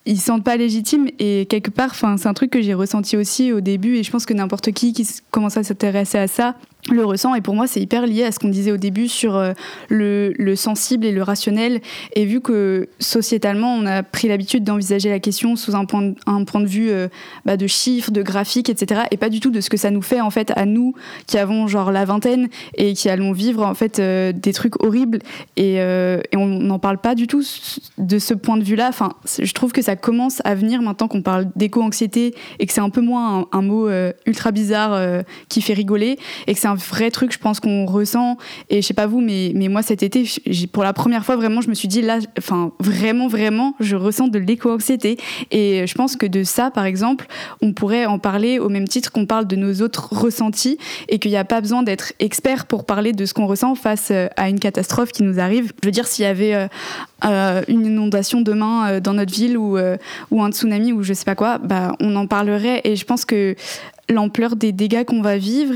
ils 0.04 0.18
se 0.18 0.26
sentent 0.26 0.44
pas 0.44 0.56
légitimes 0.56 1.08
et 1.18 1.46
quelque 1.46 1.70
part 1.70 1.94
c'est 1.94 2.26
un 2.26 2.34
truc 2.34 2.50
que 2.50 2.60
j'ai 2.60 2.74
ressenti 2.74 3.16
aussi 3.16 3.52
au 3.52 3.60
début 3.60 3.96
et 3.96 4.02
je 4.02 4.10
pense 4.10 4.26
que 4.26 4.34
n'importe 4.34 4.72
qui 4.72 4.92
qui 4.92 5.06
commence 5.30 5.56
à 5.56 5.62
s'intéresser 5.62 6.18
à 6.18 6.26
ça 6.26 6.56
le 6.90 7.04
ressent 7.04 7.36
et 7.36 7.40
pour 7.40 7.54
moi 7.54 7.68
c'est 7.68 7.80
hyper 7.80 8.06
lié 8.06 8.24
à 8.24 8.32
ce 8.32 8.40
qu'on 8.40 8.48
disait 8.48 8.72
au 8.72 8.76
début 8.76 9.06
sur 9.06 9.36
euh, 9.36 9.52
le, 9.88 10.34
le, 10.36 10.56
sensible 10.56 11.06
et 11.06 11.12
le 11.12 11.22
rationnel 11.22 11.80
et 12.16 12.24
vu 12.24 12.40
que 12.40 12.88
sociétalement 12.98 13.72
on 13.74 13.86
a 13.86 14.02
pris 14.02 14.26
l'habitude 14.26 14.64
d'envisager 14.64 15.08
la 15.08 15.20
question 15.20 15.54
sous 15.54 15.76
un 15.76 15.84
point 15.84 16.02
de, 16.02 16.14
un 16.26 16.42
point 16.42 16.60
de 16.60 16.66
vue 16.66 16.90
euh, 16.90 17.06
bah, 17.44 17.56
de 17.56 17.68
chiffres 17.68 18.10
de 18.10 18.22
graphiques 18.22 18.68
etc 18.68 19.02
et 19.12 19.16
pas 19.16 19.28
du 19.28 19.38
tout 19.38 19.50
de 19.50 19.60
ce 19.60 19.70
que 19.70 19.76
ça 19.76 19.92
nous 19.92 20.02
fait 20.02 20.20
en 20.20 20.30
fait 20.30 20.52
à 20.56 20.66
nous 20.66 20.94
qui 21.28 21.38
avons 21.38 21.68
genre 21.68 21.92
la 21.92 22.04
vingtaine 22.04 22.48
et 22.74 22.94
qui 22.94 23.08
allons 23.08 23.30
vivre 23.30 23.64
en 23.64 23.74
fait 23.74 24.00
euh, 24.00 24.32
des 24.32 24.52
trucs 24.52 24.82
horribles 24.82 25.20
et, 25.56 25.74
et 25.74 26.36
on 26.36 26.46
n'en 26.46 26.78
parle 26.80 26.98
pas 26.98 27.14
du 27.14 27.28
tout 27.28 27.44
de 27.98 28.18
ce 28.18 28.34
point 28.34 28.56
de 28.56 28.64
vue 28.64 28.76
là 28.76 28.88
enfin 28.88 29.12
je 29.40 29.52
trouve 29.52 29.70
que 29.70 29.82
ça 29.82 29.91
commence 29.96 30.40
à 30.44 30.54
venir 30.54 30.82
maintenant 30.82 31.08
qu'on 31.08 31.22
parle 31.22 31.46
d'éco-anxiété 31.56 32.34
et 32.58 32.66
que 32.66 32.72
c'est 32.72 32.80
un 32.80 32.90
peu 32.90 33.00
moins 33.00 33.46
un, 33.52 33.62
mot 33.62 33.88
ultra 34.26 34.50
bizarre 34.50 35.22
qui 35.48 35.62
fait 35.62 35.72
rigoler 35.72 36.18
et 36.46 36.54
que 36.54 36.60
c'est 36.60 36.68
un 36.68 36.74
vrai 36.74 37.10
truc, 37.10 37.32
je 37.32 37.38
pense 37.38 37.60
qu'on 37.60 37.86
ressent. 37.86 38.36
Et 38.70 38.82
je 38.82 38.86
sais 38.86 38.94
pas 38.94 39.06
vous, 39.06 39.20
mais, 39.20 39.52
mais 39.54 39.68
moi 39.68 39.82
cet 39.82 40.02
été, 40.02 40.24
pour 40.72 40.82
la 40.82 40.92
première 40.92 41.24
fois 41.24 41.36
vraiment, 41.36 41.60
je 41.60 41.68
me 41.68 41.74
suis 41.74 41.88
dit 41.88 42.02
là, 42.02 42.18
enfin 42.38 42.72
vraiment, 42.80 43.28
vraiment, 43.28 43.74
je 43.80 43.96
ressens 43.96 44.28
de 44.28 44.38
l'éco-anxiété. 44.38 45.16
Et 45.50 45.86
je 45.86 45.94
pense 45.94 46.16
que 46.16 46.26
de 46.26 46.42
ça, 46.42 46.70
par 46.70 46.84
exemple, 46.84 47.26
on 47.60 47.72
pourrait 47.72 48.06
en 48.06 48.18
parler 48.18 48.58
au 48.58 48.68
même 48.68 48.88
titre 48.88 49.12
qu'on 49.12 49.26
parle 49.26 49.46
de 49.46 49.56
nos 49.56 49.82
autres 49.82 50.12
ressentis 50.12 50.78
et 51.08 51.18
qu'il 51.18 51.30
n'y 51.30 51.36
a 51.36 51.44
pas 51.44 51.60
besoin 51.60 51.82
d'être 51.82 52.12
expert 52.18 52.66
pour 52.66 52.84
parler 52.84 53.12
de 53.12 53.24
ce 53.26 53.34
qu'on 53.34 53.46
ressent 53.46 53.74
face 53.74 54.08
euh, 54.10 54.28
à 54.36 54.48
une 54.48 54.60
catastrophe 54.60 55.12
qui 55.12 55.22
nous 55.22 55.38
arrive. 55.38 55.72
Je 55.82 55.88
veux 55.88 55.92
dire, 55.92 56.06
s'il 56.06 56.24
y 56.24 56.28
avait 56.28 56.54
euh, 56.54 56.66
euh, 57.24 57.62
une 57.68 57.86
inondation 57.86 58.40
demain 58.40 59.00
dans 59.00 59.14
notre 59.14 59.32
ville 59.32 59.56
ou, 59.56 59.78
ou 60.30 60.42
un 60.42 60.50
tsunami 60.50 60.92
ou 60.92 61.02
je 61.02 61.12
sais 61.12 61.24
pas 61.24 61.34
quoi, 61.34 61.58
bah, 61.58 61.94
on 62.00 62.16
en 62.16 62.26
parlerait. 62.26 62.80
Et 62.84 62.96
je 62.96 63.04
pense 63.04 63.24
que 63.24 63.54
l'ampleur 64.08 64.56
des 64.56 64.72
dégâts 64.72 65.04
qu'on 65.04 65.22
va 65.22 65.38
vivre 65.38 65.74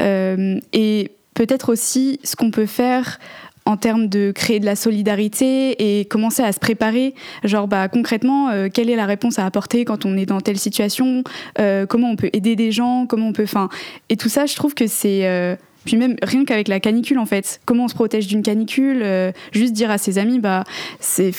euh, 0.00 0.58
et 0.72 1.10
peut-être 1.34 1.72
aussi 1.72 2.20
ce 2.24 2.36
qu'on 2.36 2.50
peut 2.50 2.66
faire 2.66 3.18
en 3.64 3.76
termes 3.76 4.06
de 4.06 4.30
créer 4.30 4.60
de 4.60 4.64
la 4.64 4.76
solidarité 4.76 5.98
et 5.98 6.04
commencer 6.04 6.42
à 6.42 6.52
se 6.52 6.60
préparer. 6.60 7.14
Genre, 7.42 7.66
bah, 7.66 7.88
concrètement, 7.88 8.50
euh, 8.50 8.68
quelle 8.72 8.88
est 8.88 8.96
la 8.96 9.06
réponse 9.06 9.40
à 9.40 9.44
apporter 9.44 9.84
quand 9.84 10.06
on 10.06 10.16
est 10.16 10.26
dans 10.26 10.40
telle 10.40 10.58
situation 10.58 11.24
euh, 11.58 11.84
Comment 11.84 12.10
on 12.10 12.16
peut 12.16 12.30
aider 12.32 12.54
des 12.54 12.70
gens 12.70 13.06
Comment 13.06 13.28
on 13.28 13.32
peut. 13.32 13.42
Enfin, 13.42 13.68
et 14.08 14.16
tout 14.16 14.28
ça, 14.28 14.46
je 14.46 14.54
trouve 14.54 14.74
que 14.74 14.86
c'est. 14.86 15.58
puis 15.84 15.96
même 15.96 16.14
rien 16.22 16.44
qu'avec 16.44 16.68
la 16.68 16.78
canicule, 16.78 17.18
en 17.18 17.26
fait. 17.26 17.60
Comment 17.66 17.86
on 17.86 17.88
se 17.88 17.94
protège 17.94 18.28
d'une 18.28 18.42
canicule 18.42 19.04
Juste 19.50 19.72
dire 19.72 19.90
à 19.90 19.98
ses 19.98 20.18
amis, 20.18 20.38
bah, 20.38 20.62
c'est. 21.00 21.32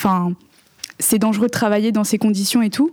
C'est 0.98 1.18
dangereux 1.18 1.46
de 1.46 1.52
travailler 1.52 1.92
dans 1.92 2.04
ces 2.04 2.18
conditions 2.18 2.62
et 2.62 2.70
tout 2.70 2.92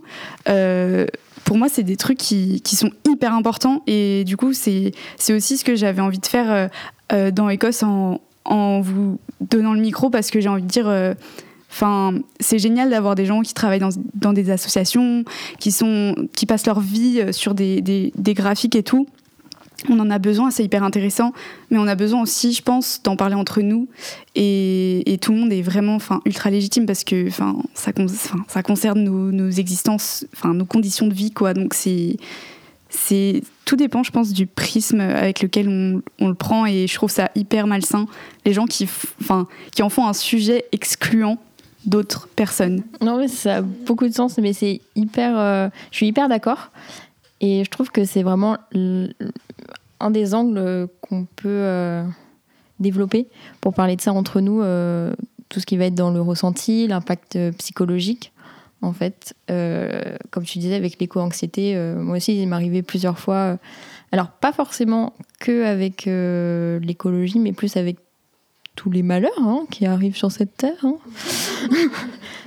pour 1.46 1.56
moi, 1.56 1.68
c'est 1.68 1.84
des 1.84 1.96
trucs 1.96 2.18
qui, 2.18 2.60
sont 2.64 2.90
hyper 3.08 3.32
importants. 3.32 3.82
Et 3.86 4.24
du 4.24 4.36
coup, 4.36 4.52
c'est 4.52 4.92
aussi 5.30 5.56
ce 5.56 5.64
que 5.64 5.76
j'avais 5.76 6.02
envie 6.02 6.18
de 6.18 6.26
faire 6.26 6.50
euh, 6.50 6.66
euh, 7.12 7.30
dans 7.30 7.48
Écosse 7.48 7.82
en, 7.84 8.20
vous 8.80 9.18
donnant 9.40 9.72
le 9.72 9.80
micro 9.80 10.10
parce 10.10 10.30
que 10.30 10.40
j'ai 10.40 10.48
envie 10.48 10.62
de 10.62 10.68
dire. 10.68 10.88
Euh, 10.88 11.14
enfin, 11.70 12.14
c'est 12.40 12.58
génial 12.58 12.90
d'avoir 12.90 13.14
des 13.14 13.26
gens 13.26 13.42
qui 13.42 13.54
travaillent 13.54 13.80
dans, 14.14 14.32
des 14.32 14.50
associations, 14.50 15.24
qui, 15.60 15.70
sont, 15.70 16.16
qui 16.34 16.46
passent 16.46 16.66
leur 16.66 16.80
vie 16.80 17.32
sur 17.32 17.54
des 17.54 18.12
graphiques 18.34 18.76
et 18.76 18.82
tout 18.82 19.06
on 19.88 19.98
en 20.00 20.10
a 20.10 20.18
besoin, 20.18 20.50
c'est 20.50 20.64
hyper 20.64 20.82
intéressant, 20.82 21.32
mais 21.70 21.78
on 21.78 21.86
a 21.86 21.94
besoin 21.94 22.22
aussi, 22.22 22.52
je 22.52 22.62
pense, 22.62 23.00
d'en 23.02 23.16
parler 23.16 23.34
entre 23.34 23.60
nous. 23.60 23.88
Et, 24.34 25.18
tout 25.20 25.32
le 25.32 25.38
monde 25.38 25.52
est 25.52 25.62
vraiment 25.62 25.94
enfin, 25.94 26.20
ultra 26.24 26.50
légitime 26.50 26.86
parce 26.86 27.04
que 27.04 27.28
enfin, 27.28 27.56
ça, 27.74 27.92
concerne 28.62 29.02
nos, 29.02 29.50
existences, 29.50 30.26
enfin, 30.34 30.54
nos 30.54 30.64
conditions 30.64 31.06
de 31.06 31.14
vie. 31.14 31.30
Quoi. 31.30 31.54
Donc 31.54 31.74
c'est, 31.74 32.16
c'est, 32.90 33.42
tout 33.64 33.76
dépend, 33.76 34.02
je 34.02 34.10
pense, 34.10 34.32
du 34.32 34.46
prisme 34.46 35.00
avec 35.00 35.42
lequel 35.42 36.02
on, 36.18 36.28
le 36.28 36.34
prend. 36.34 36.66
Et 36.66 36.86
je 36.86 36.94
trouve 36.94 37.10
ça 37.10 37.30
hyper 37.34 37.66
malsain, 37.66 38.06
les 38.44 38.52
gens 38.52 38.66
qui, 38.66 38.88
enfin, 39.20 39.46
qui 39.72 39.82
en 39.82 39.88
font 39.88 40.06
un 40.06 40.12
sujet 40.12 40.66
excluant 40.72 41.38
d'autres 41.86 42.28
personnes. 42.28 42.82
Non, 43.00 43.18
mais 43.18 43.28
ça 43.28 43.56
a 43.56 43.62
beaucoup 43.62 44.08
de 44.08 44.12
sens, 44.12 44.38
mais 44.38 44.52
c'est 44.52 44.80
hyper. 44.96 45.38
Euh, 45.38 45.68
je 45.90 45.96
suis 45.96 46.06
hyper 46.06 46.28
d'accord. 46.28 46.70
Et 47.40 47.64
je 47.64 47.70
trouve 47.70 47.90
que 47.90 48.04
c'est 48.04 48.22
vraiment 48.22 48.56
un 50.00 50.10
des 50.10 50.34
angles 50.34 50.88
qu'on 51.00 51.24
peut 51.24 51.48
euh, 51.48 52.04
développer 52.80 53.28
pour 53.60 53.74
parler 53.74 53.96
de 53.96 54.00
ça 54.00 54.12
entre 54.12 54.40
nous, 54.40 54.62
euh, 54.62 55.14
tout 55.48 55.60
ce 55.60 55.66
qui 55.66 55.76
va 55.76 55.86
être 55.86 55.94
dans 55.94 56.10
le 56.10 56.20
ressenti, 56.20 56.86
l'impact 56.86 57.38
psychologique. 57.58 58.32
En 58.82 58.92
fait, 58.92 59.34
euh, 59.50 60.16
comme 60.30 60.44
tu 60.44 60.58
disais, 60.58 60.74
avec 60.74 61.00
l'éco-anxiété, 61.00 61.76
moi 61.96 62.18
aussi, 62.18 62.40
il 62.40 62.46
m'arrivait 62.46 62.82
plusieurs 62.82 63.18
fois. 63.18 63.58
alors, 64.12 64.28
pas 64.28 64.52
forcément 64.52 65.14
que 65.40 65.64
avec 65.64 66.04
l'écologie, 66.06 67.38
mais 67.38 67.52
plus 67.52 67.76
avec 67.76 67.96
tous 68.76 68.90
les 68.90 69.02
malheurs 69.02 69.32
hein, 69.38 69.64
qui 69.70 69.86
arrivent 69.86 70.16
sur 70.16 70.30
cette 70.30 70.56
terre. 70.56 70.84
Hein. 70.84 70.98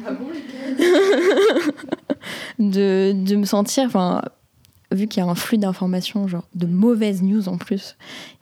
Ah 0.06 0.12
de, 2.60 3.14
de, 3.14 3.36
me 3.36 3.46
sentir, 3.46 3.86
enfin, 3.86 4.22
vu 4.92 5.08
qu'il 5.08 5.24
y 5.24 5.26
a 5.26 5.30
un 5.30 5.36
flux 5.36 5.58
d'informations, 5.58 6.28
genre 6.28 6.48
de 6.56 6.66
mauvaises 6.66 7.22
news 7.22 7.48
en 7.48 7.58
plus, 7.58 7.96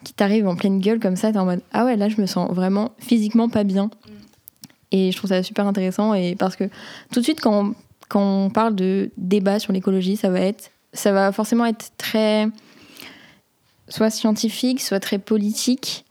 qui 0.04 0.14
t'arrivent 0.14 0.48
en 0.48 0.56
pleine 0.56 0.80
gueule 0.80 1.00
comme 1.00 1.16
ça, 1.16 1.32
t'es 1.32 1.38
en 1.38 1.46
mode 1.46 1.62
ah 1.74 1.86
ouais, 1.86 1.98
là 1.98 2.10
je 2.10 2.20
me 2.22 2.26
sens 2.26 2.52
vraiment 2.52 2.92
physiquement 3.00 3.50
pas 3.50 3.64
bien. 3.64 3.90
Et 4.92 5.12
je 5.12 5.18
trouve 5.18 5.30
ça 5.30 5.44
super 5.44 5.68
intéressant 5.68 6.14
et 6.14 6.36
parce 6.36 6.56
que 6.56 6.64
tout 7.12 7.20
de 7.20 7.24
suite 7.24 7.42
quand 7.42 7.66
on, 7.66 7.76
quand 8.08 8.46
on 8.46 8.50
parle 8.50 8.76
de 8.76 9.12
débat 9.18 9.60
sur 9.60 9.74
l'écologie, 9.74 10.16
ça 10.16 10.30
va 10.30 10.40
être 10.40 10.72
ça 10.94 11.12
va 11.12 11.32
forcément 11.32 11.66
être 11.66 11.92
très 11.98 12.48
soit 13.90 14.10
scientifique, 14.10 14.82
soit 14.82 15.00
très 15.00 15.20
politique. 15.20 16.06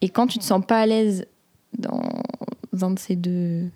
Et 0.00 0.08
quand 0.08 0.26
tu 0.26 0.38
te 0.38 0.44
sens 0.44 0.64
pas 0.66 0.80
à 0.80 0.86
l'aise 0.86 1.26
dans 1.78 2.02
un 2.82 2.90
de 2.90 2.98
ces 2.98 3.16
deux 3.16 3.68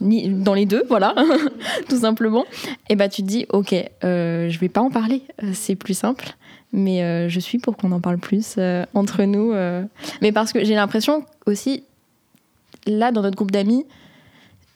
dans 0.00 0.54
les 0.54 0.66
deux, 0.66 0.84
voilà, 0.88 1.14
tout 1.88 1.98
simplement, 1.98 2.44
et 2.88 2.96
bah 2.96 3.08
tu 3.08 3.22
te 3.22 3.26
dis, 3.26 3.46
ok, 3.50 3.74
euh, 4.04 4.48
je 4.48 4.58
vais 4.58 4.68
pas 4.68 4.80
en 4.80 4.90
parler, 4.90 5.22
euh, 5.42 5.50
c'est 5.54 5.74
plus 5.74 5.94
simple, 5.94 6.36
mais 6.72 7.02
euh, 7.02 7.28
je 7.28 7.40
suis 7.40 7.58
pour 7.58 7.76
qu'on 7.76 7.92
en 7.92 8.00
parle 8.00 8.18
plus 8.18 8.58
entre 8.94 9.24
nous. 9.24 9.52
Mais 10.22 10.32
parce 10.32 10.52
que 10.52 10.64
j'ai 10.64 10.74
l'impression 10.74 11.24
aussi, 11.46 11.84
là, 12.86 13.10
dans 13.10 13.22
notre 13.22 13.36
groupe 13.36 13.50
d'amis, 13.50 13.84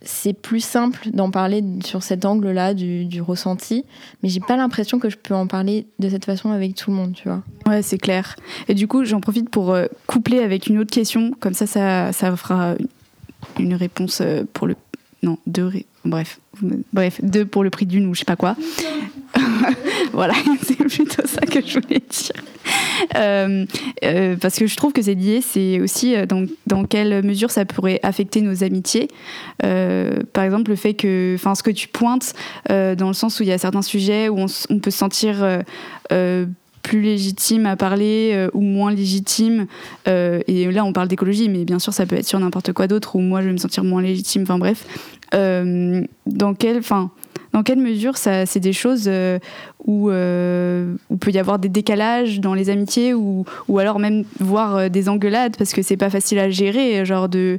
c'est 0.05 0.33
plus 0.33 0.65
simple 0.65 1.11
d'en 1.13 1.31
parler 1.31 1.63
sur 1.85 2.03
cet 2.03 2.25
angle-là 2.25 2.75
du, 2.75 3.05
du, 3.05 3.23
ressenti, 3.23 3.85
mais 4.23 4.29
j'ai 4.29 4.41
pas 4.41 4.57
l'impression 4.57 4.99
que 4.99 5.09
je 5.09 5.17
peux 5.17 5.35
en 5.35 5.47
parler 5.47 5.87
de 6.01 6.09
cette 6.09 6.25
façon 6.25 6.51
avec 6.51 6.75
tout 6.75 6.91
le 6.91 6.97
monde, 6.97 7.13
tu 7.15 7.29
vois. 7.29 7.43
Ouais, 7.67 7.83
c'est 7.83 7.99
clair. 7.99 8.35
Et 8.67 8.75
du 8.75 8.89
coup, 8.89 9.05
j'en 9.05 9.21
profite 9.21 9.49
pour 9.49 9.77
coupler 10.09 10.41
avec 10.41 10.67
une 10.67 10.79
autre 10.79 10.91
question, 10.91 11.31
comme 11.39 11.55
ça, 11.55 11.69
ça, 11.69 12.13
ça 12.13 12.35
fera 12.35 12.75
une 13.61 13.75
réponse 13.75 14.23
pour 14.55 14.67
le 14.67 14.75
non, 15.23 15.39
deux, 15.47 15.71
bref, 16.05 16.41
bref, 16.93 17.21
deux 17.23 17.45
pour 17.45 17.63
le 17.63 17.71
prix 17.71 17.87
d'une 17.87 18.07
ou 18.07 18.15
je 18.15 18.21
sais 18.21 18.25
pas 18.25 18.37
quoi. 18.37 18.57
voilà, 20.13 20.35
c'est 20.63 20.77
plutôt 20.77 21.27
ça 21.27 21.41
que 21.43 21.65
je 21.65 21.79
voulais 21.79 22.01
dire. 22.01 22.43
Euh, 23.17 23.65
euh, 24.05 24.37
parce 24.37 24.59
que 24.59 24.67
je 24.67 24.77
trouve 24.77 24.93
que 24.93 25.03
c'est 25.03 25.15
lié, 25.15 25.41
c'est 25.41 25.81
aussi 25.81 26.15
euh, 26.15 26.27
dans, 26.27 26.45
dans, 26.67 26.85
quelle 26.85 27.23
mesure 27.23 27.51
ça 27.51 27.65
pourrait 27.65 28.01
affecter 28.03 28.41
nos 28.41 28.65
amitiés. 28.65 29.09
par 29.61 30.45
exemple, 30.45 30.71
le 30.71 30.77
fait 30.77 30.95
que, 30.95 31.35
enfin, 31.37 31.55
ce 31.55 31.63
que 31.63 31.71
tu 31.71 31.89
pointes, 31.89 32.35
dans 32.69 33.09
le 33.09 33.15
sens 33.15 33.39
où 33.41 33.43
il 33.43 33.49
y 33.49 33.53
a 33.53 33.59
certains 33.59 33.83
sujets 33.83 34.29
où 34.29 34.39
on, 34.39 34.47
on 34.71 34.79
peut 34.79 34.91
se 34.91 34.99
sentir 34.99 35.63
plus 36.83 37.01
légitime 37.01 37.67
à 37.67 37.77
parler 37.77 38.49
ou 38.53 38.61
moins 38.61 38.93
légitime. 38.93 39.67
et 40.07 40.71
là, 40.71 40.85
on 40.85 40.93
parle 40.93 41.09
d'écologie, 41.09 41.49
mais 41.49 41.65
bien 41.65 41.79
sûr, 41.79 41.93
ça 41.93 42.07
peut 42.07 42.17
être 42.17 42.27
sur 42.27 42.41
n'importe 42.41 42.73
quoi 42.73 42.89
d'autre 42.89 43.17
où 43.17 43.21
moi, 43.21 43.41
je 43.41 43.47
vais 43.47 43.53
me 43.53 43.59
sentir 43.59 43.85
moins 43.85 44.03
légitime. 44.03 44.43
Enfin 44.43 44.59
bref, 44.59 44.85
euh, 45.35 46.03
dans 46.27 46.55
quelle, 46.55 46.83
fin, 46.83 47.11
dans 47.53 47.63
quelle 47.63 47.79
mesure 47.79 48.17
ça, 48.17 48.47
c'est 48.47 48.61
des 48.61 48.73
choses 48.73 49.05
euh, 49.07 49.39
où, 49.85 50.11
euh, 50.11 50.95
où 51.11 51.17
peut 51.17 51.31
y 51.31 51.39
avoir 51.39 51.59
des 51.59 51.69
décalages 51.69 52.41
dans 52.41 52.55
les 52.55 52.71
amitiés 52.71 53.15
ou, 53.15 53.45
ou 53.69 53.79
alors 53.79 53.99
même 53.99 54.25
voir 54.41 54.89
des 54.91 55.09
engueulades 55.09 55.57
parce 55.57 55.73
que 55.73 55.83
c'est 55.83 55.97
pas 55.97 56.11
facile 56.11 56.39
à 56.39 56.51
gérer, 56.51 57.05
genre 57.05 57.29
de 57.29 57.59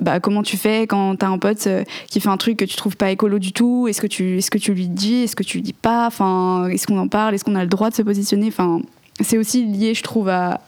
bah, 0.00 0.20
comment 0.20 0.42
tu 0.42 0.56
fais 0.56 0.86
quand 0.86 1.16
t'as 1.16 1.28
un 1.28 1.38
pote 1.38 1.68
qui 2.08 2.20
fait 2.20 2.28
un 2.28 2.36
truc 2.36 2.56
que 2.56 2.64
tu 2.64 2.76
trouves 2.76 2.96
pas 2.96 3.10
écolo 3.10 3.38
du 3.38 3.52
tout, 3.52 3.86
est-ce 3.88 4.00
que 4.00 4.06
tu, 4.06 4.38
est-ce 4.38 4.50
que 4.50 4.58
tu 4.58 4.72
lui 4.72 4.88
dis, 4.88 5.24
est-ce 5.24 5.36
que 5.36 5.42
tu 5.42 5.58
lui 5.58 5.62
dis 5.62 5.72
pas, 5.72 6.06
enfin, 6.06 6.68
est-ce 6.68 6.86
qu'on 6.86 6.98
en 6.98 7.08
parle, 7.08 7.34
est-ce 7.34 7.44
qu'on 7.44 7.54
a 7.54 7.62
le 7.62 7.68
droit 7.68 7.90
de 7.90 7.94
se 7.94 8.02
positionner, 8.02 8.48
enfin, 8.48 8.80
c'est 9.20 9.38
aussi 9.38 9.64
lié, 9.64 9.94
je 9.94 10.02
trouve, 10.02 10.28
à, 10.28 10.60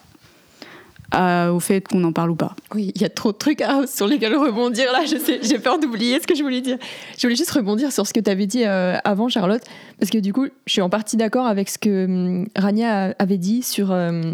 au 1.15 1.61
fait 1.61 1.87
qu'on 1.87 2.03
en 2.05 2.13
parle 2.13 2.31
ou 2.31 2.37
pas. 2.37 2.55
Oui, 2.75 2.93
il 2.95 3.01
y 3.01 3.05
a 3.05 3.09
trop 3.09 3.33
de 3.33 3.37
trucs 3.39 3.63
sur 3.87 4.07
lesquels 4.07 4.37
rebondir 4.37 4.93
là. 4.93 5.05
Je 5.05 5.17
sais, 5.17 5.41
j'ai 5.43 5.59
peur 5.59 5.79
d'oublier 5.79 6.21
ce 6.21 6.27
que 6.27 6.35
je 6.35 6.43
voulais 6.43 6.61
dire. 6.61 6.79
Je 7.17 7.23
voulais 7.23 7.37
juste 7.37 7.51
rebondir 7.51 7.93
sur 7.93 8.07
ce 8.07 8.13
que 8.13 8.21
tu 8.21 8.31
avais 8.31 8.47
dit 8.47 8.65
euh, 8.65 8.97
avant, 9.05 9.29
Charlotte, 9.29 9.63
parce 9.99 10.11
que 10.11 10.19
du 10.19 10.33
coup, 10.33 10.47
je 10.67 10.73
suis 10.73 10.83
en 10.83 10.91
partie 10.91 11.17
d'accord 11.17 11.47
avec 11.47 11.69
ce 11.69 11.79
que 11.79 12.05
hum, 12.05 12.49
Rania 12.57 13.15
avait 13.19 13.39
dit 13.39 13.63
sur 13.63 13.93
euh, 13.93 14.33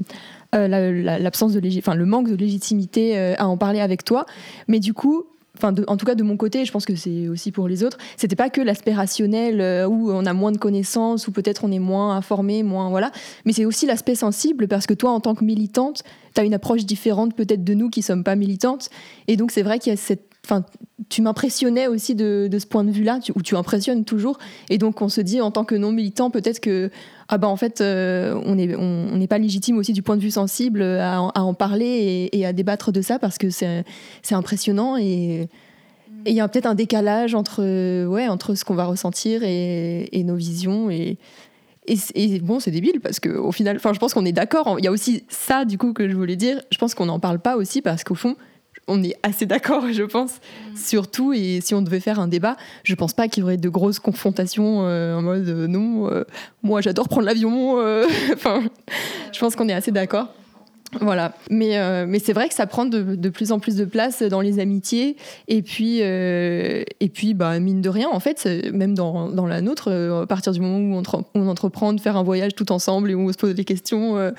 euh, 0.55 0.69
l'absence 1.19 1.53
de 1.53 1.61
le 1.61 2.07
manque 2.07 2.29
de 2.29 2.37
légitimité 2.37 3.35
à 3.37 3.47
en 3.47 3.57
parler 3.57 3.81
avec 3.81 4.05
toi. 4.05 4.27
Mais 4.69 4.81
du 4.81 4.95
coup, 4.95 5.25
en 5.65 5.97
tout 5.97 6.07
cas 6.07 6.15
de 6.15 6.23
mon 6.23 6.37
côté, 6.37 6.65
je 6.65 6.73
pense 6.73 6.85
que 6.85 6.97
c'est 6.97 7.29
aussi 7.29 7.53
pour 7.53 7.69
les 7.69 7.85
autres, 7.85 7.99
c'était 8.17 8.37
pas 8.37 8.51
que 8.51 8.61
l'aspect 8.61 8.93
rationnel 8.93 9.61
euh, 9.61 9.87
où 9.87 10.11
on 10.11 10.27
a 10.27 10.33
moins 10.33 10.53
de 10.53 10.59
connaissances 10.59 11.29
ou 11.29 11.33
peut-être 11.33 11.65
on 11.65 11.73
est 11.73 11.79
moins 11.79 12.17
informé, 12.17 12.63
moins 12.63 12.89
voilà, 12.91 13.11
mais 13.45 13.53
c'est 13.53 13.65
aussi 13.65 13.87
l'aspect 13.87 14.15
sensible 14.15 14.69
parce 14.69 14.87
que 14.87 14.95
toi 14.95 15.11
en 15.11 15.21
tant 15.21 15.35
que 15.35 15.45
militante, 15.45 16.03
tu 16.35 16.41
as 16.41 16.45
une 16.45 16.55
approche 16.55 16.85
différente 16.85 17.35
peut-être 17.35 17.65
de 17.65 17.75
nous 17.75 17.91
qui 17.91 18.03
sommes 18.03 18.25
pas 18.25 18.37
militantes. 18.37 18.89
Et 19.29 19.37
donc 19.37 19.51
c'est 19.51 19.63
vrai 19.63 19.79
qu'il 19.79 19.91
y 19.91 19.95
a 19.95 19.97
cette 19.97 20.32
Enfin, 20.45 20.65
tu 21.09 21.23
m'impressionnais 21.23 21.87
aussi 21.87 22.15
de, 22.15 22.49
ce 22.59 22.67
point 22.67 22.83
de 22.85 22.91
vue-là, 22.91 23.21
où 23.37 23.43
tu 23.43 23.57
impressionnes 23.57 24.05
toujours. 24.05 24.39
Et 24.71 24.79
donc, 24.79 25.01
on 25.01 25.09
se 25.09 25.21
dit, 25.21 25.41
en 25.41 25.51
tant 25.51 25.65
que 25.65 25.75
non-militant, 25.75 26.31
peut-être 26.31 26.59
que, 26.59 26.91
ah 27.29 27.39
ben, 27.39 27.49
en 27.49 27.57
fait, 27.57 27.81
euh, 27.81 28.41
on 28.45 28.57
n'est 28.57 28.75
on, 28.75 29.25
pas 29.27 29.39
légitime 29.39 29.79
aussi 29.79 29.93
du 29.93 30.03
point 30.03 30.17
de 30.17 30.23
vue 30.23 30.33
sensible 30.33 30.83
à, 30.83 31.21
en 31.21 31.55
parler 31.55 32.29
et, 32.33 32.45
à 32.45 32.53
débattre 32.53 32.91
de 32.91 33.03
ça 33.03 33.19
parce 33.19 33.39
que 33.39 33.51
c'est 33.51 33.85
impressionnant 34.33 34.97
et 34.97 35.49
il 36.27 36.35
y 36.35 36.41
a 36.41 36.49
peut-être 36.49 36.67
un 36.67 36.75
décalage 36.75 37.35
entre, 37.35 38.07
ouais, 38.07 38.29
entre 38.29 38.55
ce 38.55 38.65
qu'on 38.65 38.75
va 38.75 38.85
ressentir 38.85 39.43
et, 39.45 40.23
nos 40.25 40.37
visions. 40.37 40.91
Et, 40.91 41.19
et, 41.87 42.41
bon, 42.41 42.61
c'est 42.61 42.71
débile 42.71 43.01
parce 43.01 43.21
qu'au 43.21 43.53
final, 43.53 43.77
enfin, 43.77 43.93
je 43.93 43.99
pense 43.99 44.15
qu'on 44.15 44.25
est 44.25 44.33
d'accord. 44.33 44.77
Il 44.79 44.85
y 44.85 44.89
a 44.89 44.93
aussi 44.93 45.25
ça, 45.29 45.65
du 45.65 45.79
coup, 45.79 45.93
que 45.93 46.09
je 46.09 46.17
voulais 46.17 46.37
dire. 46.37 46.61
Je 46.71 46.79
pense 46.79 46.95
qu'on 46.95 47.07
n'en 47.07 47.21
parle 47.21 47.39
pas 47.39 47.57
aussi 47.57 47.83
parce 47.83 48.05
qu'au 48.05 48.15
fond, 48.15 48.37
on 48.89 49.03
est 49.03 49.15
assez 49.23 49.47
d'accord, 49.47 49.85
je 49.93 50.03
pense, 50.03 50.35
mm. 50.37 50.77
sur 50.77 51.11
tout. 51.11 51.33
Et 51.33 51.61
si 51.63 51.75
on 51.75 51.83
devait 51.83 52.01
faire 52.01 52.21
un 52.21 52.29
débat, 52.29 52.57
je 52.85 52.95
pense 52.95 53.13
pas 53.13 53.29
qu'il 53.29 53.43
y 53.43 53.45
aurait 53.45 53.57
de 53.57 53.69
grosses 53.69 53.99
confrontations 53.99 54.87
euh, 54.87 55.17
en 55.17 55.23
mode 55.23 55.49
euh, 55.49 55.67
non, 55.67 56.11
euh, 56.11 56.25
moi 56.63 56.81
j'adore 56.81 57.09
prendre 57.09 57.27
l'avion. 57.27 57.77
enfin, 58.33 58.63
je 59.33 59.39
pense 59.39 59.57
qu'on 59.57 59.69
est 59.69 59.75
assez 59.75 59.93
d'accord. 59.93 60.29
Voilà, 61.01 61.33
mais, 61.51 61.79
euh, 61.79 62.05
mais 62.07 62.19
c'est 62.19 62.35
vrai 62.35 62.49
que 62.49 62.55
ça 62.55 62.67
prend 62.67 62.85
de, 62.85 63.17
de, 63.17 63.29
plus 63.31 63.51
en 63.51 63.59
plus 63.59 63.77
de 63.77 63.87
place 63.87 64.23
dans 64.23 64.43
les 64.43 64.59
amitiés. 64.59 65.17
Et 65.49 65.63
puis, 65.63 66.01
euh, 66.03 66.83
et 67.01 67.09
puis 67.09 67.33
bah, 67.33 67.59
mine 67.61 67.81
de 67.81 67.89
rien, 67.89 68.09
en 68.13 68.21
fait, 68.21 68.47
même 68.73 68.95
dans, 68.95 69.31
dans, 69.31 69.47
la 69.47 69.63
nôtre, 69.63 69.91
euh, 69.91 70.23
à 70.23 70.27
partir 70.27 70.53
du 70.53 70.61
moment 70.61 70.79
où 70.79 71.03
on, 71.03 71.25
on, 71.35 71.49
entreprend 71.49 71.95
de 71.95 72.01
faire 72.01 72.19
un 72.19 72.23
voyage 72.23 72.55
tout 72.55 72.71
ensemble 72.73 73.11
et 73.11 73.15
où 73.15 73.27
on 73.27 73.33
se 73.33 73.39
pose 73.39 73.55
des 73.55 73.65
questions 73.65 74.33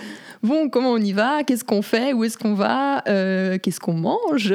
bon, 0.44 0.70
comment 0.70 0.92
on 0.92 0.98
y 0.98 1.12
va? 1.12 1.44
Qu'est-ce 1.44 1.64
qu'on 1.64 1.82
fait? 1.82 2.14
Où 2.14 2.24
est-ce 2.24 2.38
qu'on 2.38 2.54
va? 2.54 3.02
Qu'est-ce 3.06 3.80
qu'on 3.80 3.94
mange? 3.94 4.54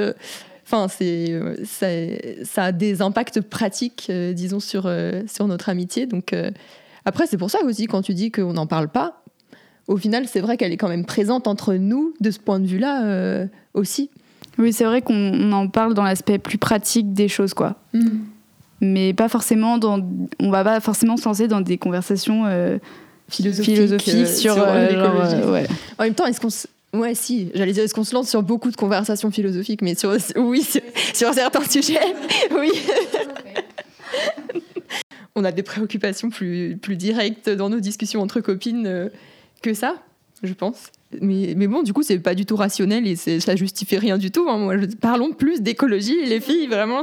Enfin, 0.64 0.86
ça, 0.88 1.86
ça, 2.44 2.62
a 2.62 2.72
des 2.72 3.02
impacts 3.02 3.40
pratiques, 3.40 4.10
disons, 4.34 4.60
sur, 4.60 4.90
sur 5.26 5.48
notre 5.48 5.68
amitié. 5.68 6.06
Donc, 6.06 6.34
après, 7.04 7.26
c'est 7.26 7.38
pour 7.38 7.50
ça 7.50 7.64
aussi, 7.64 7.86
quand 7.86 8.02
tu 8.02 8.14
dis 8.14 8.30
qu'on 8.30 8.52
n'en 8.52 8.66
parle 8.66 8.88
pas, 8.88 9.22
au 9.88 9.96
final, 9.96 10.28
c'est 10.28 10.40
vrai 10.40 10.56
qu'elle 10.56 10.72
est 10.72 10.76
quand 10.76 10.88
même 10.88 11.06
présente 11.06 11.48
entre 11.48 11.74
nous 11.74 12.12
de 12.20 12.30
ce 12.30 12.38
point 12.38 12.60
de 12.60 12.66
vue-là 12.66 13.04
euh, 13.04 13.46
aussi. 13.74 14.10
Oui, 14.58 14.72
c'est 14.72 14.84
vrai 14.84 15.02
qu'on 15.02 15.52
en 15.52 15.68
parle 15.68 15.94
dans 15.94 16.02
l'aspect 16.02 16.38
plus 16.38 16.58
pratique 16.58 17.14
des 17.14 17.28
choses, 17.28 17.54
quoi. 17.54 17.76
Mm. 17.94 18.06
Mais 18.80 19.12
pas 19.14 19.28
forcément 19.28 19.78
dans. 19.78 20.06
On 20.38 20.50
va 20.50 20.62
pas 20.62 20.78
forcément 20.80 21.16
se 21.16 21.24
lancer 21.24 21.48
dans 21.48 21.60
des 21.60 21.78
conversations 21.78 22.44
euh, 22.46 22.78
philosophiques, 23.28 23.78
euh, 23.78 24.26
sur, 24.26 24.54
l'écologie. 24.54 25.68
En 25.98 26.04
même 26.04 26.14
temps, 26.14 26.26
est-ce 26.26 26.40
qu'on 26.40 26.50
Ouais, 26.98 27.14
si, 27.14 27.50
j'allais 27.54 27.72
dire, 27.72 27.84
est-ce 27.84 27.92
qu'on 27.92 28.04
se 28.04 28.14
lance 28.14 28.30
sur 28.30 28.42
beaucoup 28.42 28.70
de 28.70 28.76
conversations 28.76 29.30
philosophiques, 29.30 29.82
mais 29.82 29.94
sur, 29.94 30.16
oui, 30.36 30.62
sur, 30.62 31.34
certains 31.34 31.64
sujets, 31.68 31.98
oui. 32.58 32.70
On 35.34 35.44
a 35.44 35.52
des 35.52 35.62
préoccupations 35.62 36.30
plus, 36.30 36.78
plus 36.80 36.96
directes 36.96 37.50
dans 37.50 37.68
nos 37.68 37.78
discussions 37.78 38.22
entre 38.22 38.40
copines 38.40 39.10
que 39.62 39.74
ça, 39.74 40.02
je 40.42 40.52
pense. 40.54 40.90
Mais, 41.22 41.54
mais, 41.56 41.66
bon, 41.66 41.82
du 41.82 41.94
coup, 41.94 42.02
c'est 42.02 42.18
pas 42.18 42.34
du 42.34 42.44
tout 42.44 42.56
rationnel 42.56 43.06
et 43.06 43.16
ça 43.16 43.56
justifie 43.56 43.96
rien 43.96 44.18
du 44.18 44.30
tout. 44.30 44.46
Hein. 44.48 44.58
Moi, 44.58 44.74
parlons 45.00 45.32
plus 45.32 45.62
d'écologie, 45.62 46.16
les 46.26 46.38
filles. 46.38 46.66
Vraiment. 46.66 47.00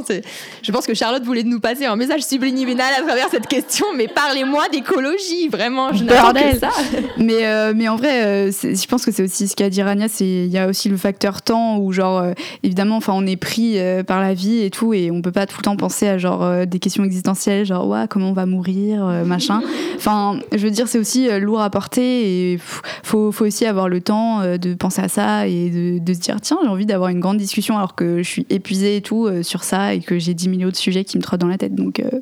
Je 0.62 0.72
pense 0.72 0.86
que 0.86 0.94
Charlotte 0.94 1.24
voulait 1.24 1.44
nous 1.44 1.60
passer 1.60 1.86
un 1.86 1.96
message 1.96 2.22
subliminal 2.22 2.94
à 3.00 3.02
travers 3.02 3.30
cette 3.30 3.48
question. 3.48 3.88
Mais 3.96 4.08
parlez-moi 4.08 4.70
d'écologie, 4.72 5.48
vraiment. 5.48 5.92
Je 5.92 6.04
que 6.04 6.60
ça. 6.60 6.70
mais 7.18 7.48
euh, 7.48 7.74
mais 7.76 7.88
en 7.88 7.96
vrai, 7.96 8.26
euh, 8.26 8.52
je 8.52 8.88
pense 8.88 9.06
que 9.06 9.12
c'est 9.12 9.24
aussi 9.24 9.48
ce 9.48 9.56
qu'a 9.56 9.70
dit 9.70 9.82
Rania. 9.82 10.08
C'est 10.08 10.26
il 10.26 10.52
y 10.52 10.58
a 10.58 10.68
aussi 10.68 10.88
le 10.90 10.98
facteur 10.98 11.42
temps 11.42 11.78
où 11.78 11.92
genre 11.92 12.20
euh, 12.20 12.34
évidemment, 12.62 12.98
enfin, 12.98 13.14
on 13.16 13.26
est 13.26 13.38
pris 13.38 13.78
par 14.06 14.22
la 14.22 14.34
vie 14.34 14.62
et 14.62 14.70
tout 14.70 14.94
et 14.94 15.10
on 15.10 15.22
peut 15.22 15.32
pas 15.32 15.48
tout 15.48 15.58
le 15.60 15.64
temps 15.64 15.76
penser 15.76 16.08
à 16.08 16.18
genre 16.18 16.66
des 16.68 16.80
questions 16.80 17.04
existentielles, 17.04 17.66
genre 17.66 17.88
ouais, 17.88 18.06
comment 18.10 18.30
on 18.30 18.34
va 18.34 18.46
mourir, 18.46 19.06
machin. 19.26 19.62
Enfin, 19.96 20.40
je 20.52 20.60
veux 20.60 20.72
dire, 20.72 20.88
c'est 20.88 21.00
aussi 21.00 21.28
lourd 21.40 21.62
à 21.62 21.70
porter 21.70 22.54
et 22.54 22.60
faut 23.04 23.32
faut 23.32 23.46
aussi 23.46 23.66
avoir 23.66 23.90
le 23.90 23.95
le 23.96 24.02
temps 24.02 24.42
euh, 24.42 24.58
de 24.58 24.74
penser 24.74 25.02
à 25.02 25.08
ça 25.08 25.48
et 25.48 26.00
de, 26.00 26.14
se 26.14 26.20
dire 26.20 26.40
tiens 26.42 26.60
j'ai 26.62 26.70
envie 26.70 26.86
d'avoir 26.86 27.10
une 27.10 27.20
grande 27.20 27.38
discussion 27.38 27.78
alors 27.78 27.96
que 27.96 28.18
je 28.22 28.30
suis 28.30 28.46
épuisée 28.50 28.98
et 28.98 29.02
tout 29.02 29.26
euh, 29.26 29.42
sur 29.42 29.64
ça 29.64 29.94
et 29.94 30.02
que 30.02 30.20
j'ai 30.20 30.34
10 30.34 30.50
millions 30.50 30.70
de 30.70 30.76
sujets 30.76 31.04
qui 31.04 31.18
me 31.18 31.24
trottent 31.24 31.42
dans 31.42 31.48
la 31.48 31.58
tête 31.58 31.74
donc 31.74 32.00
euh, 32.00 32.22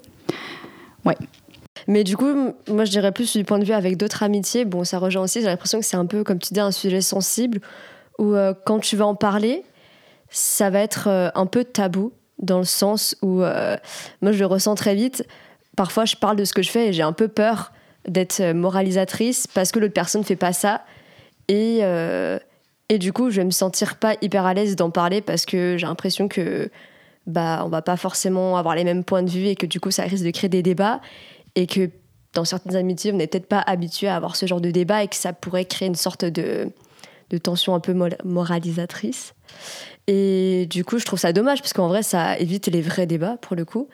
ouais 1.06 1.18
mais 1.88 2.04
du 2.06 2.16
coup, 2.16 2.54
moi 2.70 2.86
je 2.86 2.92
dirais 2.92 3.12
plus 3.12 3.36
du 3.36 3.44
point 3.44 3.60
de 3.60 3.66
vue 3.66 3.74
avec 3.74 3.98
d'autres 3.98 4.24
amitiés. 4.24 4.64
Bon, 4.64 4.86
ça 4.86 5.00
rejoint 5.00 5.24
aussi, 5.24 5.42
j'ai 5.42 5.48
l'impression 5.48 5.80
que 5.80 5.86
c'est 5.86 5.98
un 5.98 6.06
peu, 6.06 6.24
comme 6.24 6.40
tu 6.40 6.54
dis, 6.54 6.60
un 6.62 6.72
sujet 6.72 7.02
sensible 7.02 7.60
où 8.20 8.36
quand 8.66 8.80
tu 8.80 8.96
vas 8.96 9.08
en 9.08 9.16
parler, 9.16 9.64
ça 10.30 10.70
va 10.70 10.80
être 10.80 11.10
un 11.36 11.46
peu 11.46 11.66
tabou 11.66 12.14
dans 12.40 12.60
le 12.60 12.64
sens 12.64 13.18
où 13.22 13.40
moi 13.40 14.32
je 14.32 14.40
le 14.40 14.46
ressens 14.46 14.76
très 14.76 14.96
vite. 14.96 15.26
Parfois, 15.76 16.06
je 16.06 16.16
parle 16.16 16.38
de 16.38 16.46
ce 16.46 16.54
que 16.54 16.62
je 16.62 16.70
fais 16.70 16.88
et 16.88 16.94
j'ai 16.94 17.04
un 17.04 17.12
peu 17.12 17.28
peur 17.28 17.74
d'être 18.08 18.54
moralisatrice 18.54 19.48
parce 19.48 19.74
que 19.74 19.80
l'autre 19.80 19.96
personne 19.96 20.22
ne 20.22 20.26
fait 20.26 20.38
pas 20.38 20.54
ça 20.54 20.84
et, 21.48 21.80
euh, 21.82 22.40
et 22.90 22.98
du 22.98 23.14
coup, 23.14 23.30
je 23.30 23.38
vais 23.38 23.46
me 23.46 23.52
sentir 23.52 23.98
pas 23.98 24.16
hyper 24.22 24.46
à 24.46 24.54
l'aise 24.54 24.76
d'en 24.76 24.92
parler 24.92 25.22
parce 25.22 25.46
que 25.46 25.78
j'ai 25.78 25.86
l'impression 25.86 26.28
que 26.28 26.70
bah 27.26 27.64
on 27.66 27.70
va 27.70 27.82
pas 27.82 27.98
forcément 27.98 28.58
avoir 28.58 28.76
les 28.76 28.84
mêmes 28.84 29.04
points 29.04 29.24
de 29.24 29.30
vue 29.30 29.48
et 29.48 29.56
que 29.56 29.66
du 29.66 29.80
coup 29.80 29.92
ça 29.92 30.04
risque 30.04 30.26
de 30.26 30.32
créer 30.32 30.50
des 30.50 30.62
débats 30.62 31.00
et 31.56 31.68
que 31.68 31.90
dans 32.34 32.46
certaines 32.46 32.76
amitiés 32.76 33.14
on 33.14 33.18
n'est 33.18 33.28
peut-être 33.28 33.48
pas 33.48 33.62
habitué 33.62 34.08
à 34.08 34.16
avoir 34.16 34.36
ce 34.36 34.46
genre 34.46 34.62
de 34.62 34.72
débat 34.72 35.04
et 35.04 35.08
que 35.08 35.16
ça 35.16 35.34
pourrait 35.34 35.66
créer 35.66 35.88
une 35.88 35.96
sorte 35.96 36.26
de, 36.26 36.70
de 37.30 37.38
tension 37.38 37.76
un 37.76 37.80
peu 37.80 37.96
moralisatrice. 38.26 39.34
Et 40.08 40.68
du 40.70 40.84
coup 40.84 41.00
je 41.00 41.06
trouve 41.06 41.20
ça 41.20 41.32
dommage 41.32 41.62
parce 41.62 41.74
qu'en 41.74 41.88
vrai 41.88 42.04
ça 42.04 42.38
évite 42.40 42.68
les 42.68 42.82
vrais 42.82 43.08
débats 43.08 43.38
pour 43.38 43.56
le 43.56 43.64
coup. 43.64 43.88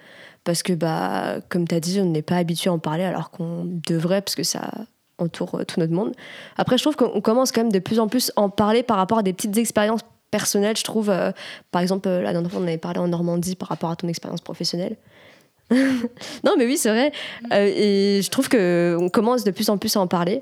Parce 0.43 0.64
que 0.64 0.74
bah 0.74 1.39
comme 1.50 1.68
tu 1.68 1.76
as 1.76 1.80
dit 1.80 2.00
on 2.02 2.06
n'est 2.06 2.22
pas 2.24 2.38
habitué 2.38 2.70
à 2.70 2.74
en 2.74 2.80
parler 2.80 3.04
alors 3.04 3.30
qu'on 3.30 3.66
devrait 3.66 4.22
parce 4.22 4.36
que 4.36 4.43
ça 4.43 4.72
entoure 5.20 5.55
euh, 5.55 5.63
tout 5.63 5.80
notre 5.80 5.93
monde. 5.93 6.13
Après, 6.57 6.78
je 6.78 6.84
trouve 6.84 6.95
qu'on 6.95 7.22
commence 7.22 7.51
quand 7.51 7.61
même 7.61 7.72
de 7.72 7.80
plus 7.80 7.99
en 7.99 8.07
plus 8.07 8.32
à 8.36 8.41
en 8.41 8.49
parler 8.49 8.84
par 8.84 8.97
rapport 8.97 9.20
à 9.20 9.24
des 9.24 9.34
petites 9.34 9.57
expériences 9.57 10.01
personnelles, 10.32 10.78
je 10.78 10.84
trouve. 10.84 11.09
Euh, 11.09 11.32
par 11.72 11.82
exemple, 11.82 12.07
euh, 12.07 12.22
la 12.22 12.32
dernière 12.32 12.51
fois, 12.51 12.61
on 12.61 12.67
avait 12.67 12.78
parlé 12.78 12.99
en 12.99 13.07
Normandie 13.07 13.55
par 13.55 13.70
rapport 13.70 13.89
à 13.89 13.95
ton 13.95 14.07
expérience 14.07 14.41
professionnelle. 14.41 14.97
non, 15.72 16.53
mais 16.57 16.65
oui, 16.65 16.78
c'est 16.78 16.89
vrai. 16.89 17.11
et 17.51 18.22
je 18.24 18.30
trouve 18.30 18.49
qu'on 18.49 19.09
commence 19.09 19.43
de 19.43 19.51
plus 19.51 19.70
en 19.70 19.78
plus 19.78 19.95
à 19.97 19.99
en 19.99 20.07
parler. 20.07 20.41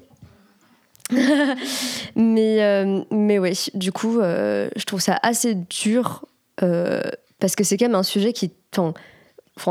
mais, 2.16 2.86
mais 3.12 3.38
oui, 3.38 3.68
du 3.74 3.92
coup, 3.92 4.20
je 4.22 4.86
trouve 4.86 5.02
ça 5.02 5.20
assez 5.22 5.56
dur 5.56 6.26
parce 7.40 7.56
que 7.58 7.66
c'est 7.66 7.78
quand 7.78 7.86
même 7.86 7.96
un 7.96 8.04
sujet 8.04 8.32
qui. 8.32 8.52
Enfin, 8.74 8.94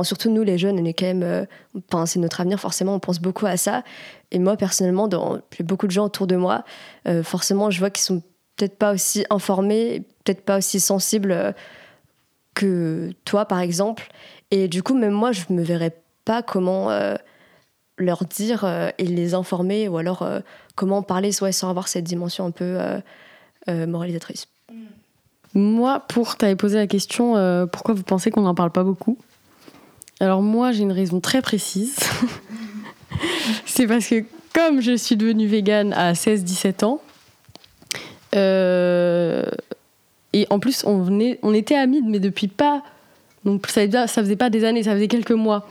surtout 0.03 0.31
nous, 0.31 0.43
les 0.43 0.59
jeunes, 0.59 0.79
on 0.81 0.85
est 0.85 0.95
quand 0.95 1.07
même. 1.07 1.47
Enfin, 1.91 2.07
c'est 2.07 2.19
notre 2.19 2.41
avenir, 2.41 2.61
forcément, 2.61 2.95
on 2.95 3.01
pense 3.01 3.21
beaucoup 3.21 3.47
à 3.47 3.57
ça. 3.57 3.83
Et 4.33 4.39
moi, 4.39 4.57
personnellement, 4.57 5.09
j'ai 5.57 5.65
beaucoup 5.65 5.87
de 5.87 5.93
gens 5.93 6.07
autour 6.07 6.27
de 6.27 6.37
moi, 6.37 6.65
euh, 7.07 7.23
forcément, 7.23 7.71
je 7.71 7.79
vois 7.79 7.91
qu'ils 7.91 8.03
sont 8.03 8.23
peut-être 8.57 8.77
pas 8.77 8.93
aussi 8.93 9.25
informés, 9.31 10.03
peut-être 10.25 10.45
pas 10.45 10.59
aussi 10.59 10.81
sensibles 10.81 11.33
euh, 11.33 11.53
que 12.55 13.13
toi, 13.25 13.45
par 13.45 13.61
exemple. 13.61 14.09
Et 14.51 14.69
du 14.69 14.83
coup, 14.83 14.95
même 14.95 15.13
moi, 15.13 15.33
je 15.33 15.43
me 15.51 15.63
verrais 15.63 15.97
pas 16.25 16.43
comment 16.43 16.91
euh, 16.91 17.15
leur 17.99 18.25
dire 18.25 18.65
et 18.99 19.05
les 19.05 19.35
informer, 19.35 19.89
ou 19.89 19.97
alors 19.97 20.29
comment 20.75 21.03
parler 21.03 21.33
soit 21.33 21.53
sans 21.53 21.71
avoir 21.71 21.89
cette 21.89 22.05
dimension 22.05 22.45
un 22.45 22.51
peu 22.51 22.79
moralisatrice. 23.69 24.49
Moi, 25.55 26.01
pour 26.09 26.37
t'avais 26.37 26.57
posé 26.57 26.77
la 26.77 26.87
question, 26.87 27.67
pourquoi 27.73 27.95
vous 27.95 28.03
pensez 28.03 28.31
qu'on 28.31 28.43
n'en 28.43 28.55
parle 28.55 28.71
pas 28.71 28.85
beaucoup? 28.85 29.17
Alors 30.21 30.41
moi, 30.43 30.73
j'ai 30.73 30.83
une 30.83 30.93
raison 30.93 31.21
très 31.21 31.43
précise. 31.43 31.97
c'est 33.67 33.87
parce 33.87 34.07
que 34.07 34.25
comme 34.55 34.81
je 34.81 34.97
suis 34.97 35.17
devenue 35.17 35.47
végane 35.47 35.93
à 35.93 36.15
16-17 36.15 36.85
ans, 36.85 37.03
euh, 38.35 39.45
et 40.33 40.47
en 40.51 40.59
plus 40.59 40.85
on, 40.85 41.03
venait, 41.03 41.39
on 41.43 41.53
était 41.55 41.77
amis, 41.77 42.03
mais 42.05 42.19
depuis 42.19 42.49
pas... 42.49 42.83
Donc 43.45 43.67
ça, 43.69 43.87
ça 44.07 44.23
faisait 44.23 44.37
pas 44.37 44.51
des 44.51 44.65
années, 44.65 44.83
ça 44.83 44.93
faisait 44.93 45.09
quelques 45.09 45.31
mois. 45.33 45.69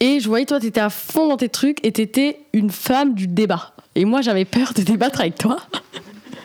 Et 0.00 0.18
je 0.20 0.28
voyais, 0.28 0.46
toi, 0.46 0.58
tu 0.58 0.66
étais 0.66 0.80
à 0.80 0.90
fond 0.90 1.28
dans 1.28 1.36
tes 1.36 1.48
trucs 1.48 1.84
et 1.86 1.92
tu 1.92 2.00
étais 2.00 2.40
une 2.52 2.70
femme 2.70 3.14
du 3.14 3.28
débat. 3.28 3.72
Et 3.94 4.04
moi, 4.04 4.20
j'avais 4.22 4.44
peur 4.44 4.72
de 4.74 4.82
débattre 4.82 5.20
avec 5.20 5.36
toi. 5.36 5.58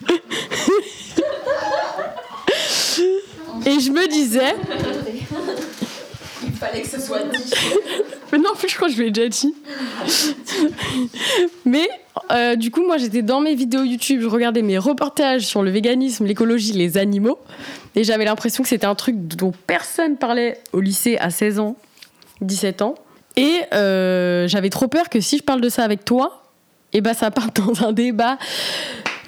et 3.66 3.80
je 3.80 3.90
me 3.90 4.08
disais. 4.08 4.54
Fallait 6.60 6.82
que 6.82 6.90
ce 6.90 7.00
soit 7.00 7.24
dit. 7.24 7.54
Mais 8.34 8.38
non, 8.38 8.50
je 8.68 8.76
crois 8.76 8.90
que 8.90 8.94
je 8.94 9.02
l'ai 9.02 9.12
déjà 9.12 9.30
dit. 9.30 9.56
Mais 11.66 11.88
euh, 12.32 12.56
du 12.58 12.70
coup, 12.70 12.86
moi, 12.86 12.98
j'étais 12.98 13.22
dans 13.22 13.40
mes 13.40 13.56
vidéos 13.56 13.84
YouTube, 13.84 14.20
je 14.22 14.28
regardais 14.28 14.62
mes 14.62 14.78
reportages 14.78 15.44
sur 15.48 15.64
le 15.64 15.72
véganisme, 15.72 16.26
l'écologie, 16.26 16.74
les 16.74 16.98
animaux. 16.98 17.40
Et 17.96 18.04
j'avais 18.04 18.26
l'impression 18.26 18.62
que 18.62 18.70
c'était 18.70 18.86
un 18.86 18.96
truc 18.96 19.16
dont 19.18 19.54
personne 19.68 20.18
parlait 20.18 20.60
au 20.74 20.82
lycée 20.82 21.18
à 21.20 21.30
16 21.30 21.60
ans, 21.60 21.78
17 22.42 22.82
ans. 22.82 22.96
Et 23.38 23.62
euh, 23.74 24.48
j'avais 24.50 24.70
trop 24.70 24.88
peur 24.88 25.08
que 25.08 25.22
si 25.22 25.38
je 25.38 25.44
parle 25.44 25.62
de 25.62 25.70
ça 25.70 25.84
avec 25.84 26.04
toi, 26.04 26.44
et 26.92 27.00
bah 27.00 27.14
ça 27.14 27.32
parte 27.32 27.62
dans 27.62 27.88
un 27.88 27.94
débat. 27.94 28.38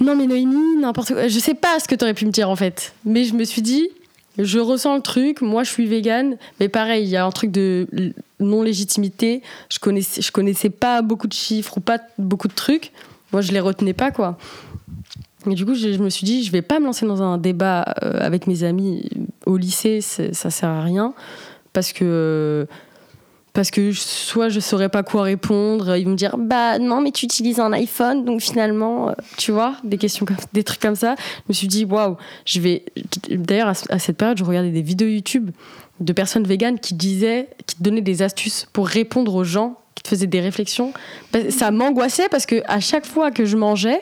Non 0.01 0.15
mais 0.15 0.25
Noémie, 0.25 0.77
n'importe 0.79 1.13
quoi. 1.13 1.27
Je 1.29 1.39
sais 1.39 1.53
pas 1.53 1.79
ce 1.79 1.87
que 1.87 1.95
t'aurais 1.95 2.13
pu 2.13 2.25
me 2.25 2.31
dire 2.31 2.49
en 2.49 2.55
fait. 2.57 2.93
Mais 3.05 3.23
je 3.23 3.35
me 3.35 3.45
suis 3.45 3.61
dit, 3.61 3.87
je 4.37 4.59
ressens 4.59 4.95
le 4.95 5.01
truc, 5.01 5.41
moi 5.41 5.63
je 5.63 5.71
suis 5.71 5.85
végane, 5.85 6.37
mais 6.59 6.69
pareil, 6.69 7.03
il 7.03 7.09
y 7.09 7.17
a 7.17 7.25
un 7.25 7.31
truc 7.31 7.51
de 7.51 7.87
non-légitimité. 8.39 9.41
Je 9.69 9.79
connaissais, 9.79 10.21
je 10.21 10.31
connaissais 10.31 10.69
pas 10.69 11.01
beaucoup 11.01 11.27
de 11.27 11.33
chiffres 11.33 11.77
ou 11.77 11.81
pas 11.81 11.99
beaucoup 12.17 12.47
de 12.47 12.53
trucs. 12.53 12.91
Moi 13.31 13.41
je 13.41 13.51
les 13.51 13.59
retenais 13.59 13.93
pas 13.93 14.11
quoi. 14.11 14.37
Et 15.49 15.55
du 15.55 15.65
coup, 15.65 15.73
je, 15.73 15.93
je 15.93 15.97
me 15.97 16.09
suis 16.09 16.25
dit, 16.25 16.43
je 16.43 16.51
vais 16.51 16.61
pas 16.61 16.79
me 16.79 16.85
lancer 16.85 17.05
dans 17.05 17.23
un 17.23 17.37
débat 17.37 17.95
euh, 18.03 18.19
avec 18.19 18.45
mes 18.45 18.63
amis 18.63 19.09
au 19.45 19.57
lycée, 19.57 20.01
ça 20.01 20.49
sert 20.49 20.69
à 20.69 20.83
rien. 20.83 21.13
Parce 21.73 21.93
que. 21.93 22.67
Parce 23.53 23.69
que 23.69 23.91
soit 23.91 24.47
je 24.47 24.61
saurais 24.61 24.87
pas 24.87 25.03
quoi 25.03 25.23
répondre, 25.23 25.97
ils 25.97 26.05
vont 26.05 26.11
me 26.11 26.15
dire 26.15 26.37
bah 26.37 26.79
non 26.79 27.01
mais 27.01 27.11
tu 27.11 27.25
utilises 27.25 27.59
un 27.59 27.73
iPhone 27.73 28.23
donc 28.23 28.39
finalement 28.39 29.09
euh, 29.09 29.13
tu 29.37 29.51
vois 29.51 29.75
des 29.83 29.97
questions 29.97 30.25
comme 30.25 30.37
des 30.53 30.63
trucs 30.63 30.79
comme 30.79 30.95
ça. 30.95 31.15
Je 31.19 31.43
me 31.49 31.53
suis 31.53 31.67
dit 31.67 31.83
waouh 31.83 32.15
je 32.45 32.61
vais 32.61 32.85
d'ailleurs 33.29 33.67
à, 33.67 33.73
ce- 33.73 33.91
à 33.91 33.99
cette 33.99 34.15
période 34.15 34.37
je 34.37 34.45
regardais 34.45 34.69
des 34.71 34.81
vidéos 34.81 35.09
YouTube 35.09 35.51
de 35.99 36.13
personnes 36.13 36.45
véganes 36.45 36.79
qui 36.79 36.93
disaient 36.93 37.49
qui 37.67 37.75
donnaient 37.83 37.99
des 38.01 38.21
astuces 38.21 38.67
pour 38.71 38.87
répondre 38.87 39.35
aux 39.35 39.43
gens 39.43 39.77
qui 39.95 40.03
te 40.03 40.07
faisaient 40.07 40.27
des 40.27 40.39
réflexions. 40.39 40.93
Bah, 41.33 41.39
Ça 41.51 41.71
m'angoissait 41.71 42.29
parce 42.29 42.45
que 42.45 42.61
à 42.67 42.79
chaque 42.79 43.05
fois 43.05 43.31
que 43.31 43.43
je 43.43 43.57
mangeais 43.57 43.99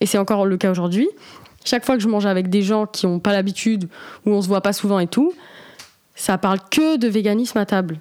et 0.00 0.06
c'est 0.06 0.18
encore 0.18 0.46
le 0.46 0.56
cas 0.56 0.70
aujourd'hui 0.70 1.08
chaque 1.64 1.84
fois 1.84 1.96
que 1.96 2.02
je 2.04 2.08
mangeais 2.08 2.28
avec 2.28 2.48
des 2.50 2.62
gens 2.62 2.86
qui 2.86 3.06
n'ont 3.06 3.18
pas 3.18 3.32
l'habitude 3.32 3.88
ou 4.24 4.30
on 4.30 4.40
se 4.42 4.46
voit 4.46 4.60
pas 4.60 4.72
souvent 4.72 5.00
et 5.00 5.08
tout 5.08 5.32
ça 6.14 6.38
parle 6.38 6.60
que 6.70 6.96
de 6.96 7.08
véganisme 7.08 7.58
à 7.58 7.66
table. 7.66 7.98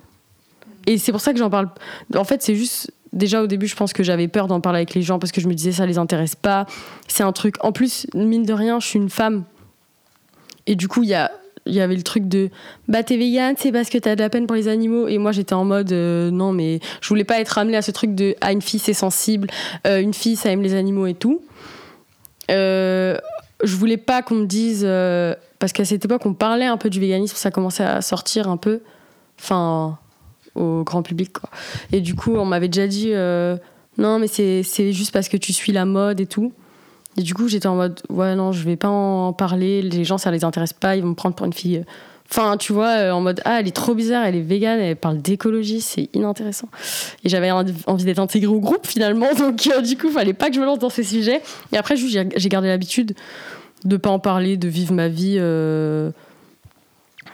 Et 0.85 0.97
c'est 0.97 1.11
pour 1.11 1.21
ça 1.21 1.33
que 1.33 1.39
j'en 1.39 1.49
parle. 1.49 1.69
En 2.15 2.23
fait, 2.23 2.41
c'est 2.41 2.55
juste. 2.55 2.91
Déjà 3.13 3.41
au 3.41 3.47
début, 3.47 3.65
je 3.65 3.77
pense 3.77 3.93
que 3.93 4.03
j'avais 4.03 4.27
peur 4.27 4.47
d'en 4.47 4.59
parler 4.59 4.79
avec 4.79 4.93
les 4.93 5.01
gens 5.01 5.19
parce 5.19 5.31
que 5.31 5.39
je 5.39 5.47
me 5.47 5.53
disais 5.53 5.71
ça 5.71 5.85
les 5.85 5.97
intéresse 5.97 6.35
pas. 6.35 6.65
C'est 7.07 7.23
un 7.23 7.31
truc. 7.31 7.55
En 7.63 7.71
plus, 7.71 8.07
mine 8.13 8.43
de 8.43 8.51
rien, 8.51 8.81
je 8.81 8.87
suis 8.87 8.99
une 8.99 9.09
femme. 9.09 9.45
Et 10.67 10.75
du 10.75 10.87
coup, 10.87 11.03
il 11.03 11.09
y 11.09 11.13
a. 11.13 11.31
Il 11.67 11.73
y 11.73 11.81
avait 11.81 11.95
le 11.95 12.03
truc 12.03 12.27
de 12.27 12.51
bah 12.87 13.01
t'es 13.01 13.17
végane 13.17 13.55
c'est 13.57 13.71
parce 13.71 13.89
que 13.89 13.97
t'as 13.97 14.15
de 14.15 14.21
la 14.21 14.29
peine 14.29 14.45
pour 14.45 14.55
les 14.55 14.67
animaux 14.67 15.07
et 15.07 15.17
moi 15.17 15.31
j'étais 15.31 15.55
en 15.55 15.65
mode 15.65 15.91
euh, 15.91 16.29
non 16.29 16.51
mais 16.51 16.79
je 17.01 17.09
voulais 17.09 17.23
pas 17.23 17.39
être 17.39 17.49
ramenée 17.49 17.75
à 17.75 17.81
ce 17.81 17.89
truc 17.89 18.13
de 18.13 18.35
ah 18.41 18.51
une 18.51 18.61
fille 18.61 18.79
c'est 18.79 18.93
sensible 18.93 19.47
euh, 19.87 19.99
une 19.99 20.13
fille 20.13 20.35
ça 20.35 20.51
aime 20.51 20.61
les 20.61 20.75
animaux 20.75 21.07
et 21.07 21.15
tout 21.15 21.41
euh, 22.51 23.17
je 23.63 23.75
voulais 23.75 23.97
pas 23.97 24.21
qu'on 24.21 24.35
me 24.35 24.45
dise 24.45 24.83
euh, 24.85 25.33
parce 25.59 25.73
qu'à 25.73 25.85
cette 25.85 26.05
époque 26.05 26.25
on 26.25 26.33
parlait 26.33 26.65
un 26.65 26.77
peu 26.77 26.89
du 26.89 26.99
véganisme 26.99 27.35
ça 27.35 27.51
commençait 27.51 27.83
à 27.83 28.01
sortir 28.01 28.47
un 28.47 28.57
peu 28.57 28.81
enfin 29.39 29.97
au 30.55 30.83
grand 30.83 31.03
public 31.03 31.33
quoi. 31.33 31.49
Et 31.91 32.01
du 32.01 32.15
coup 32.15 32.35
on 32.35 32.45
m'avait 32.45 32.67
déjà 32.67 32.87
dit 32.87 33.11
euh, 33.13 33.57
non 33.97 34.19
mais 34.19 34.27
c'est 34.27 34.63
juste 34.91 35.11
parce 35.11 35.29
que 35.29 35.37
tu 35.37 35.53
suis 35.53 35.71
la 35.71 35.85
mode 35.85 36.19
et 36.19 36.25
tout. 36.25 36.53
Et 37.17 37.21
du 37.21 37.33
coup 37.33 37.47
j'étais 37.47 37.67
en 37.67 37.75
mode 37.75 38.01
ouais 38.09 38.35
non 38.35 38.51
je 38.51 38.63
vais 38.63 38.75
pas 38.75 38.89
en 38.89 39.33
parler. 39.33 39.81
Les 39.81 40.03
gens 40.03 40.17
ça 40.17 40.31
les 40.31 40.43
intéresse 40.43 40.73
pas. 40.73 40.95
Ils 40.95 41.01
vont 41.01 41.09
me 41.09 41.15
prendre 41.15 41.35
pour 41.35 41.45
une 41.45 41.53
fille 41.53 41.83
Enfin, 42.29 42.57
tu 42.57 42.73
vois, 42.73 42.89
euh, 42.89 43.11
en 43.11 43.21
mode 43.21 43.41
ah, 43.45 43.59
elle 43.59 43.67
est 43.67 43.75
trop 43.75 43.93
bizarre, 43.93 44.25
elle 44.25 44.35
est 44.35 44.41
végane, 44.41 44.79
elle 44.79 44.95
parle 44.95 45.21
d'écologie, 45.21 45.79
c'est 45.79 46.09
inintéressant. 46.13 46.69
Et 47.23 47.29
j'avais 47.29 47.51
envie 47.51 48.03
d'être 48.03 48.19
intégrée 48.19 48.51
au 48.51 48.59
groupe 48.59 48.87
finalement, 48.87 49.33
donc 49.37 49.67
euh, 49.67 49.81
du 49.81 49.97
coup, 49.97 50.09
fallait 50.09 50.33
pas 50.33 50.49
que 50.49 50.55
je 50.55 50.59
me 50.59 50.65
lance 50.65 50.79
dans 50.79 50.89
ces 50.89 51.03
sujets. 51.03 51.41
Et 51.71 51.77
après, 51.77 51.95
j'ai 51.95 52.49
gardé 52.49 52.67
l'habitude 52.67 53.15
de 53.83 53.97
pas 53.97 54.09
en 54.09 54.19
parler, 54.19 54.57
de 54.57 54.67
vivre 54.67 54.93
ma 54.93 55.07
vie, 55.07 55.35
euh, 55.37 56.09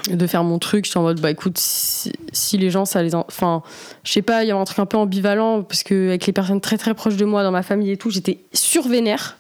de 0.10 0.28
faire 0.28 0.44
mon 0.44 0.58
truc. 0.60 0.86
J'étais 0.86 0.98
en 0.98 1.04
mode 1.04 1.20
bah 1.22 1.32
écoute, 1.32 1.58
si, 1.60 2.58
les 2.58 2.70
gens 2.70 2.86
ça 2.86 3.04
les, 3.04 3.14
en- 3.16 3.26
enfin, 3.28 3.62
je 4.04 4.12
sais 4.12 4.22
pas, 4.22 4.44
il 4.44 4.48
y 4.48 4.52
avait 4.52 4.60
un 4.60 4.64
truc 4.66 4.80
un 4.80 4.86
peu 4.86 4.98
ambivalent 4.98 5.64
parce 5.64 5.84
que 5.84 6.10
avec 6.10 6.26
les 6.26 6.34
personnes 6.34 6.62
très 6.62 6.78
très 6.78 6.94
proches 6.94 7.18
de 7.18 7.26
moi 7.26 7.44
dans 7.44 7.52
ma 7.52 7.64
famille 7.64 7.92
et 7.92 7.98
tout, 7.98 8.10
j'étais 8.10 8.40
survénère. 8.54 9.38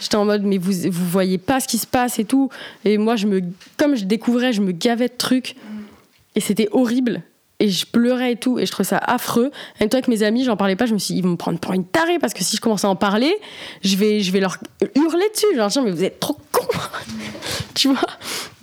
J'étais 0.00 0.16
en 0.16 0.24
mode 0.24 0.42
mais 0.42 0.58
vous 0.58 0.72
vous 0.90 1.06
voyez 1.08 1.38
pas 1.38 1.60
ce 1.60 1.68
qui 1.68 1.78
se 1.78 1.86
passe 1.86 2.18
et 2.18 2.24
tout. 2.24 2.50
Et 2.84 2.98
moi 2.98 3.16
je 3.16 3.26
me 3.26 3.40
comme 3.78 3.96
je 3.96 4.04
découvrais, 4.04 4.52
je 4.52 4.60
me 4.60 4.72
gavais 4.72 5.08
de 5.08 5.14
trucs 5.16 5.56
et 6.34 6.40
c'était 6.40 6.68
horrible. 6.72 7.22
Et 7.64 7.70
je 7.70 7.86
pleurais 7.86 8.32
et 8.32 8.36
tout, 8.36 8.58
et 8.58 8.66
je 8.66 8.70
trouvais 8.70 8.86
ça 8.86 8.98
affreux. 8.98 9.50
Et 9.80 9.88
toi, 9.88 9.96
avec 9.96 10.08
mes 10.08 10.22
amis, 10.22 10.44
j'en 10.44 10.54
parlais 10.54 10.76
pas, 10.76 10.84
je 10.84 10.92
me 10.92 10.98
suis 10.98 11.14
dit, 11.14 11.20
ils 11.20 11.22
vont 11.22 11.30
me 11.30 11.36
prendre 11.36 11.58
pour 11.58 11.72
une 11.72 11.86
tarée, 11.86 12.18
parce 12.18 12.34
que 12.34 12.44
si 12.44 12.56
je 12.56 12.60
commence 12.60 12.84
à 12.84 12.90
en 12.90 12.94
parler, 12.94 13.34
je 13.82 13.96
vais, 13.96 14.20
je 14.20 14.30
vais 14.32 14.40
leur 14.40 14.58
hurler 14.94 15.24
dessus. 15.32 15.46
Je 15.52 15.56
leur 15.56 15.68
dire, 15.68 15.82
mais 15.82 15.90
vous 15.90 16.04
êtes 16.04 16.20
trop 16.20 16.36
cons 16.52 16.66
Tu 17.74 17.88
vois? 17.88 18.06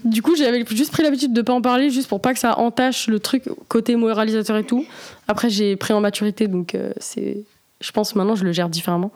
Du 0.03 0.21
coup, 0.21 0.35
j'avais 0.35 0.63
juste 0.69 0.91
pris 0.91 1.01
l'habitude 1.01 1.33
de 1.33 1.41
pas 1.41 1.53
en 1.53 1.63
parler, 1.63 1.89
juste 1.89 2.09
pour 2.09 2.21
pas 2.21 2.35
que 2.35 2.39
ça 2.39 2.59
entache 2.59 3.07
le 3.07 3.19
truc 3.19 3.45
côté 3.69 3.95
moralisateur 3.95 4.55
et 4.57 4.65
tout. 4.65 4.85
Après, 5.27 5.49
j'ai 5.49 5.75
pris 5.77 5.93
en 5.93 5.99
maturité, 5.99 6.47
donc 6.47 6.75
euh, 6.75 6.91
c'est. 6.97 7.43
Je 7.79 7.91
pense 7.91 8.13
maintenant, 8.13 8.35
je 8.35 8.43
le 8.43 8.51
gère 8.51 8.69
différemment. 8.69 9.11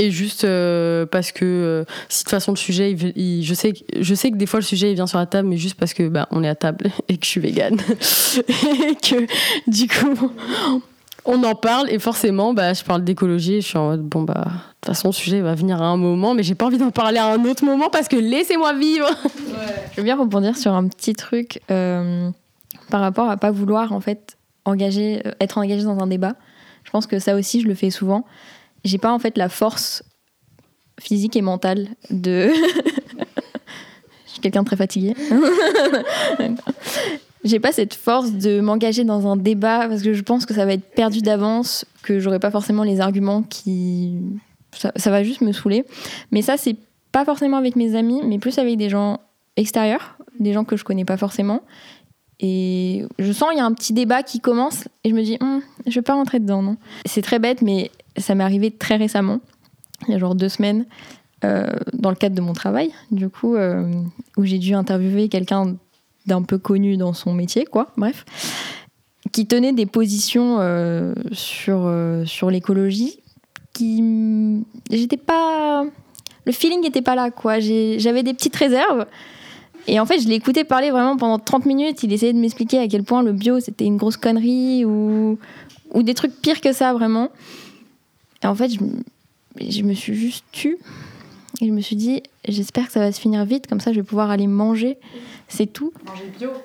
Et 0.00 0.10
juste 0.12 0.44
euh, 0.44 1.06
parce 1.06 1.32
que 1.32 1.44
euh, 1.44 1.84
si 2.08 2.20
de 2.20 2.24
toute 2.24 2.30
façon 2.30 2.52
le 2.52 2.56
sujet, 2.56 2.92
il- 2.92 3.12
il- 3.16 3.42
je, 3.44 3.52
sais, 3.54 3.72
que- 3.72 3.78
je 4.00 4.14
sais 4.14 4.30
que 4.30 4.36
des 4.36 4.46
fois 4.46 4.60
le 4.60 4.64
sujet 4.64 4.90
il 4.90 4.94
vient 4.94 5.08
sur 5.08 5.18
la 5.18 5.26
table, 5.26 5.48
mais 5.48 5.56
juste 5.56 5.74
parce 5.76 5.92
que 5.92 6.08
bah, 6.08 6.28
on 6.30 6.44
est 6.44 6.48
à 6.48 6.54
table 6.54 6.90
et 7.08 7.16
que 7.16 7.24
je 7.24 7.30
suis 7.30 7.40
végane. 7.40 7.76
et 8.48 8.94
que 8.94 9.26
du 9.68 9.88
coup, 9.88 10.30
on 11.24 11.42
en 11.42 11.54
parle 11.56 11.90
et 11.90 11.98
forcément, 11.98 12.54
bah, 12.54 12.72
je 12.74 12.84
parle 12.84 13.02
d'écologie 13.02 13.54
et 13.56 13.60
je 13.60 13.66
suis 13.66 13.76
en 13.78 13.88
mode 13.88 14.02
bon, 14.02 14.22
bah, 14.22 14.44
de 14.44 14.50
toute 14.80 14.86
façon, 14.94 15.08
le 15.08 15.12
sujet 15.12 15.40
va 15.40 15.54
venir 15.56 15.82
à 15.82 15.86
un 15.86 15.96
moment, 15.96 16.32
mais 16.32 16.42
j'ai 16.44 16.54
pas 16.54 16.66
envie 16.66 16.78
d'en 16.78 16.90
parler 16.92 17.18
à 17.18 17.26
un 17.32 17.44
autre 17.44 17.64
moment 17.64 17.90
parce 17.90 18.06
que 18.06 18.16
laissez-moi 18.16 18.74
vivre. 18.74 19.08
Je 19.92 19.96
veux 19.96 20.04
bien 20.04 20.16
rebondir 20.16 20.56
sur 20.56 20.72
un 20.74 20.86
petit 20.86 21.14
truc 21.14 21.60
euh, 21.72 22.30
par 22.90 23.00
rapport 23.00 23.28
à 23.28 23.36
pas 23.36 23.50
vouloir 23.50 23.92
en 23.92 24.00
fait 24.00 24.36
engager, 24.64 25.22
être 25.40 25.58
engagé 25.58 25.82
dans 25.82 25.98
un 25.98 26.06
débat. 26.06 26.34
Je 26.84 26.90
pense 26.90 27.06
que 27.08 27.18
ça 27.18 27.34
aussi, 27.34 27.60
je 27.62 27.66
le 27.66 27.74
fais 27.74 27.90
souvent. 27.90 28.24
J'ai 28.84 28.98
pas 28.98 29.12
en 29.12 29.18
fait 29.18 29.36
la 29.36 29.48
force 29.48 30.02
physique 31.00 31.36
et 31.36 31.42
mentale 31.42 31.88
de. 32.10 32.50
je 34.26 34.30
suis 34.30 34.40
quelqu'un 34.40 34.62
de 34.62 34.66
très 34.66 34.76
fatigué. 34.76 35.14
J'ai 37.44 37.60
pas 37.60 37.72
cette 37.72 37.94
force 37.94 38.32
de 38.32 38.60
m'engager 38.60 39.04
dans 39.04 39.30
un 39.30 39.36
débat 39.36 39.88
parce 39.88 40.02
que 40.02 40.12
je 40.12 40.22
pense 40.22 40.44
que 40.44 40.54
ça 40.54 40.64
va 40.64 40.72
être 40.72 40.90
perdu 40.94 41.20
d'avance, 41.20 41.84
que 42.02 42.18
j'aurai 42.18 42.40
pas 42.40 42.50
forcément 42.50 42.82
les 42.82 43.00
arguments 43.00 43.42
qui. 43.42 44.16
Ça, 44.72 45.10
va 45.10 45.22
juste 45.24 45.40
me 45.40 45.52
saouler. 45.52 45.84
Mais 46.30 46.42
ça, 46.42 46.56
c'est 46.56 46.76
pas 47.10 47.24
forcément 47.24 47.56
avec 47.56 47.74
mes 47.74 47.94
amis, 47.94 48.20
mais 48.24 48.38
plus 48.38 48.58
avec 48.58 48.76
des 48.76 48.88
gens 48.88 49.20
extérieurs, 49.56 50.18
des 50.38 50.52
gens 50.52 50.64
que 50.64 50.76
je 50.76 50.84
connais 50.84 51.04
pas 51.04 51.16
forcément. 51.16 51.62
Et 52.40 53.04
je 53.18 53.32
sens 53.32 53.48
il 53.52 53.58
y 53.58 53.60
a 53.60 53.64
un 53.64 53.72
petit 53.72 53.92
débat 53.92 54.22
qui 54.22 54.40
commence 54.40 54.84
et 55.02 55.10
je 55.10 55.14
me 55.14 55.22
dis, 55.22 55.38
Hum, 55.40 55.62
je 55.86 55.94
vais 55.94 56.02
pas 56.02 56.14
rentrer 56.14 56.38
dedans, 56.38 56.62
non. 56.62 56.76
C'est 57.06 57.22
très 57.22 57.38
bête, 57.38 57.62
mais 57.62 57.90
ça 58.18 58.34
m'est 58.34 58.44
arrivé 58.44 58.70
très 58.70 58.96
récemment, 58.96 59.40
il 60.06 60.12
y 60.12 60.14
a 60.14 60.18
genre 60.18 60.34
deux 60.34 60.48
semaines, 60.48 60.86
euh, 61.44 61.66
dans 61.92 62.10
le 62.10 62.16
cadre 62.16 62.34
de 62.34 62.40
mon 62.40 62.52
travail, 62.52 62.90
du 63.10 63.28
coup, 63.28 63.54
euh, 63.54 63.90
où 64.36 64.44
j'ai 64.44 64.58
dû 64.58 64.74
interviewer 64.74 65.28
quelqu'un 65.28 65.76
d'un 66.26 66.42
peu 66.42 66.58
connu 66.58 66.96
dans 66.96 67.12
son 67.12 67.32
métier, 67.32 67.64
quoi, 67.64 67.92
bref, 67.96 68.24
qui 69.30 69.46
tenait 69.46 69.72
des 69.72 69.86
positions 69.86 70.56
euh, 70.58 71.14
sur, 71.32 71.92
sur 72.26 72.50
l'écologie 72.50 73.20
qui. 73.72 74.64
J'étais 74.90 75.16
pas. 75.16 75.84
Le 76.44 76.52
feeling 76.52 76.80
n'était 76.80 77.02
pas 77.02 77.14
là, 77.14 77.30
quoi. 77.30 77.60
J'avais 77.60 78.22
des 78.22 78.34
petites 78.34 78.56
réserves. 78.56 79.06
Et 79.86 80.00
en 80.00 80.06
fait, 80.06 80.20
je 80.20 80.28
écouté 80.28 80.64
parler 80.64 80.90
vraiment 80.90 81.16
pendant 81.16 81.38
30 81.38 81.66
minutes. 81.66 82.02
Il 82.02 82.12
essayait 82.12 82.32
de 82.32 82.38
m'expliquer 82.38 82.78
à 82.78 82.88
quel 82.88 83.04
point 83.04 83.22
le 83.22 83.32
bio, 83.32 83.60
c'était 83.60 83.84
une 83.84 83.96
grosse 83.96 84.16
connerie 84.16 84.84
ou, 84.84 85.38
ou 85.92 86.02
des 86.02 86.14
trucs 86.14 86.34
pires 86.40 86.60
que 86.60 86.72
ça, 86.72 86.92
vraiment. 86.92 87.30
Et 88.42 88.46
en 88.46 88.54
fait, 88.54 88.70
je, 88.70 89.82
me 89.82 89.94
suis 89.94 90.14
juste 90.14 90.44
tue. 90.52 90.78
Et 91.60 91.66
je 91.66 91.72
me 91.72 91.80
suis 91.80 91.96
dit, 91.96 92.22
j'espère 92.46 92.86
que 92.86 92.92
ça 92.92 93.00
va 93.00 93.10
se 93.10 93.20
finir 93.20 93.44
vite, 93.44 93.66
comme 93.66 93.80
ça 93.80 93.92
je 93.92 93.96
vais 93.96 94.04
pouvoir 94.04 94.30
aller 94.30 94.46
manger. 94.46 94.98
C'est 95.48 95.66
tout. 95.66 95.92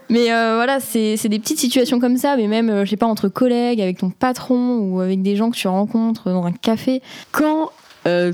Mais 0.10 0.32
euh, 0.32 0.56
voilà, 0.56 0.80
c'est 0.80 1.18
des 1.30 1.40
petites 1.40 1.60
situations 1.60 2.00
comme 2.00 2.18
ça, 2.18 2.36
mais 2.36 2.48
même, 2.48 2.70
euh, 2.70 2.86
je 2.86 2.92
sais 2.92 2.98
pas, 2.98 3.08
entre 3.08 3.30
collègues, 3.30 3.82
avec 3.82 4.00
ton 4.00 4.10
patron 4.10 4.78
ou 4.80 5.00
avec 5.00 5.22
des 5.22 5.36
gens 5.36 5.50
que 5.50 5.56
tu 5.56 5.68
rencontres 5.68 6.30
dans 6.30 6.46
un 6.46 6.52
café. 6.52 7.02
Quand 7.32 7.72
euh, 8.06 8.34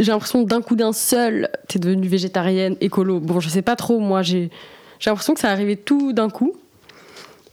j'ai 0.00 0.10
l'impression 0.12 0.42
d'un 0.42 0.60
coup 0.60 0.76
d'un 0.76 0.92
seul, 0.92 1.48
t'es 1.68 1.78
devenue 1.78 2.08
végétarienne, 2.08 2.76
écolo. 2.80 3.20
Bon, 3.20 3.40
je 3.40 3.48
sais 3.48 3.62
pas 3.62 3.76
trop, 3.76 3.98
moi 4.00 4.22
j'ai 4.22 4.50
j'ai 4.98 5.10
l'impression 5.10 5.34
que 5.34 5.40
ça 5.40 5.50
arrivait 5.50 5.76
tout 5.76 6.12
d'un 6.12 6.28
coup. 6.28 6.54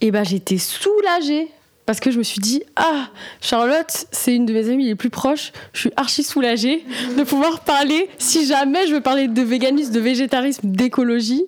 Et 0.01 0.11
bah 0.11 0.23
j'étais 0.23 0.57
soulagée 0.57 1.47
parce 1.85 1.99
que 1.99 2.11
je 2.11 2.17
me 2.17 2.23
suis 2.23 2.39
dit 2.39 2.63
ah 2.75 3.07
Charlotte, 3.41 4.07
c'est 4.11 4.35
une 4.35 4.45
de 4.45 4.53
mes 4.53 4.69
amies 4.69 4.85
les 4.85 4.95
plus 4.95 5.09
proches. 5.09 5.51
Je 5.73 5.81
suis 5.81 5.91
archi 5.95 6.23
soulagée 6.23 6.83
de 7.17 7.23
pouvoir 7.23 7.61
parler. 7.61 8.09
Si 8.17 8.45
jamais 8.45 8.87
je 8.87 8.95
veux 8.95 9.01
parler 9.01 9.27
de 9.27 9.41
véganisme, 9.41 9.93
de 9.93 9.99
végétarisme, 9.99 10.69
d'écologie. 10.69 11.45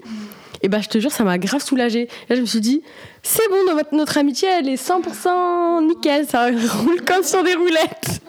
Et 0.63 0.69
bah 0.69 0.79
je 0.81 0.89
te 0.89 0.97
jure, 0.97 1.11
ça 1.11 1.23
m'a 1.23 1.38
grave 1.38 1.61
soulagée. 1.61 2.09
Là, 2.29 2.35
je 2.35 2.41
me 2.41 2.45
suis 2.45 2.61
dit, 2.61 2.81
c'est 3.21 3.47
bon, 3.49 3.73
notre, 3.73 3.95
notre 3.95 4.17
amitié, 4.17 4.47
elle 4.47 4.67
est 4.67 4.81
100% 4.81 5.85
nickel, 5.85 6.25
ça 6.27 6.47
roule 6.79 7.01
comme 7.05 7.23
sur 7.23 7.43
des 7.43 7.53
roulettes. 7.53 8.21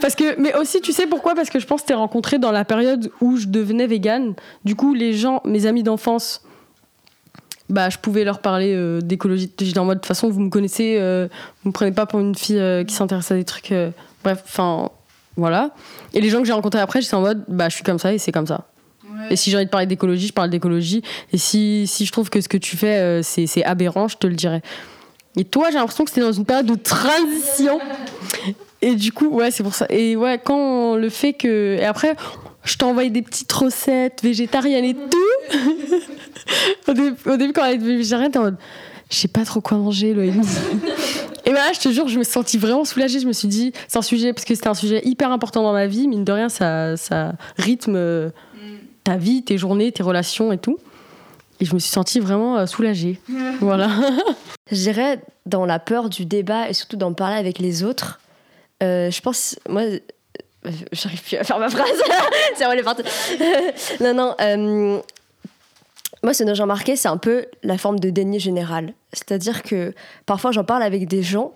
Parce 0.00 0.14
que, 0.14 0.40
mais 0.40 0.54
aussi, 0.56 0.80
tu 0.80 0.92
sais 0.92 1.06
pourquoi? 1.06 1.34
Parce 1.34 1.50
que 1.50 1.60
je 1.60 1.66
pense 1.66 1.82
que 1.82 1.86
t'es 1.88 1.94
rencontré 1.94 2.38
dans 2.38 2.52
la 2.52 2.64
période 2.64 3.12
où 3.20 3.36
je 3.36 3.46
devenais 3.46 3.86
végane. 3.86 4.34
Du 4.64 4.74
coup, 4.74 4.94
les 4.94 5.12
gens, 5.12 5.42
mes 5.44 5.66
amis 5.66 5.82
d'enfance, 5.82 6.42
bah, 7.72 7.88
je 7.88 7.96
pouvais 7.96 8.22
leur 8.22 8.40
parler 8.40 8.74
euh, 8.74 9.00
d'écologie. 9.00 9.50
J'étais 9.58 9.78
en 9.78 9.86
mode, 9.86 9.98
de 9.98 10.00
toute 10.02 10.06
façon, 10.06 10.28
vous 10.28 10.40
me 10.40 10.50
connaissez, 10.50 10.98
euh, 11.00 11.26
vous 11.64 11.70
me 11.70 11.72
prenez 11.72 11.90
pas 11.90 12.04
pour 12.04 12.20
une 12.20 12.34
fille 12.34 12.58
euh, 12.58 12.84
qui 12.84 12.94
s'intéresse 12.94 13.30
à 13.30 13.34
des 13.34 13.44
trucs. 13.44 13.72
euh, 13.72 13.90
bref, 14.22 14.42
enfin, 14.44 14.90
voilà. 15.38 15.70
Et 16.12 16.20
les 16.20 16.28
gens 16.28 16.40
que 16.40 16.44
j'ai 16.44 16.52
rencontrés 16.52 16.80
après, 16.80 17.00
j'étais 17.00 17.14
en 17.14 17.22
mode, 17.22 17.44
bah, 17.48 17.70
je 17.70 17.74
suis 17.74 17.82
comme 17.84 17.98
ça 17.98 18.12
et 18.12 18.18
c'est 18.18 18.30
comme 18.30 18.46
ça. 18.46 18.66
Et 19.30 19.36
si 19.36 19.50
j'ai 19.50 19.56
envie 19.56 19.66
de 19.66 19.70
parler 19.70 19.86
d'écologie, 19.86 20.26
je 20.26 20.32
parle 20.32 20.50
d'écologie. 20.50 21.02
Et 21.32 21.38
si, 21.38 21.86
si 21.86 22.04
je 22.04 22.12
trouve 22.12 22.28
que 22.28 22.40
ce 22.40 22.48
que 22.48 22.58
tu 22.58 22.76
fais, 22.76 22.98
euh, 22.98 23.22
c'est 23.22 23.46
c'est 23.46 23.64
aberrant, 23.64 24.08
je 24.08 24.16
te 24.16 24.26
le 24.26 24.34
dirai. 24.34 24.62
Et 25.36 25.44
toi, 25.44 25.68
j'ai 25.70 25.78
l'impression 25.78 26.04
que 26.04 26.10
c'était 26.10 26.22
dans 26.22 26.32
une 26.32 26.44
période 26.44 26.66
de 26.66 26.74
transition. 26.74 27.78
Et 28.82 28.96
du 28.96 29.12
coup, 29.12 29.28
ouais, 29.28 29.50
c'est 29.50 29.62
pour 29.62 29.74
ça. 29.74 29.86
Et 29.88 30.16
ouais, 30.16 30.40
quand 30.42 30.96
le 30.96 31.08
fait 31.08 31.32
que. 31.34 31.76
Et 31.78 31.84
après, 31.84 32.16
je 32.64 32.76
envoyé 32.84 33.10
des 33.10 33.22
petites 33.22 33.52
recettes 33.52 34.22
végétariennes 34.22 34.84
et 34.84 34.94
tout. 34.94 35.58
au, 36.88 36.92
début, 36.92 37.16
au 37.26 37.36
début, 37.36 37.52
quand 37.52 37.64
elle 37.64 37.76
était 37.76 37.84
végétarienne, 37.84 38.30
t'es 38.30 38.38
en 38.38 38.42
mode. 38.42 38.56
Je 39.10 39.16
sais 39.16 39.28
pas 39.28 39.44
trop 39.44 39.60
quoi 39.60 39.76
manger, 39.76 40.14
Loïs. 40.14 40.34
et 41.44 41.50
voilà, 41.50 41.72
je 41.74 41.80
te 41.80 41.88
jure, 41.90 42.08
je 42.08 42.18
me 42.18 42.24
suis 42.24 42.32
sentie 42.32 42.58
vraiment 42.58 42.84
soulagée. 42.84 43.20
Je 43.20 43.26
me 43.26 43.32
suis 43.32 43.48
dit, 43.48 43.72
c'est 43.88 43.98
un 43.98 44.02
sujet, 44.02 44.32
parce 44.32 44.44
que 44.44 44.54
c'était 44.54 44.68
un 44.68 44.74
sujet 44.74 45.02
hyper 45.04 45.30
important 45.32 45.62
dans 45.62 45.72
ma 45.72 45.86
vie. 45.86 46.08
Mine 46.08 46.24
de 46.24 46.32
rien, 46.32 46.48
ça, 46.48 46.96
ça 46.96 47.34
rythme 47.58 47.96
euh, 47.96 48.30
ta 49.04 49.16
vie, 49.16 49.42
tes 49.42 49.58
journées, 49.58 49.92
tes 49.92 50.02
relations 50.02 50.52
et 50.52 50.58
tout. 50.58 50.78
Et 51.60 51.64
je 51.64 51.74
me 51.74 51.78
suis 51.78 51.90
sentie 51.90 52.20
vraiment 52.20 52.58
euh, 52.58 52.66
soulagée. 52.66 53.20
voilà. 53.60 53.90
Je 54.70 54.76
dirais 54.76 55.20
dans 55.46 55.66
la 55.66 55.78
peur 55.78 56.08
du 56.08 56.24
débat 56.24 56.70
et 56.70 56.72
surtout 56.72 56.96
d'en 56.96 57.12
parler 57.12 57.36
avec 57.36 57.58
les 57.58 57.82
autres. 57.84 58.20
euh, 58.82 59.10
je 59.10 59.20
pense, 59.20 59.58
moi, 59.68 59.82
j'arrive 60.92 61.22
plus 61.22 61.36
à 61.36 61.44
faire 61.44 61.58
ma 61.58 61.68
phrase. 61.68 61.88
c'est 62.54 62.64
vrai, 62.64 62.74
elle 62.74 62.80
est 62.80 62.82
partie. 62.82 63.02
non, 64.00 64.14
non. 64.14 64.34
euh, 64.40 65.00
moi, 66.22 66.34
ce 66.34 66.44
dont 66.44 66.54
j'ai 66.54 66.62
remarqué, 66.62 66.96
c'est 66.96 67.08
un 67.08 67.16
peu 67.16 67.46
la 67.62 67.78
forme 67.78 67.98
de 67.98 68.10
déni 68.10 68.38
général. 68.38 68.94
C'est-à-dire 69.12 69.62
que 69.62 69.92
parfois, 70.26 70.52
j'en 70.52 70.64
parle 70.64 70.82
avec 70.82 71.08
des 71.08 71.22
gens 71.22 71.54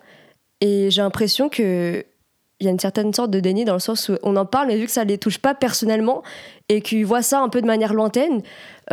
et 0.60 0.90
j'ai 0.90 1.02
l'impression 1.02 1.48
que 1.48 2.04
il 2.58 2.64
y 2.64 2.68
a 2.68 2.72
une 2.72 2.78
certaine 2.78 3.12
sorte 3.12 3.30
de 3.30 3.38
déni 3.38 3.66
dans 3.66 3.74
le 3.74 3.80
sens 3.80 4.08
où 4.08 4.16
on 4.22 4.34
en 4.36 4.46
parle, 4.46 4.68
mais 4.68 4.76
vu 4.78 4.86
que 4.86 4.90
ça 4.90 5.04
les 5.04 5.18
touche 5.18 5.38
pas 5.38 5.54
personnellement 5.54 6.22
et 6.70 6.80
qu'ils 6.80 7.04
voient 7.04 7.22
ça 7.22 7.40
un 7.40 7.50
peu 7.50 7.60
de 7.60 7.66
manière 7.66 7.92
lointaine, 7.92 8.40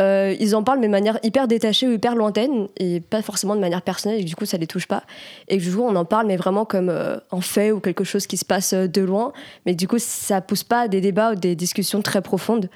euh, 0.00 0.34
ils 0.38 0.54
en 0.54 0.62
parlent 0.62 0.80
mais 0.80 0.86
de 0.86 0.92
manière 0.92 1.18
hyper 1.22 1.48
détachée 1.48 1.88
ou 1.88 1.92
hyper 1.92 2.14
lointaine 2.14 2.68
et 2.76 3.00
pas 3.00 3.22
forcément 3.22 3.56
de 3.56 3.60
manière 3.60 3.80
personnelle 3.80 4.20
et 4.20 4.24
du 4.24 4.36
coup 4.36 4.44
ça 4.44 4.58
les 4.58 4.66
touche 4.66 4.86
pas. 4.86 5.04
Et 5.48 5.56
du 5.56 5.72
coup 5.72 5.82
on 5.82 5.96
en 5.96 6.04
parle 6.04 6.26
mais 6.26 6.36
vraiment 6.36 6.66
comme 6.66 6.90
euh, 6.90 7.16
un 7.32 7.40
fait 7.40 7.72
ou 7.72 7.80
quelque 7.80 8.04
chose 8.04 8.26
qui 8.26 8.36
se 8.36 8.44
passe 8.44 8.74
euh, 8.74 8.86
de 8.86 9.00
loin. 9.00 9.32
Mais 9.64 9.74
du 9.74 9.88
coup 9.88 9.98
ça 9.98 10.42
pousse 10.42 10.62
pas 10.62 10.82
à 10.82 10.88
des 10.88 11.00
débats 11.00 11.32
ou 11.32 11.34
des 11.34 11.56
discussions 11.56 12.02
très 12.02 12.20
profondes 12.20 12.68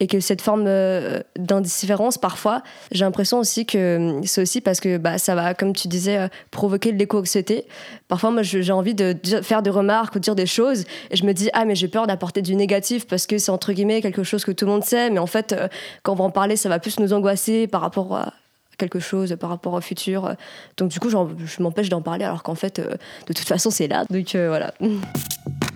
et 0.00 0.06
que 0.06 0.20
cette 0.20 0.40
forme 0.40 0.64
euh, 0.66 1.20
d'indifférence 1.36 2.18
parfois 2.18 2.62
j'ai 2.92 3.04
l'impression 3.04 3.38
aussi 3.38 3.66
que 3.66 3.78
euh, 3.78 4.20
c'est 4.24 4.42
aussi 4.42 4.60
parce 4.60 4.80
que 4.80 4.96
bah, 4.96 5.18
ça 5.18 5.34
va 5.34 5.54
comme 5.54 5.72
tu 5.72 5.88
disais 5.88 6.18
euh, 6.18 6.28
provoquer 6.50 6.92
de 6.92 6.98
l'éco-anxiété. 6.98 7.66
Parfois 8.06 8.30
moi 8.30 8.42
j'ai 8.42 8.72
envie 8.72 8.94
de 8.94 9.16
faire 9.42 9.62
des 9.62 9.70
remarques 9.70 10.14
ou 10.14 10.18
dire 10.18 10.34
des 10.34 10.46
choses 10.46 10.84
et 11.10 11.16
je 11.16 11.24
me 11.24 11.32
dis 11.32 11.50
ah 11.52 11.64
mais 11.64 11.74
j'ai 11.74 11.88
peur 11.88 12.06
d'apporter 12.06 12.42
du 12.42 12.54
négatif 12.54 13.06
parce 13.06 13.26
que 13.26 13.38
c'est 13.38 13.50
entre 13.50 13.72
guillemets 13.72 14.00
quelque 14.00 14.22
chose 14.22 14.44
que 14.44 14.52
tout 14.52 14.64
le 14.64 14.72
monde 14.72 14.84
sait. 14.84 15.10
Mais 15.10 15.18
en 15.18 15.26
fait 15.26 15.52
euh, 15.52 15.68
quand 16.02 16.12
on 16.12 16.16
va 16.16 16.24
en 16.24 16.30
parler 16.30 16.56
ça 16.56 16.68
va 16.68 16.78
plus 16.78 16.98
nous 17.00 17.12
angoisser 17.12 17.66
par 17.66 17.80
rapport 17.80 18.16
à 18.16 18.32
quelque 18.78 19.00
chose 19.00 19.36
par 19.40 19.50
rapport 19.50 19.74
au 19.74 19.80
futur. 19.80 20.36
Donc 20.76 20.90
du 20.90 21.00
coup 21.00 21.10
je 21.10 21.62
m'empêche 21.62 21.88
d'en 21.88 22.02
parler 22.02 22.24
alors 22.24 22.44
qu'en 22.44 22.54
fait 22.54 22.80
de 22.80 23.32
toute 23.32 23.38
façon 23.40 23.70
c'est 23.70 23.88
là. 23.88 24.04
Donc 24.08 24.34
voilà 24.34 24.72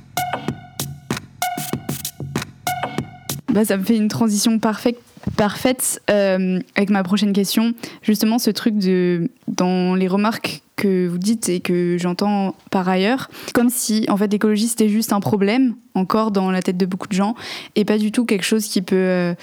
Bah, 3.53 3.65
ça 3.65 3.77
me 3.77 3.85
fait 3.85 3.97
une 3.97 4.09
transition 4.09 4.59
parfaite, 4.59 4.97
euh, 6.11 6.59
avec 6.75 6.91
ma 6.91 7.03
prochaine 7.03 7.33
question. 7.33 7.75
Justement, 8.03 8.39
ce 8.39 8.51
truc 8.51 8.79
de 8.79 9.31
dans 9.47 9.95
les 9.95 10.09
remarques 10.09 10.63
que 10.77 11.07
vous 11.07 11.19
dites 11.19 11.49
et 11.49 11.61
que 11.61 11.97
j'entends 11.99 12.55
par 12.71 12.89
ailleurs, 12.89 13.31
comme 13.55 13.69
si 13.69 14.05
en 14.09 14.17
fait 14.17 14.33
l'écologie 14.33 14.67
c'était 14.67 14.89
juste 14.89 15.13
un 15.13 15.21
problème 15.21 15.75
encore 15.95 16.31
dans 16.33 16.51
la 16.51 16.63
tête 16.63 16.77
de 16.79 16.87
beaucoup 16.87 17.07
de 17.07 17.13
gens 17.13 17.35
et 17.77 17.85
pas 17.85 17.99
du 17.99 18.11
tout 18.11 18.25
quelque 18.25 18.43
chose 18.45 18.65
qui 18.67 18.81
peut 18.83 18.97
euh, 18.97 19.35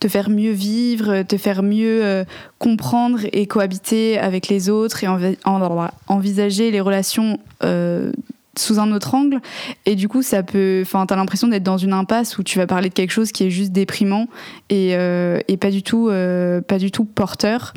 te 0.00 0.08
faire 0.08 0.28
mieux 0.30 0.50
vivre, 0.50 1.22
te 1.22 1.36
faire 1.36 1.62
mieux 1.62 2.04
euh, 2.04 2.24
comprendre 2.58 3.20
et 3.32 3.46
cohabiter 3.46 4.18
avec 4.18 4.48
les 4.48 4.70
autres 4.70 5.04
et 5.04 5.06
envi- 5.06 5.36
en- 5.44 5.88
envisager 6.08 6.70
les 6.72 6.80
relations 6.80 7.38
sous 8.58 8.78
un 8.78 8.92
autre 8.92 9.14
angle. 9.14 9.40
Et 9.86 9.94
du 9.94 10.08
coup, 10.08 10.22
ça 10.22 10.42
peut. 10.42 10.80
Enfin, 10.82 11.06
t'as 11.06 11.16
l'impression 11.16 11.48
d'être 11.48 11.62
dans 11.62 11.78
une 11.78 11.92
impasse 11.92 12.38
où 12.38 12.42
tu 12.42 12.58
vas 12.58 12.66
parler 12.66 12.88
de 12.88 12.94
quelque 12.94 13.10
chose 13.10 13.32
qui 13.32 13.44
est 13.44 13.50
juste 13.50 13.72
déprimant 13.72 14.26
et, 14.70 14.96
euh, 14.96 15.40
et 15.48 15.56
pas 15.56 15.70
du 15.70 15.82
tout, 15.82 16.08
euh, 16.08 16.60
pas 16.60 16.78
du 16.78 16.90
tout 16.90 17.04
porteur. 17.04 17.74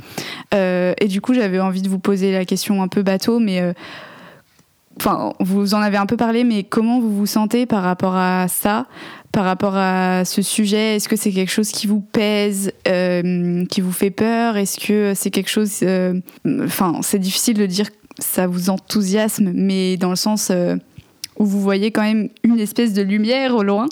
Euh, 0.54 0.94
et 1.00 1.08
du 1.08 1.22
coup, 1.22 1.34
j'avais 1.34 1.60
envie 1.60 1.82
de 1.82 1.90
vous 1.90 2.00
poser 2.00 2.32
la 2.32 2.46
question 2.46 2.82
un 2.82 2.88
peu 2.88 3.04
bateau, 3.04 3.40
mais. 3.40 3.74
Enfin, 4.98 5.34
vous 5.40 5.74
en 5.74 5.82
avez 5.82 5.98
un 5.98 6.06
peu 6.06 6.18
parlé, 6.18 6.44
mais 6.44 6.64
comment 6.64 7.00
vous 7.00 7.16
vous 7.16 7.26
sentez 7.26 7.66
par 7.66 7.82
rapport 7.82 8.16
à 8.16 8.48
ça, 8.50 8.88
par 9.32 9.46
rapport 9.46 9.76
à 9.76 10.26
ce 10.26 10.42
sujet? 10.42 10.98
Est-ce 10.98 11.08
que 11.08 11.16
c'est 11.16 11.32
quelque 11.32 11.52
chose 11.52 11.72
qui 11.72 11.88
vous 11.88 12.02
pèse, 12.02 12.74
qui 12.84 13.82
vous 13.82 13.92
fait 13.94 14.12
peur? 14.12 14.58
Est-ce 14.58 14.80
que 14.80 15.14
c'est 15.16 15.32
quelque 15.32 15.50
chose 15.50 15.84
Enfin, 16.46 17.00
c'est 17.02 17.20
difficile 17.20 17.58
de 17.58 17.66
dire 17.66 17.88
ça 18.20 18.48
vous 18.48 18.70
enthousiasme, 18.70 19.52
mais 19.54 19.98
dans 19.98 20.10
le 20.10 20.16
sens 20.16 20.50
euh, 20.52 20.76
où 21.38 21.46
vous 21.46 21.62
voyez 21.62 21.92
quand 21.92 22.04
même 22.04 22.30
une 22.44 22.60
espèce 22.60 22.94
de 22.94 23.02
lumière 23.02 23.56
au 23.56 23.64
loin. 23.64 23.88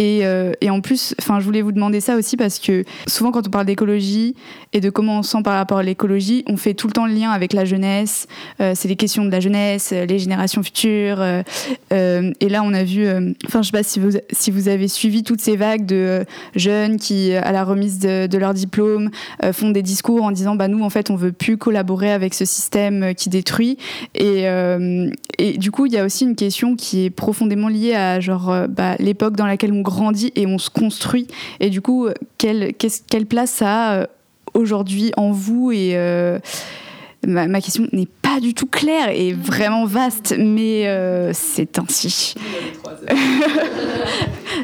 Euh, 0.00 0.52
et, 0.60 0.70
en 0.70 0.80
plus, 0.80 1.14
enfin, 1.20 1.38
je 1.40 1.44
voulais 1.44 1.62
vous 1.62 1.72
demander 1.72 2.00
ça 2.00 2.16
aussi 2.16 2.36
parce 2.36 2.58
que 2.58 2.84
souvent, 3.06 3.30
quand 3.30 3.46
on 3.46 3.50
parle 3.50 3.66
d'écologie 3.66 4.34
et 4.72 4.80
de 4.80 4.90
comment 4.90 5.18
on 5.18 5.22
se 5.22 5.30
sent 5.30 5.42
par 5.42 5.54
rapport 5.54 5.78
à 5.78 5.82
l'écologie, 5.82 6.44
on 6.46 6.56
fait 6.56 6.74
tout 6.74 6.86
le 6.86 6.92
temps 6.92 7.06
le 7.06 7.12
lien 7.12 7.30
avec 7.30 7.52
la 7.52 7.64
jeunesse. 7.64 8.26
Euh, 8.60 8.72
c'est 8.74 8.88
les 8.88 8.96
questions 8.96 9.24
de 9.24 9.30
la 9.30 9.40
jeunesse, 9.40 9.90
euh, 9.92 10.06
les 10.06 10.18
générations 10.18 10.62
futures. 10.62 11.22
et 11.92 12.48
là, 12.48 12.62
on 12.64 12.72
a 12.72 12.84
vu, 12.84 13.06
enfin, 13.46 13.62
je 13.62 13.70
sais 13.70 13.72
pas 13.72 13.82
si 13.82 14.00
vous, 14.50 14.68
avez 14.68 14.88
suivi 14.88 15.22
toutes 15.22 15.40
ces 15.40 15.56
vagues 15.56 15.86
de 15.86 16.24
jeunes 16.54 16.96
qui, 16.96 17.32
à 17.34 17.52
la 17.52 17.64
remise 17.64 17.98
de, 17.98 18.38
leur 18.38 18.54
diplôme, 18.54 19.10
font 19.52 19.70
des 19.70 19.82
discours 19.82 20.24
en 20.24 20.30
disant, 20.30 20.54
bah 20.54 20.68
nous, 20.68 20.82
en 20.82 20.90
fait, 20.90 21.10
on 21.10 21.16
veut 21.16 21.32
plus 21.32 21.56
collaborer 21.56 22.12
avec 22.12 22.34
ce 22.34 22.44
système 22.44 23.14
qui 23.14 23.28
détruit. 23.28 23.78
Et, 24.14 24.46
du 25.58 25.70
coup, 25.70 25.86
il 25.86 25.92
y 25.92 25.98
a 25.98 26.04
aussi 26.04 26.24
une 26.24 26.36
question 26.36 26.76
qui 26.76 27.04
est 27.04 27.10
profondément 27.10 27.68
liée 27.68 27.94
à 27.94 28.20
genre 28.20 28.66
bah, 28.68 28.96
l'époque 28.98 29.36
dans 29.36 29.46
laquelle 29.46 29.72
on 29.72 29.81
grandit 29.82 30.32
et 30.34 30.46
on 30.46 30.58
se 30.58 30.70
construit. 30.70 31.26
Et 31.60 31.70
du 31.70 31.80
coup, 31.80 32.08
quelle, 32.38 32.72
quelle 32.74 33.26
place 33.26 33.50
ça 33.50 33.90
a 33.90 33.94
euh, 33.94 34.06
aujourd'hui 34.54 35.12
en 35.16 35.32
vous 35.32 35.72
et 35.72 35.92
euh, 35.94 36.38
ma, 37.26 37.46
ma 37.46 37.60
question 37.60 37.86
n'est 37.92 38.06
pas 38.06 38.40
du 38.40 38.54
tout 38.54 38.66
claire 38.66 39.10
et 39.10 39.32
vraiment 39.32 39.84
vaste, 39.86 40.34
mais 40.38 40.86
euh, 40.86 41.32
c'est 41.34 41.78
ainsi. 41.78 42.34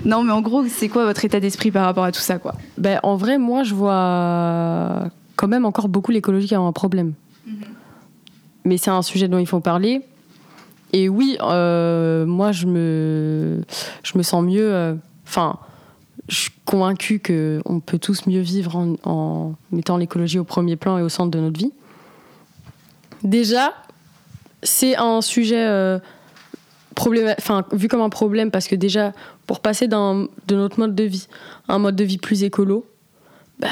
non, 0.05 0.23
mais 0.23 0.33
en 0.33 0.41
gros, 0.41 0.65
c'est 0.69 0.89
quoi 0.89 1.05
votre 1.05 1.25
état 1.25 1.41
d'esprit 1.41 1.71
par 1.71 1.85
rapport 1.85 2.05
à 2.05 2.13
tout 2.13 2.21
ça, 2.21 2.39
quoi? 2.39 2.55
Ben, 2.77 3.01
en 3.03 3.17
vrai, 3.17 3.39
moi, 3.39 3.63
je 3.63 3.75
vois 3.75 5.11
quand 5.37 5.49
même 5.49 5.65
encore 5.65 5.89
beaucoup 5.89 6.11
l'écologie 6.11 6.49
comme 6.49 6.67
un 6.67 6.73
problème. 6.73 7.13
Mais 8.65 8.77
c'est 8.77 8.91
un 8.91 9.03
sujet 9.03 9.29
dont 9.29 9.39
il 9.39 9.47
faut 9.47 9.61
parler. 9.61 10.03
Et 10.93 11.09
oui, 11.09 11.39
euh, 11.41 12.27
moi, 12.27 12.53
je 12.53 12.67
me, 12.67 13.63
je 14.03 14.19
me 14.19 14.23
sens 14.23 14.45
mieux. 14.45 14.99
Enfin, 15.29 15.59
je 16.29 16.37
suis 16.37 16.53
convaincue 16.65 17.21
qu'on 17.21 17.81
peut 17.81 17.99
tous 17.99 18.27
mieux 18.27 18.41
vivre 18.41 18.97
en, 19.05 19.55
mettant 19.71 19.99
l'écologie 19.99 20.39
au 20.39 20.45
premier 20.45 20.77
plan 20.77 20.97
et 20.97 21.03
au 21.03 21.11
centre 21.11 21.31
de 21.31 21.39
notre 21.39 21.59
vie. 21.59 21.73
Déjà, 23.23 23.75
c'est 24.63 24.97
un 24.97 25.21
sujet 25.21 25.67
euh, 25.67 25.99
enfin, 27.39 27.65
vu 27.73 27.89
comme 27.89 28.01
un 28.01 28.09
problème 28.09 28.51
parce 28.51 28.69
que 28.69 28.75
déjà, 28.75 29.13
pour 29.47 29.61
passer 29.61 29.87
de 29.87 29.95
notre 30.55 30.81
mode 30.81 30.95
de 30.95 31.05
vie 31.05 31.29
à 31.69 31.75
un 31.75 31.79
mode 31.79 31.97
de 31.97 32.05
vie 32.05 32.19
plus 32.19 32.43
écolo, 32.43 32.87
bah, 33.59 33.69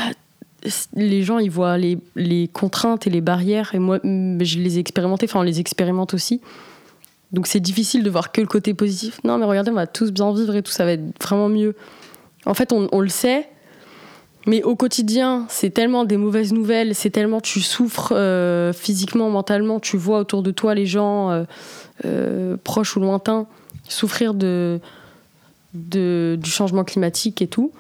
les 0.95 1.23
gens 1.23 1.39
ils 1.39 1.51
voient 1.51 1.79
les, 1.79 2.51
contraintes 2.53 3.07
et 3.07 3.11
les 3.11 3.21
barrières 3.21 3.75
et 3.75 3.79
moi 3.79 3.99
je 4.05 4.59
les 4.59 4.77
ai 4.77 4.81
expérimentées, 4.81 5.27
enfin 5.29 5.41
on 5.41 5.45
les 5.45 5.61
expérimente 5.61 6.13
aussi. 6.13 6.41
Donc 7.37 7.47
c'est 7.47 7.61
difficile 7.61 8.03
de 8.03 8.09
voir 8.09 8.33
que 8.33 8.41
le 8.41 8.47
côté 8.47 8.73
positif. 8.73 9.21
Non 9.23 9.37
mais 9.37 9.45
regardez, 9.45 9.71
on 9.71 9.75
va 9.75 9.87
tous 9.87 10.11
bien 10.11 10.33
vivre 10.33 10.57
et 10.57 10.63
tout, 10.63 10.73
ça 10.73 10.87
va 10.87 10.93
être 10.93 11.23
vraiment 11.23 11.51
mieux. 11.51 11.77
En 12.47 12.55
fait, 12.55 12.73
on, 12.73 13.01
le 13.01 13.09
sait, 13.09 13.47
mais 14.47 14.63
au 14.63 14.75
quotidien, 14.75 15.45
c'est 15.51 15.69
tellement 15.69 16.05
des 16.05 16.17
mauvaises 16.17 16.55
nouvelles, 16.55 16.95
c'est 16.95 17.11
tellement 17.11 17.43
tu 17.43 17.61
souffres 17.61 18.15
euh, 18.17 18.73
physiquement, 18.73 19.29
mentalement, 19.29 19.81
tu 19.81 19.99
vois 19.99 20.21
autour 20.21 20.43
de 20.43 20.51
toi 20.51 20.75
les 20.75 20.87
gens 20.87 21.31
euh, 21.31 21.45
euh, 22.07 22.57
proches 22.57 22.97
ou 22.97 23.01
lointains 23.01 23.47
souffrir 23.87 24.33
de, 24.33 24.81
du 25.75 26.51
changement 26.51 26.85
climatique 26.85 27.43
et 27.43 27.49
tout, 27.49 27.71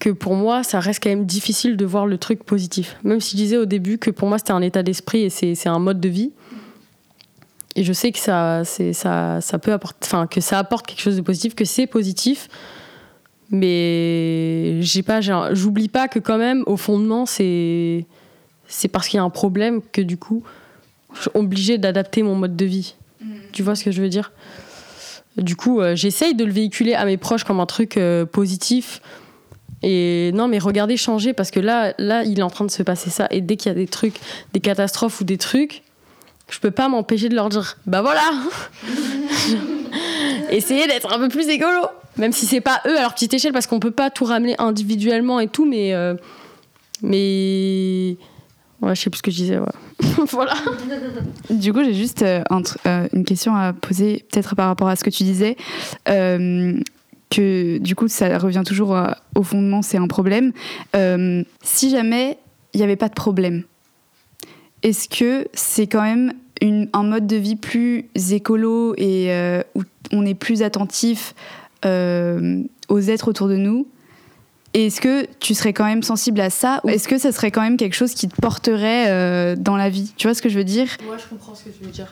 que 0.00 0.08
pour 0.08 0.34
moi, 0.36 0.62
ça 0.62 0.80
reste 0.80 1.02
quand 1.02 1.10
même 1.10 1.26
difficile 1.26 1.76
de 1.76 1.84
voir 1.84 2.06
le 2.06 2.16
truc 2.16 2.44
positif. 2.44 2.96
Même 3.04 3.20
si 3.20 3.36
je 3.36 3.42
disais 3.42 3.56
au 3.58 3.66
début 3.66 3.98
que 3.98 4.10
pour 4.10 4.26
moi, 4.26 4.38
c'était 4.38 4.52
un 4.52 4.62
état 4.62 4.82
d'esprit 4.82 5.24
et 5.24 5.30
c'est 5.30 5.68
un 5.68 5.78
mode 5.78 6.00
de 6.00 6.08
vie. 6.08 6.32
Et 7.76 7.84
je 7.84 7.92
sais 7.92 8.12
que 8.12 8.18
ça, 8.18 8.64
ça, 8.64 9.40
ça 9.40 9.58
peut 9.58 9.72
apporter, 9.72 9.98
enfin, 10.02 10.26
que 10.26 10.40
ça 10.40 10.58
apporte 10.58 10.86
quelque 10.86 11.00
chose 11.00 11.16
de 11.16 11.22
positif, 11.22 11.54
que 11.54 11.64
c'est 11.64 11.86
positif. 11.86 12.48
Mais 13.50 14.80
j'ai 14.80 15.02
pas, 15.02 15.20
j'oublie 15.20 15.88
pas 15.88 16.08
que 16.08 16.18
quand 16.18 16.38
même, 16.38 16.62
au 16.66 16.76
fondement, 16.76 17.26
c'est, 17.26 18.06
c'est 18.66 18.88
parce 18.88 19.08
qu'il 19.08 19.18
y 19.18 19.20
a 19.20 19.24
un 19.24 19.30
problème 19.30 19.82
que 19.92 20.00
du 20.00 20.16
coup, 20.16 20.42
je 21.14 21.22
suis 21.22 21.30
obligée 21.34 21.78
d'adapter 21.78 22.22
mon 22.22 22.34
mode 22.34 22.56
de 22.56 22.64
vie. 22.64 22.94
Tu 23.52 23.62
vois 23.62 23.74
ce 23.74 23.84
que 23.84 23.90
je 23.90 24.00
veux 24.00 24.08
dire? 24.08 24.32
Du 25.36 25.56
coup, 25.56 25.80
euh, 25.80 25.94
j'essaye 25.94 26.34
de 26.34 26.44
le 26.44 26.52
véhiculer 26.52 26.94
à 26.94 27.04
mes 27.04 27.16
proches 27.16 27.44
comme 27.44 27.60
un 27.60 27.66
truc 27.66 27.96
euh, 27.96 28.24
positif. 28.24 29.00
Et 29.82 30.30
non, 30.34 30.48
mais 30.48 30.58
regardez 30.58 30.96
changer 30.96 31.32
parce 31.32 31.50
que 31.50 31.60
là, 31.60 31.94
là, 31.98 32.24
il 32.24 32.38
est 32.38 32.42
en 32.42 32.50
train 32.50 32.64
de 32.64 32.70
se 32.70 32.82
passer 32.82 33.10
ça. 33.10 33.26
Et 33.30 33.40
dès 33.40 33.56
qu'il 33.56 33.68
y 33.70 33.74
a 33.74 33.74
des 33.74 33.86
trucs, 33.86 34.16
des 34.52 34.60
catastrophes 34.60 35.20
ou 35.20 35.24
des 35.24 35.38
trucs, 35.38 35.82
je 36.52 36.60
peux 36.60 36.70
pas 36.70 36.88
m'empêcher 36.88 37.28
de 37.28 37.34
leur 37.34 37.48
dire 37.48 37.76
bah 37.86 38.02
voilà 38.02 38.22
essayez 40.50 40.86
d'être 40.86 41.12
un 41.12 41.18
peu 41.18 41.28
plus 41.28 41.48
écolo 41.48 41.80
même 42.18 42.32
si 42.32 42.46
c'est 42.46 42.60
pas 42.60 42.80
eux 42.86 42.96
à 42.98 43.00
leur 43.02 43.14
petite 43.14 43.32
échelle 43.34 43.52
parce 43.52 43.66
qu'on 43.66 43.80
peut 43.80 43.90
pas 43.90 44.10
tout 44.10 44.24
ramener 44.24 44.54
individuellement 44.58 45.40
et 45.40 45.48
tout 45.48 45.64
mais 45.64 45.94
euh, 45.94 46.14
mais 47.02 48.16
ouais 48.82 48.94
je 48.94 49.00
sais 49.00 49.10
plus 49.10 49.18
ce 49.18 49.22
que 49.22 49.30
je 49.30 49.36
disais 49.36 49.58
ouais. 49.58 49.66
voilà 50.30 50.54
Du 51.48 51.72
coup, 51.72 51.82
j'ai 51.84 51.94
juste 51.94 52.22
euh, 52.22 52.42
euh, 52.86 53.08
une 53.12 53.24
question 53.24 53.54
à 53.54 53.72
poser, 53.72 54.24
peut-être 54.30 54.54
par 54.56 54.66
rapport 54.66 54.88
à 54.88 54.96
ce 54.96 55.04
que 55.04 55.10
tu 55.10 55.22
disais. 55.22 55.56
Que 56.06 57.78
du 57.78 57.94
coup, 57.94 58.08
ça 58.08 58.36
revient 58.36 58.62
toujours 58.66 58.94
à- 58.94 59.16
au 59.36 59.42
fondement, 59.42 59.80
c'est 59.80 59.96
un 59.96 60.08
problème. 60.08 60.52
Si 61.62 61.90
jamais 61.90 62.36
il 62.74 62.78
n'y 62.78 62.84
avait 62.84 62.96
pas 62.96 63.08
de 63.08 63.14
problème, 63.14 63.62
est-ce 64.82 65.08
que 65.08 65.46
c'est 65.54 65.86
quand 65.86 66.02
même 66.02 66.32
une- 66.62 66.88
un 66.94 67.02
mode 67.02 67.26
de 67.26 67.36
vie 67.36 67.56
plus 67.56 68.06
écolo 68.30 68.94
et 68.96 69.26
euh, 69.32 69.62
où 69.74 69.82
on 70.12 70.24
est 70.24 70.34
plus 70.34 70.62
attentif 70.62 71.34
euh, 71.84 72.62
aux 72.88 73.00
êtres 73.00 73.28
autour 73.28 73.48
de 73.48 73.56
nous 73.56 73.86
et 74.74 74.86
Est-ce 74.86 75.02
que 75.02 75.26
tu 75.38 75.52
serais 75.54 75.74
quand 75.74 75.84
même 75.84 76.02
sensible 76.02 76.40
à 76.40 76.48
ça 76.48 76.80
ou 76.84 76.88
est-ce 76.88 77.06
que 77.06 77.18
ça 77.18 77.30
serait 77.30 77.50
quand 77.50 77.60
même 77.60 77.76
quelque 77.76 77.92
chose 77.94 78.14
qui 78.14 78.26
te 78.26 78.34
porterait 78.40 79.10
euh, 79.10 79.54
dans 79.54 79.76
la 79.76 79.90
vie? 79.90 80.14
Tu 80.16 80.26
vois 80.26 80.32
ce 80.34 80.40
que 80.40 80.48
je 80.48 80.56
veux 80.56 80.64
dire? 80.64 80.86
Moi 81.04 81.16
je 81.18 81.26
comprends 81.28 81.54
ce 81.54 81.64
que 81.64 81.68
tu 81.70 81.84
veux 81.84 81.90
dire 81.90 82.08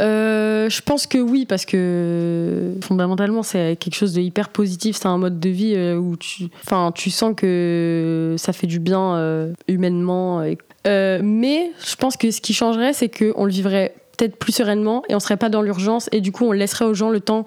Euh, 0.00 0.68
je 0.68 0.82
pense 0.82 1.06
que 1.06 1.16
oui, 1.18 1.46
parce 1.46 1.64
que 1.64 2.74
fondamentalement, 2.82 3.42
c'est 3.42 3.76
quelque 3.76 3.94
chose 3.94 4.12
de 4.12 4.20
hyper 4.20 4.50
positif. 4.50 4.96
C'est 4.96 5.06
un 5.06 5.16
mode 5.16 5.40
de 5.40 5.48
vie 5.48 5.76
où 5.94 6.16
tu, 6.16 6.48
enfin, 6.64 6.92
tu 6.94 7.10
sens 7.10 7.34
que 7.36 8.34
ça 8.36 8.52
fait 8.52 8.66
du 8.66 8.78
bien 8.78 9.14
euh, 9.16 9.52
humainement. 9.68 10.42
et- 10.42 10.58
Euh, 10.86 11.20
mais 11.22 11.72
je 11.84 11.96
pense 11.96 12.16
que 12.16 12.30
ce 12.30 12.40
qui 12.40 12.54
changerait, 12.54 12.92
c'est 12.92 13.08
qu'on 13.08 13.44
le 13.44 13.50
vivrait 13.50 13.94
peut-être 14.16 14.36
plus 14.36 14.52
sereinement 14.52 15.02
et 15.08 15.14
on 15.14 15.20
serait 15.20 15.36
pas 15.36 15.48
dans 15.48 15.62
l'urgence 15.62 16.08
et 16.12 16.20
du 16.20 16.32
coup, 16.32 16.44
on 16.44 16.52
laisserait 16.52 16.84
aux 16.84 16.94
gens 16.94 17.10
le 17.10 17.20
temps 17.20 17.44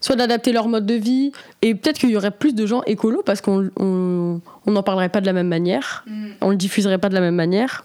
soit 0.00 0.16
d'adapter 0.16 0.52
leur 0.52 0.68
mode 0.68 0.84
de 0.84 0.94
vie 0.94 1.32
et 1.62 1.74
peut-être 1.74 1.98
qu'il 1.98 2.10
y 2.10 2.16
aurait 2.16 2.32
plus 2.32 2.54
de 2.54 2.66
gens 2.66 2.82
écolos 2.86 3.22
parce 3.24 3.40
qu'on 3.40 3.70
on 3.76 4.40
on 4.66 4.72
n'en 4.72 4.82
parlerait 4.82 5.08
pas 5.08 5.20
de 5.20 5.26
la 5.26 5.32
même 5.32 5.48
manière, 5.48 6.04
on 6.40 6.50
le 6.50 6.56
diffuserait 6.56 6.98
pas 6.98 7.08
de 7.08 7.14
la 7.14 7.20
même 7.20 7.34
manière. 7.34 7.84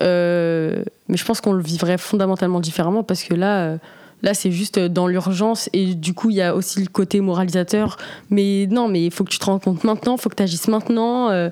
Euh, 0.00 0.82
mais 1.08 1.16
je 1.16 1.24
pense 1.24 1.40
qu'on 1.40 1.52
le 1.52 1.62
vivrait 1.62 1.98
fondamentalement 1.98 2.60
différemment 2.60 3.02
parce 3.04 3.22
que 3.22 3.34
là, 3.34 3.60
euh, 3.60 3.78
là 4.22 4.34
c'est 4.34 4.50
juste 4.50 4.78
dans 4.78 5.06
l'urgence 5.06 5.68
et 5.72 5.94
du 5.94 6.14
coup 6.14 6.30
il 6.30 6.36
y 6.36 6.42
a 6.42 6.54
aussi 6.54 6.80
le 6.80 6.88
côté 6.88 7.20
moralisateur. 7.20 7.96
Mais 8.30 8.66
non, 8.70 8.88
mais 8.88 9.04
il 9.04 9.10
faut 9.10 9.24
que 9.24 9.30
tu 9.30 9.38
te 9.38 9.44
rends 9.44 9.58
compte 9.58 9.84
maintenant, 9.84 10.16
il 10.16 10.20
faut 10.20 10.28
que 10.28 10.36
tu 10.36 10.42
agisses 10.42 10.68
maintenant. 10.68 11.30
Euh, 11.30 11.50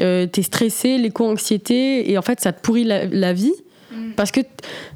euh, 0.00 0.26
t'es 0.26 0.42
stressé, 0.42 0.98
l'éco-anxiété 0.98 2.10
et 2.10 2.18
en 2.18 2.22
fait 2.22 2.40
ça 2.40 2.52
te 2.52 2.60
pourrit 2.60 2.84
la, 2.84 3.06
la 3.06 3.32
vie 3.32 3.52
parce 4.16 4.30
que 4.32 4.40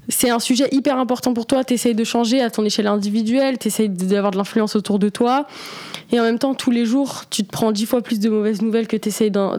c'est 0.09 0.31
un 0.31 0.39
sujet 0.41 0.69
hyper 0.73 0.99
important 0.99 1.35
pour 1.35 1.47
toi. 1.47 1.63
T'essayes 1.65 1.95
de 1.95 2.05
changer 2.05 2.41
à 2.41 2.51
ton 2.51 2.65
échelle 2.65 2.87
individuelle, 2.87 3.59
t'essayes 3.59 3.89
d'avoir 3.89 4.33
de 4.33 4.37
l'influence 4.37 4.75
autour 4.77 4.99
de 4.99 5.09
toi 5.09 5.47
et 6.13 6.19
en 6.19 6.23
même 6.25 6.39
temps 6.39 6.55
tous 6.55 6.71
les 6.71 6.85
jours 6.85 7.25
tu 7.31 7.45
te 7.45 7.51
prends 7.51 7.71
dix 7.73 7.87
fois 7.87 8.01
plus 8.03 8.19
de 8.21 8.29
mauvaises 8.29 8.61
nouvelles 8.63 8.87
que 8.89 8.97
t'essayes 8.97 9.31
d'en- 9.31 9.53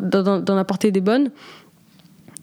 apporter 0.58 0.92
des 0.92 1.02
bonnes. 1.02 1.30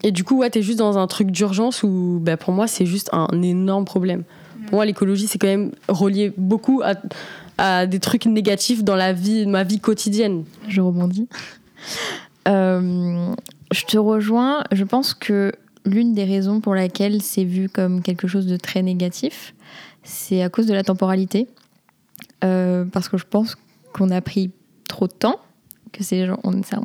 Et 0.03 0.11
du 0.11 0.23
coup, 0.23 0.37
ouais, 0.37 0.49
t'es 0.51 0.61
juste 0.61 0.77
dans 0.77 0.99
un 0.99 1.07
truc 1.07 1.31
d'urgence 1.31 1.81
où, 1.81 2.19
bah, 2.21 2.37
pour 2.37 2.53
moi, 2.53 2.67
c'est 2.67 2.85
juste 2.85 3.09
un 3.13 3.27
énorme 3.41 3.83
problème. 3.83 4.23
Pour 4.67 4.75
moi, 4.75 4.85
l'écologie, 4.85 5.25
c'est 5.25 5.39
quand 5.39 5.47
même 5.47 5.71
relié 5.87 6.31
beaucoup 6.37 6.83
à, 6.83 6.93
à 7.57 7.87
des 7.87 7.99
trucs 7.99 8.27
négatifs 8.27 8.83
dans 8.83 8.95
la 8.95 9.11
vie, 9.11 9.47
ma 9.47 9.63
vie 9.63 9.79
quotidienne. 9.79 10.43
je 10.67 10.81
rebondis. 10.81 11.27
Euh, 12.47 13.33
je 13.71 13.85
te 13.85 13.97
rejoins. 13.97 14.63
Je 14.71 14.83
pense 14.83 15.13
que 15.13 15.51
l'une 15.85 16.13
des 16.13 16.23
raisons 16.23 16.61
pour 16.61 16.75
laquelle 16.75 17.21
c'est 17.21 17.43
vu 17.43 17.69
comme 17.69 18.01
quelque 18.01 18.27
chose 18.27 18.47
de 18.47 18.57
très 18.57 18.81
négatif, 18.81 19.53
c'est 20.03 20.41
à 20.41 20.49
cause 20.49 20.67
de 20.67 20.73
la 20.73 20.83
temporalité. 20.83 21.47
Euh, 22.43 22.85
parce 22.85 23.09
que 23.09 23.17
je 23.17 23.25
pense 23.25 23.55
qu'on 23.93 24.11
a 24.11 24.21
pris 24.21 24.51
trop 24.87 25.07
de 25.07 25.13
temps, 25.13 25.39
que 25.91 26.03
c'est 26.03 26.25
genre- 26.25 26.39
on 26.43 26.51
s'est 26.63 26.75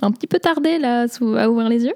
un, 0.00 0.10
petit 0.10 0.26
peu 0.26 0.38
tardé 0.38 0.78
là 0.78 1.06
à 1.38 1.48
ouvrir 1.50 1.68
les 1.68 1.84
yeux. 1.84 1.94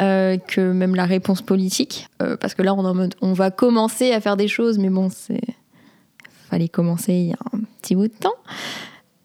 Euh, 0.00 0.36
que 0.36 0.72
même 0.72 0.94
la 0.94 1.06
réponse 1.06 1.42
politique, 1.42 2.08
parce 2.18 2.54
que 2.54 2.62
là 2.62 2.72
on 2.72 2.84
est 2.84 2.88
en 2.88 2.94
mode 2.94 3.16
on 3.20 3.32
va 3.32 3.50
commencer 3.50 4.12
à 4.12 4.20
faire 4.20 4.36
des 4.36 4.46
choses, 4.46 4.78
mais 4.78 4.90
bon, 4.90 5.08
c'est 5.10 5.40
fallait 6.48 6.68
commencer 6.68 7.12
il 7.12 7.26
y 7.28 7.32
a 7.32 7.38
un 7.52 7.60
petit 7.80 7.94
bout 7.94 8.08
de 8.08 8.14
temps. 8.14 8.34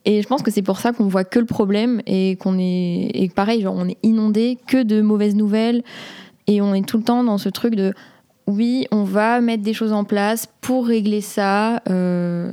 Et 0.05 0.21
je 0.21 0.27
pense 0.27 0.41
que 0.41 0.51
c'est 0.51 0.61
pour 0.61 0.79
ça 0.79 0.91
qu'on 0.91 1.07
voit 1.07 1.23
que 1.23 1.39
le 1.39 1.45
problème 1.45 2.01
et 2.05 2.35
qu'on 2.35 2.57
est 2.59 3.11
et 3.13 3.29
pareil 3.29 3.65
on 3.67 3.87
est 3.87 3.97
inondé 4.03 4.57
que 4.67 4.83
de 4.83 5.01
mauvaises 5.01 5.35
nouvelles. 5.35 5.83
Et 6.47 6.61
on 6.61 6.73
est 6.73 6.85
tout 6.85 6.97
le 6.97 7.03
temps 7.03 7.23
dans 7.23 7.37
ce 7.37 7.49
truc 7.49 7.75
de 7.75 7.93
oui 8.45 8.85
on 8.91 9.03
va 9.03 9.39
mettre 9.39 9.63
des 9.63 9.73
choses 9.73 9.93
en 9.93 10.03
place 10.03 10.49
pour 10.59 10.87
régler 10.87 11.21
ça 11.21 11.81
euh, 11.89 12.51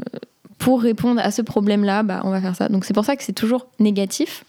pour 0.58 0.80
répondre 0.80 1.20
à 1.20 1.32
ce 1.32 1.42
problème 1.42 1.82
là 1.82 2.04
bah 2.04 2.20
on 2.24 2.30
va 2.30 2.40
faire 2.40 2.54
ça. 2.54 2.68
Donc 2.68 2.84
c'est 2.84 2.94
pour 2.94 3.04
ça 3.04 3.16
que 3.16 3.24
c'est 3.24 3.32
toujours 3.32 3.66
négatif. 3.80 4.44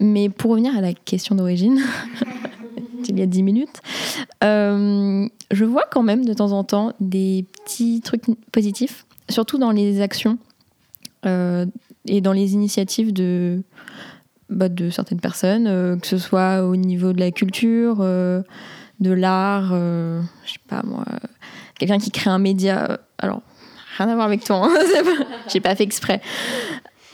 Mais 0.00 0.28
pour 0.28 0.50
revenir 0.50 0.76
à 0.76 0.80
la 0.80 0.92
question 0.92 1.36
d'origine 1.36 1.80
il 3.08 3.18
y 3.18 3.22
a 3.22 3.26
10 3.26 3.42
minutes 3.44 3.80
euh, 4.42 5.28
je 5.52 5.64
vois 5.64 5.84
quand 5.90 6.02
même 6.02 6.24
de 6.24 6.34
temps 6.34 6.52
en 6.52 6.64
temps 6.64 6.92
des 7.00 7.46
petits 7.64 8.00
trucs 8.02 8.24
positifs 8.50 9.06
surtout 9.28 9.58
dans 9.58 9.70
les 9.70 10.00
actions 10.00 10.38
euh, 11.24 11.66
et 12.08 12.20
dans 12.20 12.32
les 12.32 12.54
initiatives 12.54 13.12
de, 13.12 13.62
bah, 14.50 14.68
de 14.68 14.90
certaines 14.90 15.20
personnes, 15.20 15.66
euh, 15.66 15.96
que 15.96 16.06
ce 16.06 16.18
soit 16.18 16.62
au 16.62 16.76
niveau 16.76 17.12
de 17.12 17.20
la 17.20 17.30
culture, 17.30 17.98
euh, 18.00 18.42
de 19.00 19.10
l'art, 19.12 19.70
euh, 19.72 20.20
je 20.44 20.52
sais 20.52 20.58
pas 20.68 20.82
moi, 20.84 21.04
quelqu'un 21.78 21.98
qui 21.98 22.10
crée 22.10 22.30
un 22.30 22.38
média. 22.38 22.98
alors, 23.18 23.42
rien 23.98 24.08
à 24.08 24.14
voir 24.14 24.26
avec 24.26 24.44
toi, 24.44 24.62
hein, 24.64 24.70
c'est 24.86 25.02
pas- 25.02 25.24
j'ai 25.48 25.60
pas 25.60 25.74
fait 25.76 25.84
exprès. 25.84 26.20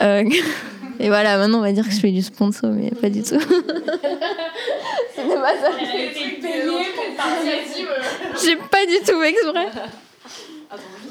Euh, 0.01 0.23
et 0.99 1.07
voilà, 1.07 1.37
maintenant 1.37 1.59
on 1.59 1.61
va 1.61 1.71
dire 1.71 1.85
que 1.85 1.91
je 1.93 1.99
fais 1.99 2.11
du 2.11 2.21
sponsor, 2.21 2.71
mais 2.71 2.91
pas 2.91 3.09
du 3.09 3.21
tout. 3.23 3.39
C'était 5.15 5.35
pas 5.35 5.55
ça. 5.61 5.69
J'ai 8.43 8.55
pas 8.55 8.85
du 8.85 8.97
tout 9.05 9.19
fait 9.21 9.29
exprès. 9.29 9.67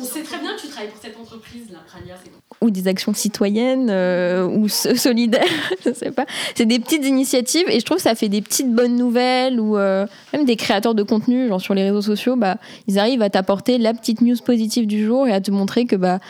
On 0.00 0.04
sait 0.04 0.22
très 0.22 0.38
bien 0.38 0.56
que 0.56 0.60
tu 0.60 0.66
travailles 0.68 0.90
pour 0.90 1.00
cette 1.00 1.16
entreprise, 1.16 1.70
là, 1.70 1.78
Pralia. 1.86 2.16
Ou 2.62 2.70
des 2.70 2.88
actions 2.88 3.12
citoyennes 3.12 3.88
euh, 3.90 4.46
ou 4.46 4.68
so- 4.68 4.94
solidaires, 4.94 5.42
je 5.84 5.92
sais 5.92 6.10
pas. 6.10 6.24
C'est 6.54 6.64
des 6.66 6.78
petites 6.78 7.04
initiatives 7.04 7.64
et 7.68 7.80
je 7.80 7.84
trouve 7.84 7.98
que 7.98 8.02
ça 8.02 8.14
fait 8.14 8.28
des 8.28 8.40
petites 8.40 8.72
bonnes 8.72 8.96
nouvelles 8.96 9.60
ou 9.60 9.76
euh, 9.76 10.06
même 10.32 10.44
des 10.46 10.56
créateurs 10.56 10.94
de 10.94 11.02
contenu, 11.02 11.48
genre 11.48 11.60
sur 11.60 11.74
les 11.74 11.82
réseaux 11.84 12.02
sociaux, 12.02 12.36
bah, 12.36 12.56
ils 12.86 12.98
arrivent 12.98 13.22
à 13.22 13.30
t'apporter 13.30 13.78
la 13.78 13.92
petite 13.92 14.20
news 14.22 14.36
positive 14.44 14.86
du 14.86 15.04
jour 15.04 15.26
et 15.28 15.32
à 15.32 15.40
te 15.40 15.50
montrer 15.50 15.84
que 15.84 15.96
bah, 15.96 16.20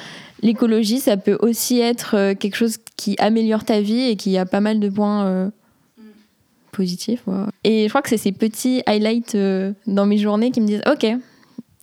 l'écologie, 0.43 0.99
ça 0.99 1.16
peut 1.16 1.39
aussi 1.41 1.78
être 1.78 2.16
euh, 2.16 2.35
quelque 2.35 2.57
chose 2.57 2.78
qui 2.97 3.14
améliore 3.18 3.64
ta 3.64 3.80
vie 3.80 4.09
et 4.09 4.16
qui 4.16 4.37
a 4.39 4.47
pas 4.47 4.61
mal 4.61 4.80
de 4.80 4.89
points 4.89 5.51
positifs. 6.72 7.24
Et 7.64 7.85
je 7.85 7.89
crois 7.91 8.01
que 8.03 8.09
c'est 8.09 8.16
ces 8.16 8.33
petits 8.33 8.83
highlights 8.87 9.37
dans 9.87 10.07
mes 10.07 10.18
journées 10.18 10.51
qui 10.51 10.61
me 10.61 10.66
disent, 10.66 10.83
ok, 10.91 11.07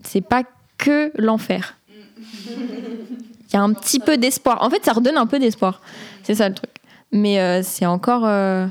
c'est 0.04 0.22
pas 0.22 0.44
que 0.78 1.12
l'enfer. 1.22 1.78
Il 3.50 3.56
y 3.56 3.58
a 3.58 3.62
un 3.62 3.74
petit 3.74 4.00
peu 4.00 4.18
d'espoir. 4.18 4.62
En 4.62 4.70
fait, 4.70 4.84
ça 4.86 4.94
redonne 4.94 5.18
un 5.18 5.26
peu 5.26 5.40
d'espoir. 5.40 5.82
C'est 6.24 6.36
ça 6.36 6.48
le 6.50 6.56
truc. 6.56 6.70
Mais 7.12 7.40
euh, 7.40 7.62
c'est 7.64 7.86
encore. 7.86 8.26
euh, 8.26 8.68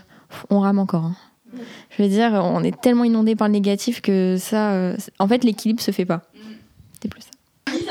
on 0.50 0.60
rame 0.60 0.78
encore. 0.78 1.04
hein. 1.04 1.16
Je 1.96 2.02
veux 2.02 2.08
dire, 2.08 2.32
on 2.34 2.62
est 2.62 2.78
tellement 2.80 3.04
inondé 3.04 3.34
par 3.34 3.48
le 3.48 3.52
négatif 3.54 4.00
que 4.00 4.36
ça. 4.38 4.72
euh, 4.72 4.96
en 5.18 5.26
fait, 5.26 5.42
l'équilibre 5.44 5.80
se 5.80 5.90
fait 5.90 6.04
pas. 6.04 6.22
C'est 7.02 7.08
plus 7.08 7.22
ça. 7.22 7.72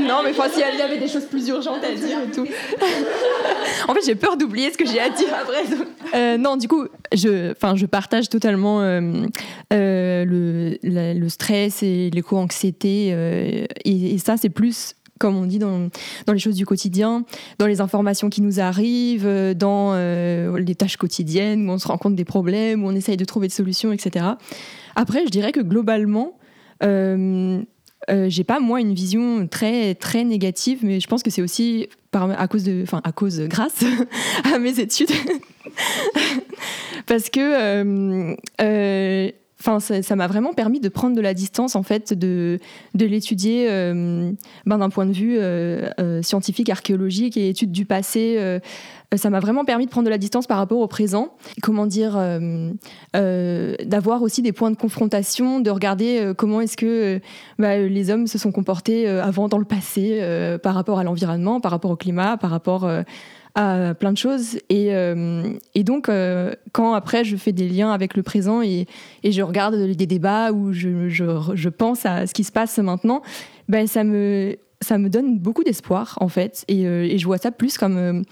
Non, 0.00 0.20
mais 0.22 0.30
enfin, 0.30 0.48
s'il 0.50 0.60
y 0.60 0.82
avait 0.82 0.98
des 0.98 1.08
choses 1.08 1.24
plus 1.24 1.48
urgentes 1.48 1.82
à 1.82 1.94
dire 1.94 2.18
et 2.26 2.30
tout. 2.30 2.46
en 3.88 3.94
fait, 3.94 4.00
j'ai 4.04 4.14
peur 4.14 4.36
d'oublier 4.36 4.70
ce 4.72 4.76
que 4.76 4.84
j'ai 4.86 5.00
à 5.00 5.08
dire 5.08 5.28
après. 5.40 5.62
Euh, 6.14 6.36
non, 6.36 6.56
du 6.56 6.68
coup, 6.68 6.84
je, 7.12 7.52
enfin, 7.52 7.74
je 7.76 7.86
partage 7.86 8.28
totalement 8.28 8.80
euh, 8.82 9.00
euh, 9.72 10.24
le, 10.24 10.78
la- 10.82 11.14
le 11.14 11.28
stress 11.28 11.82
et 11.82 12.10
l'éco-anxiété. 12.10 13.08
et, 13.84 14.14
et 14.14 14.18
ça, 14.18 14.36
c'est 14.36 14.50
plus, 14.50 14.94
comme 15.18 15.36
on 15.36 15.46
dit, 15.46 15.58
dans, 15.58 15.88
les 16.26 16.38
choses 16.38 16.56
du 16.56 16.66
quotidien, 16.66 17.24
dans 17.58 17.66
les 17.66 17.80
informations 17.80 18.30
qui 18.30 18.42
nous 18.42 18.60
arrivent, 18.60 19.26
euh, 19.26 19.54
dans 19.54 19.92
euh, 19.94 20.58
les 20.58 20.74
tâches 20.74 20.96
quotidiennes 20.96 21.68
où 21.68 21.72
on 21.72 21.78
se 21.78 21.86
rend 21.86 21.98
compte 21.98 22.16
des 22.16 22.24
problèmes, 22.24 22.84
où 22.84 22.88
on 22.88 22.94
essaye 22.94 23.16
de 23.16 23.24
trouver 23.24 23.48
des 23.48 23.54
solutions, 23.54 23.92
etc. 23.92 24.26
Après, 24.96 25.24
je 25.24 25.30
dirais 25.30 25.52
que 25.52 25.60
globalement, 25.60 26.38
euh, 26.82 27.62
euh, 28.10 28.26
j'ai 28.28 28.44
pas 28.44 28.60
moi 28.60 28.80
une 28.80 28.94
vision 28.94 29.46
très 29.46 29.94
très 29.94 30.24
négative, 30.24 30.80
mais 30.82 31.00
je 31.00 31.06
pense 31.06 31.22
que 31.22 31.30
c'est 31.30 31.42
aussi 31.42 31.88
à 32.12 32.46
cause 32.48 32.64
de, 32.64 32.82
enfin 32.82 33.00
à 33.02 33.12
cause 33.12 33.40
grâce 33.42 33.84
à 34.54 34.58
mes 34.58 34.78
études, 34.78 35.10
parce 37.06 37.30
que 37.30 38.34
euh, 38.60 39.30
Enfin, 39.66 39.80
ça 39.80 40.14
m'a 40.14 40.26
vraiment 40.26 40.52
permis 40.52 40.78
de 40.78 40.90
prendre 40.90 41.16
de 41.16 41.22
la 41.22 41.32
distance 41.32 41.74
en 41.74 41.82
fait, 41.82 42.12
de, 42.12 42.58
de 42.94 43.06
l'étudier 43.06 43.66
euh, 43.70 44.30
ben, 44.66 44.76
d'un 44.76 44.90
point 44.90 45.06
de 45.06 45.12
vue 45.12 45.38
euh, 45.38 45.88
euh, 45.98 46.20
scientifique, 46.20 46.68
archéologique 46.68 47.38
et 47.38 47.48
étude 47.48 47.72
du 47.72 47.86
passé. 47.86 48.36
Euh, 48.36 48.58
ça 49.16 49.30
m'a 49.30 49.40
vraiment 49.40 49.64
permis 49.64 49.86
de 49.86 49.90
prendre 49.90 50.04
de 50.04 50.10
la 50.10 50.18
distance 50.18 50.46
par 50.46 50.58
rapport 50.58 50.80
au 50.80 50.86
présent. 50.86 51.34
Comment 51.62 51.86
dire, 51.86 52.18
d'avoir 53.14 54.22
aussi 54.22 54.42
des 54.42 54.52
points 54.52 54.72
de 54.72 54.76
confrontation, 54.76 55.60
de 55.60 55.70
regarder 55.70 56.32
comment 56.36 56.60
est-ce 56.60 56.76
que 56.76 57.20
bah, 57.58 57.78
les 57.78 58.10
hommes 58.10 58.26
se 58.26 58.38
sont 58.38 58.50
comportés 58.50 59.06
avant 59.06 59.46
dans 59.48 59.58
le 59.58 59.64
passé 59.64 60.20
par 60.64 60.74
rapport 60.74 60.98
à 60.98 61.04
l'environnement, 61.04 61.60
par 61.60 61.70
rapport 61.70 61.92
au 61.92 61.96
climat, 61.96 62.36
par 62.36 62.50
rapport 62.50 62.90
à 63.54 63.94
plein 63.94 64.12
de 64.12 64.18
choses. 64.18 64.58
Et, 64.68 64.94
euh, 64.94 65.44
et 65.74 65.84
donc, 65.84 66.08
euh, 66.08 66.52
quand 66.72 66.94
après 66.94 67.24
je 67.24 67.36
fais 67.36 67.52
des 67.52 67.68
liens 67.68 67.92
avec 67.92 68.16
le 68.16 68.22
présent 68.22 68.62
et, 68.62 68.86
et 69.22 69.32
je 69.32 69.42
regarde 69.42 69.76
des 69.76 70.06
débats 70.06 70.52
où 70.52 70.72
je, 70.72 71.08
je, 71.08 71.24
je, 71.54 71.68
pense 71.68 72.04
à 72.04 72.26
ce 72.26 72.34
qui 72.34 72.44
se 72.44 72.52
passe 72.52 72.78
maintenant, 72.78 73.22
ben, 73.68 73.86
ça, 73.86 74.02
me, 74.02 74.56
ça 74.80 74.98
me 74.98 75.08
donne 75.08 75.38
beaucoup 75.38 75.62
d'espoir, 75.62 76.18
en 76.20 76.28
fait. 76.28 76.64
Et, 76.68 76.86
euh, 76.86 77.04
et, 77.04 77.18
je 77.18 77.26
vois 77.26 77.38
ça 77.38 77.50
plus 77.50 77.78
comme. 77.78 78.24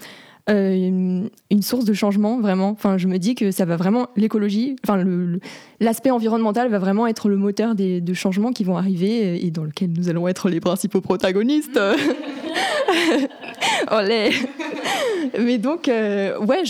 Une, 0.49 1.29
une, 1.49 1.61
source 1.61 1.85
de 1.85 1.93
changement 1.93 2.41
vraiment 2.41 2.67
enfin 2.71 2.97
je 2.97 3.07
me 3.07 3.17
dis 3.17 3.33
que 3.33 3.51
ça 3.51 3.63
va 3.63 3.77
vraiment 3.77 4.07
l'écologie 4.17 4.75
enfin 4.85 5.01
l'aspect 5.79 6.11
environnemental 6.11 6.69
va 6.69 6.79
vraiment 6.79 7.07
être 7.07 7.29
le 7.29 7.37
moteur 7.37 7.75
des 7.75 8.01
de 8.01 8.13
changements 8.13 8.51
qui 8.51 8.65
vont 8.65 8.75
arriver 8.75 9.41
et 9.41 9.51
dans 9.51 9.63
lequel 9.63 9.93
nous 9.93 10.09
allons 10.09 10.27
être 10.27 10.49
les 10.49 10.59
principaux 10.59 10.99
protagonistes 10.99 11.79
Olé 13.91 14.31
Mais 15.39 15.57
donc, 15.57 15.87
euh, 15.87 16.37
ouais, 16.39 16.63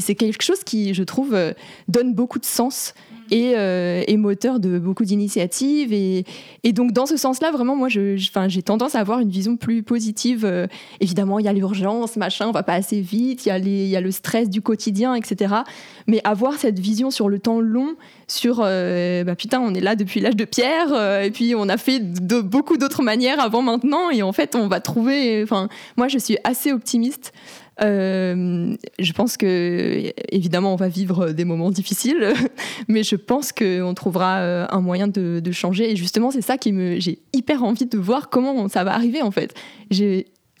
c'est 0.00 0.14
quelque 0.14 0.42
chose 0.42 0.62
qui, 0.64 0.94
je 0.94 1.02
trouve, 1.02 1.34
euh, 1.34 1.52
donne 1.88 2.14
beaucoup 2.14 2.38
de 2.38 2.44
sens 2.44 2.94
et, 3.30 3.52
euh, 3.56 4.02
et 4.06 4.16
moteur 4.16 4.60
de 4.60 4.78
beaucoup 4.78 5.04
d'initiatives. 5.04 5.92
Et, 5.92 6.24
donc, 6.72 6.92
dans 6.92 7.06
ce 7.06 7.16
sens-là, 7.16 7.50
vraiment, 7.50 7.76
moi, 7.76 7.88
j'ai 7.88 8.62
tendance 8.62 8.94
à 8.94 9.00
avoir 9.00 9.20
une 9.20 9.30
vision 9.30 9.56
plus 9.56 9.82
positive. 9.82 10.44
Euh, 10.44 10.66
évidemment, 11.00 11.38
il 11.38 11.46
y 11.46 11.48
a 11.48 11.52
l'urgence, 11.52 12.16
machin, 12.16 12.46
on 12.48 12.52
va 12.52 12.62
pas 12.62 12.74
assez 12.74 13.00
vite, 13.00 13.46
il 13.46 13.88
y, 13.88 13.96
a 13.96 14.00
le 14.00 14.10
stress 14.10 14.50
du 14.50 14.60
quotidien, 14.60 15.14
etc. 15.14 15.54
Mais 16.06 16.20
avoir 16.24 16.54
cette 16.54 16.78
vision 16.78 17.10
sur 17.10 17.28
le 17.28 17.38
temps 17.38 17.60
long, 17.60 17.94
sur, 18.26 18.60
euh, 18.62 19.24
bah 19.24 19.36
putain, 19.36 19.60
on 19.60 19.74
est 19.74 19.80
là 19.80 19.96
depuis 19.96 20.20
l'âge 20.20 20.36
de 20.36 20.44
pierre, 20.44 21.22
et 21.22 21.30
puis 21.30 21.54
on 21.54 21.68
a 21.68 21.76
fait 21.76 22.00
de 22.00 22.40
beaucoup 22.40 22.76
d'autres 22.76 23.02
manières 23.02 23.40
avant 23.40 23.62
maintenant, 23.62 24.10
et 24.10 24.22
en 24.22 24.32
fait, 24.32 24.54
on 24.54 24.68
va 24.68 24.80
trouver. 24.80 25.44
Moi, 25.96 26.08
je 26.08 26.18
suis 26.18 26.36
assez 26.44 26.72
optimiste. 26.72 27.32
Euh, 27.82 28.74
je 28.98 29.12
pense 29.12 29.36
que, 29.36 30.12
évidemment, 30.30 30.72
on 30.72 30.76
va 30.76 30.88
vivre 30.88 31.30
des 31.30 31.44
moments 31.44 31.70
difficiles, 31.70 32.32
mais 32.88 33.02
je 33.02 33.16
pense 33.16 33.52
qu'on 33.52 33.92
trouvera 33.94 34.38
euh, 34.38 34.66
un 34.70 34.80
moyen 34.80 35.08
de, 35.08 35.52
changer. 35.52 35.92
Et 35.92 35.96
justement, 35.96 36.30
c'est 36.30 36.42
ça 36.42 36.58
qui 36.58 36.72
me. 36.72 36.98
J'ai 37.00 37.18
hyper 37.32 37.62
envie 37.62 37.86
de 37.86 37.98
voir 37.98 38.28
comment 38.30 38.68
ça 38.68 38.84
va 38.84 38.94
arriver, 38.94 39.22
en 39.22 39.30
fait. 39.30 39.54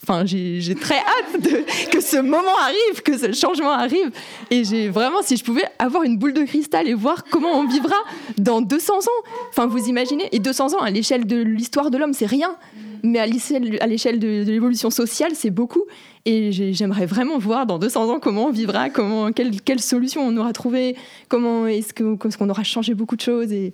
Enfin, 0.02 0.24
j'ai 0.24 0.74
très 0.74 0.98
hâte 0.98 1.90
que 1.90 2.00
ce 2.00 2.18
moment 2.18 2.56
arrive, 2.62 3.02
que 3.02 3.18
ce 3.18 3.32
changement 3.32 3.72
arrive. 3.72 4.10
Et 4.50 4.62
j'ai 4.62 4.88
vraiment, 4.88 5.22
si 5.22 5.36
je 5.36 5.44
pouvais 5.44 5.64
avoir 5.78 6.02
une 6.04 6.16
boule 6.18 6.32
de 6.32 6.42
cristal 6.42 6.86
et 6.86 6.94
voir 6.94 7.24
comment 7.24 7.52
on 7.58 7.66
vivra 7.66 7.96
dans 8.38 8.60
200 8.60 8.98
ans. 8.98 9.30
Enfin, 9.48 9.66
vous 9.66 9.88
imaginez 9.88 10.28
Et 10.32 10.38
200 10.38 10.74
ans, 10.74 10.80
à 10.80 10.90
l'échelle 10.90 11.26
de 11.26 11.36
l'histoire 11.36 11.90
de 11.90 11.98
l'homme, 11.98 12.12
c'est 12.12 12.26
rien 12.26 12.56
mais 13.02 13.18
à 13.18 13.26
l'échelle 13.26 14.18
de, 14.18 14.44
l'évolution 14.50 14.90
sociale, 14.90 15.32
c'est 15.34 15.50
beaucoup. 15.50 15.84
Et 16.24 16.50
j'aimerais 16.72 17.06
vraiment 17.06 17.38
voir 17.38 17.66
dans 17.66 17.78
200 17.78 18.10
ans 18.10 18.20
comment 18.20 18.46
on 18.46 18.50
vivra, 18.50 18.90
comment, 18.90 19.32
quelle, 19.32 19.60
quelle 19.60 19.80
solution 19.80 20.22
on 20.22 20.36
aura 20.36 20.52
trouvé, 20.52 20.96
comment 21.28 21.66
est-ce 21.66 21.94
qu'on 21.94 22.16
est 22.16 22.50
aura 22.50 22.64
changé 22.64 22.94
beaucoup 22.94 23.16
de 23.16 23.20
choses. 23.20 23.52
Et, 23.52 23.72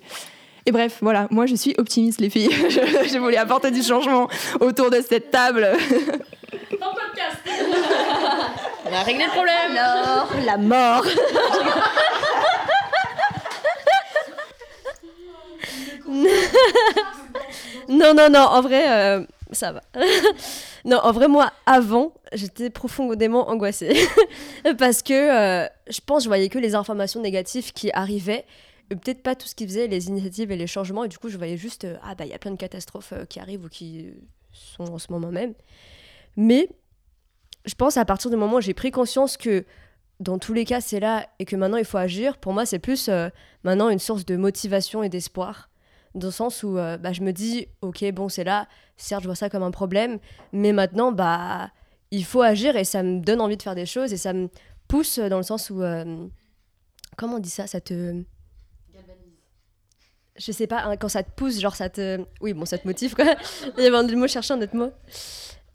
et 0.65 0.71
bref, 0.71 0.99
voilà, 1.01 1.27
moi 1.29 1.45
je 1.45 1.55
suis 1.55 1.75
optimiste, 1.77 2.21
les 2.21 2.29
filles. 2.29 2.49
je, 2.69 3.09
je 3.11 3.17
voulais 3.17 3.37
apporter 3.37 3.71
du 3.71 3.81
changement 3.83 4.27
autour 4.59 4.89
de 4.89 5.01
cette 5.07 5.31
table. 5.31 5.67
Podcast 6.79 7.37
On 8.85 8.93
a 8.93 9.03
réglé 9.03 9.25
le 9.25 9.31
problème 9.31 9.77
Alors, 9.77 10.29
la 10.45 10.57
mort 10.57 11.05
non, 17.89 18.13
non, 18.13 18.29
non, 18.29 18.39
en 18.39 18.61
vrai, 18.61 18.83
euh, 18.87 19.25
ça 19.51 19.71
va. 19.71 19.81
non, 20.85 20.99
en 21.01 21.11
vrai, 21.11 21.27
moi, 21.27 21.51
avant, 21.65 22.13
j'étais 22.33 22.69
profondément 22.69 23.49
angoissée. 23.49 24.07
Parce 24.77 25.01
que 25.01 25.13
euh, 25.13 25.67
je 25.89 25.99
pense 26.05 26.23
je 26.23 26.27
voyais 26.27 26.49
que 26.49 26.59
les 26.59 26.75
informations 26.75 27.21
négatives 27.21 27.71
qui 27.73 27.89
arrivaient. 27.93 28.45
Peut-être 28.89 29.23
pas 29.23 29.35
tout 29.35 29.47
ce 29.47 29.55
qui 29.55 29.65
faisait, 29.65 29.87
les 29.87 30.07
initiatives 30.07 30.51
et 30.51 30.57
les 30.57 30.67
changements. 30.67 31.03
Et 31.03 31.07
du 31.07 31.17
coup, 31.17 31.29
je 31.29 31.37
voyais 31.37 31.57
juste, 31.57 31.85
euh, 31.85 31.97
ah 32.03 32.15
bah, 32.15 32.25
il 32.25 32.31
y 32.31 32.33
a 32.33 32.39
plein 32.39 32.51
de 32.51 32.57
catastrophes 32.57 33.13
euh, 33.13 33.25
qui 33.25 33.39
arrivent 33.39 33.65
ou 33.65 33.69
qui 33.69 34.11
sont 34.51 34.83
en 34.83 34.99
ce 34.99 35.11
moment 35.11 35.31
même. 35.31 35.53
Mais 36.35 36.69
je 37.65 37.75
pense 37.75 37.97
à 37.97 38.05
partir 38.05 38.29
du 38.29 38.37
moment 38.37 38.57
où 38.57 38.61
j'ai 38.61 38.73
pris 38.73 38.91
conscience 38.91 39.37
que 39.37 39.65
dans 40.19 40.37
tous 40.37 40.53
les 40.53 40.65
cas, 40.65 40.81
c'est 40.81 40.99
là 40.99 41.27
et 41.39 41.45
que 41.45 41.55
maintenant 41.55 41.77
il 41.77 41.85
faut 41.85 41.97
agir, 41.97 42.37
pour 42.37 42.53
moi, 42.53 42.65
c'est 42.65 42.79
plus 42.79 43.09
euh, 43.09 43.29
maintenant 43.63 43.89
une 43.89 43.99
source 43.99 44.25
de 44.25 44.35
motivation 44.35 45.03
et 45.03 45.09
d'espoir 45.09 45.69
dans 46.15 46.27
le 46.27 46.31
sens 46.31 46.63
où 46.63 46.77
euh, 46.77 46.97
bah, 46.97 47.11
je 47.11 47.21
me 47.21 47.31
dis, 47.31 47.67
ok, 47.81 48.11
bon, 48.11 48.29
c'est 48.29 48.43
là, 48.43 48.67
certes, 48.97 49.23
je 49.23 49.27
vois 49.27 49.35
ça 49.35 49.49
comme 49.49 49.63
un 49.63 49.71
problème, 49.71 50.19
mais 50.51 50.71
maintenant, 50.71 51.11
bah, 51.11 51.71
il 52.11 52.23
faut 52.23 52.41
agir 52.41 52.75
et 52.75 52.83
ça 52.83 53.01
me 53.01 53.19
donne 53.19 53.41
envie 53.41 53.57
de 53.57 53.63
faire 53.63 53.75
des 53.75 53.85
choses 53.85 54.13
et 54.13 54.17
ça 54.17 54.33
me 54.33 54.49
pousse 54.87 55.17
dans 55.17 55.37
le 55.37 55.43
sens 55.43 55.69
où, 55.69 55.81
euh, 55.81 56.27
comment 57.17 57.37
on 57.37 57.39
dit 57.39 57.49
ça, 57.49 57.67
ça 57.67 57.81
te... 57.81 58.23
Je 60.35 60.51
sais 60.51 60.67
pas, 60.67 60.83
hein, 60.83 60.97
quand 60.97 61.09
ça 61.09 61.23
te 61.23 61.31
pousse, 61.31 61.59
genre 61.59 61.75
ça 61.75 61.89
te... 61.89 62.19
Oui, 62.41 62.53
bon, 62.53 62.65
ça 62.65 62.77
te 62.77 62.87
motive, 62.87 63.15
quoi. 63.15 63.25
Il 63.77 63.83
y 63.83 63.87
avait 63.87 63.95
un 63.95 64.15
mot, 64.15 64.27
chercher 64.27 64.53
un 64.53 64.61
autre 64.61 64.75
mot. 64.75 64.91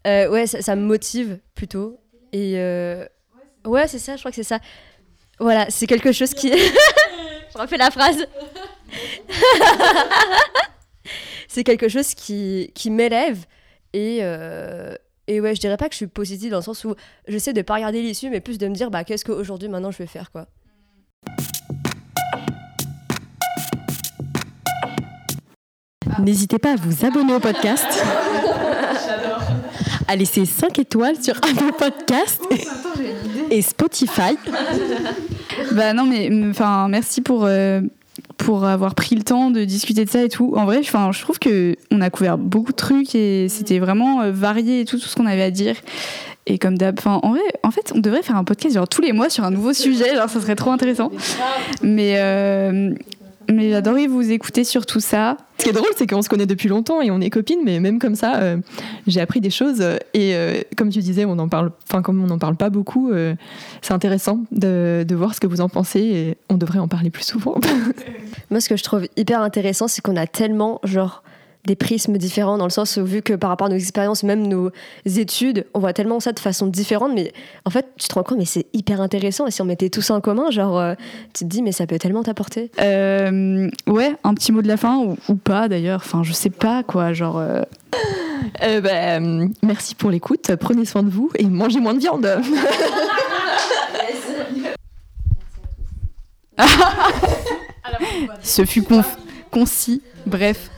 Euh, 0.07 0.29
ouais, 0.29 0.47
ça, 0.47 0.75
me 0.75 0.81
motive, 0.81 1.39
plutôt. 1.55 1.99
Et... 2.33 2.53
Euh... 2.57 3.05
Ouais, 3.65 3.87
c'est 3.87 3.99
ça, 3.99 4.15
je 4.15 4.21
crois 4.21 4.31
que 4.31 4.35
c'est 4.35 4.43
ça. 4.43 4.59
Voilà, 5.39 5.67
c'est 5.69 5.87
quelque 5.87 6.11
chose 6.11 6.33
qui... 6.33 6.49
je 6.51 7.57
refais 7.57 7.77
la 7.77 7.91
phrase. 7.91 8.25
c'est 11.47 11.63
quelque 11.63 11.89
chose 11.89 12.13
qui, 12.13 12.71
qui 12.75 12.89
m'élève 12.89 13.45
et, 13.93 14.19
euh, 14.21 14.93
et 15.27 15.41
ouais 15.41 15.55
je 15.55 15.59
dirais 15.59 15.77
pas 15.77 15.89
que 15.89 15.93
je 15.93 15.97
suis 15.97 16.07
positive 16.07 16.51
dans 16.51 16.57
le 16.57 16.63
sens 16.63 16.83
où 16.85 16.95
j'essaie 17.27 17.53
de 17.53 17.61
pas 17.61 17.75
regarder 17.75 18.01
l'issue 18.01 18.29
mais 18.29 18.39
plus 18.39 18.57
de 18.57 18.67
me 18.67 18.75
dire 18.75 18.91
bah 18.91 19.03
qu'est-ce 19.03 19.25
qu'aujourd'hui 19.25 19.67
maintenant 19.67 19.91
je 19.91 19.97
vais 19.97 20.07
faire 20.07 20.31
quoi 20.31 20.47
N'hésitez 26.19 26.59
pas 26.59 26.73
à 26.73 26.75
vous 26.75 27.05
abonner 27.05 27.33
au 27.33 27.39
podcast. 27.39 28.03
à 30.07 30.15
laisser 30.15 30.45
5 30.45 30.79
étoiles 30.79 31.21
sur 31.21 31.37
Apple 31.37 31.73
Podcast 31.77 32.41
et 33.51 33.61
Spotify. 33.61 34.37
bah 35.73 35.93
non 35.93 36.05
mais 36.05 36.29
enfin 36.49 36.87
merci 36.87 37.21
pour 37.21 37.45
euh, 37.45 37.81
pour 38.37 38.65
avoir 38.65 38.95
pris 38.95 39.15
le 39.15 39.23
temps 39.23 39.51
de 39.51 39.63
discuter 39.63 40.05
de 40.05 40.09
ça 40.09 40.23
et 40.23 40.29
tout. 40.29 40.53
En 40.55 40.65
vrai, 40.65 40.79
enfin, 40.79 41.11
je 41.11 41.21
trouve 41.21 41.39
que 41.39 41.75
on 41.91 42.01
a 42.01 42.09
couvert 42.09 42.37
beaucoup 42.37 42.71
de 42.71 42.77
trucs 42.77 43.13
et 43.15 43.47
c'était 43.49 43.79
vraiment 43.79 44.21
euh, 44.21 44.31
varié 44.31 44.81
et 44.81 44.85
tout, 44.85 44.97
tout 44.97 45.07
ce 45.07 45.15
qu'on 45.15 45.25
avait 45.25 45.43
à 45.43 45.51
dire. 45.51 45.75
Et 46.45 46.57
comme 46.57 46.77
d'hab, 46.77 46.97
enfin, 46.97 47.19
en 47.21 47.31
vrai, 47.31 47.41
en 47.63 47.69
fait, 47.69 47.91
on 47.93 47.99
devrait 47.99 48.23
faire 48.23 48.37
un 48.37 48.43
podcast 48.43 48.75
genre 48.75 48.87
tous 48.87 49.01
les 49.01 49.13
mois 49.13 49.29
sur 49.29 49.43
un 49.43 49.51
nouveau 49.51 49.73
sujet, 49.73 50.15
genre 50.15 50.29
ça 50.29 50.41
serait 50.41 50.55
trop 50.55 50.71
intéressant. 50.71 51.11
Mais 51.83 52.15
euh, 52.17 52.93
mais 53.51 53.71
j'adorais 53.71 54.07
vous 54.07 54.31
écouter 54.31 54.63
sur 54.63 54.85
tout 54.85 54.99
ça. 54.99 55.37
Ce 55.57 55.63
qui 55.63 55.69
est 55.69 55.73
drôle, 55.73 55.89
c'est 55.97 56.07
qu'on 56.07 56.21
se 56.21 56.29
connaît 56.29 56.45
depuis 56.45 56.69
longtemps 56.69 57.01
et 57.01 57.11
on 57.11 57.19
est 57.19 57.29
copines, 57.29 57.59
mais 57.63 57.79
même 57.79 57.99
comme 57.99 58.15
ça, 58.15 58.37
euh, 58.37 58.57
j'ai 59.07 59.19
appris 59.19 59.41
des 59.41 59.49
choses. 59.49 59.81
Et 60.13 60.35
euh, 60.35 60.61
comme 60.77 60.89
tu 60.89 60.99
disais, 60.99 61.25
on 61.25 61.37
en 61.39 61.49
parle, 61.49 61.71
enfin 61.87 62.01
comme 62.01 62.23
on 62.23 62.27
n'en 62.27 62.39
parle 62.39 62.55
pas 62.55 62.69
beaucoup, 62.69 63.11
euh, 63.11 63.35
c'est 63.81 63.93
intéressant 63.93 64.39
de, 64.51 65.03
de, 65.07 65.15
voir 65.15 65.35
ce 65.35 65.39
que 65.39 65.47
vous 65.47 65.61
en 65.61 65.69
pensez 65.69 65.99
et 65.99 66.37
on 66.49 66.55
devrait 66.55 66.79
en 66.79 66.87
parler 66.87 67.09
plus 67.09 67.23
souvent. 67.25 67.55
Moi, 68.51 68.61
ce 68.61 68.69
que 68.69 68.77
je 68.77 68.83
trouve 68.83 69.07
hyper 69.17 69.41
intéressant, 69.41 69.87
c'est 69.87 70.01
qu'on 70.01 70.15
a 70.15 70.27
tellement 70.27 70.79
genre 70.83 71.23
des 71.69 71.75
prismes 71.75 72.17
différents 72.17 72.57
dans 72.57 72.65
le 72.65 72.71
sens 72.71 72.97
où 72.97 73.05
vu 73.05 73.21
que 73.21 73.33
par 73.33 73.51
rapport 73.51 73.67
à 73.67 73.69
nos 73.69 73.75
expériences, 73.75 74.23
même 74.23 74.47
nos 74.47 74.71
études, 75.05 75.67
on 75.75 75.79
voit 75.79 75.93
tellement 75.93 76.19
ça 76.19 76.31
de 76.31 76.39
façon 76.39 76.65
différente, 76.65 77.11
mais 77.13 77.31
en 77.63 77.69
fait 77.69 77.85
tu 77.99 78.07
te 78.07 78.15
rends 78.15 78.23
compte 78.23 78.39
mais 78.39 78.45
c'est 78.45 78.65
hyper 78.73 79.01
intéressant 79.01 79.45
et 79.45 79.51
si 79.51 79.61
on 79.61 79.65
mettait 79.65 79.89
tout 79.89 80.01
ça 80.01 80.15
en 80.15 80.21
commun, 80.21 80.49
genre 80.49 80.79
euh, 80.79 80.95
tu 81.35 81.43
te 81.43 81.49
dis 81.49 81.61
mais 81.61 81.71
ça 81.71 81.85
peut 81.85 81.99
tellement 81.99 82.23
t'apporter. 82.23 82.71
Euh, 82.81 83.69
ouais, 83.85 84.15
un 84.23 84.33
petit 84.33 84.51
mot 84.51 84.63
de 84.63 84.67
la 84.67 84.77
fin 84.77 84.97
ou, 84.97 85.15
ou 85.29 85.35
pas 85.35 85.67
d'ailleurs, 85.67 86.01
enfin 86.03 86.23
je 86.23 86.33
sais 86.33 86.49
pas 86.49 86.81
quoi, 86.81 87.13
genre. 87.13 87.37
Euh... 87.37 87.61
Euh, 88.63 88.81
bah, 88.81 89.19
merci 89.61 89.93
pour 89.93 90.09
l'écoute, 90.09 90.49
prenez 90.59 90.85
soin 90.85 91.03
de 91.03 91.09
vous 91.09 91.29
et 91.37 91.45
mangez 91.45 91.79
moins 91.79 91.93
de 91.93 91.99
viande. 91.99 92.27
Ce 98.41 98.65
fut 98.65 98.83
concis, 99.51 100.01
bref. 100.25 100.71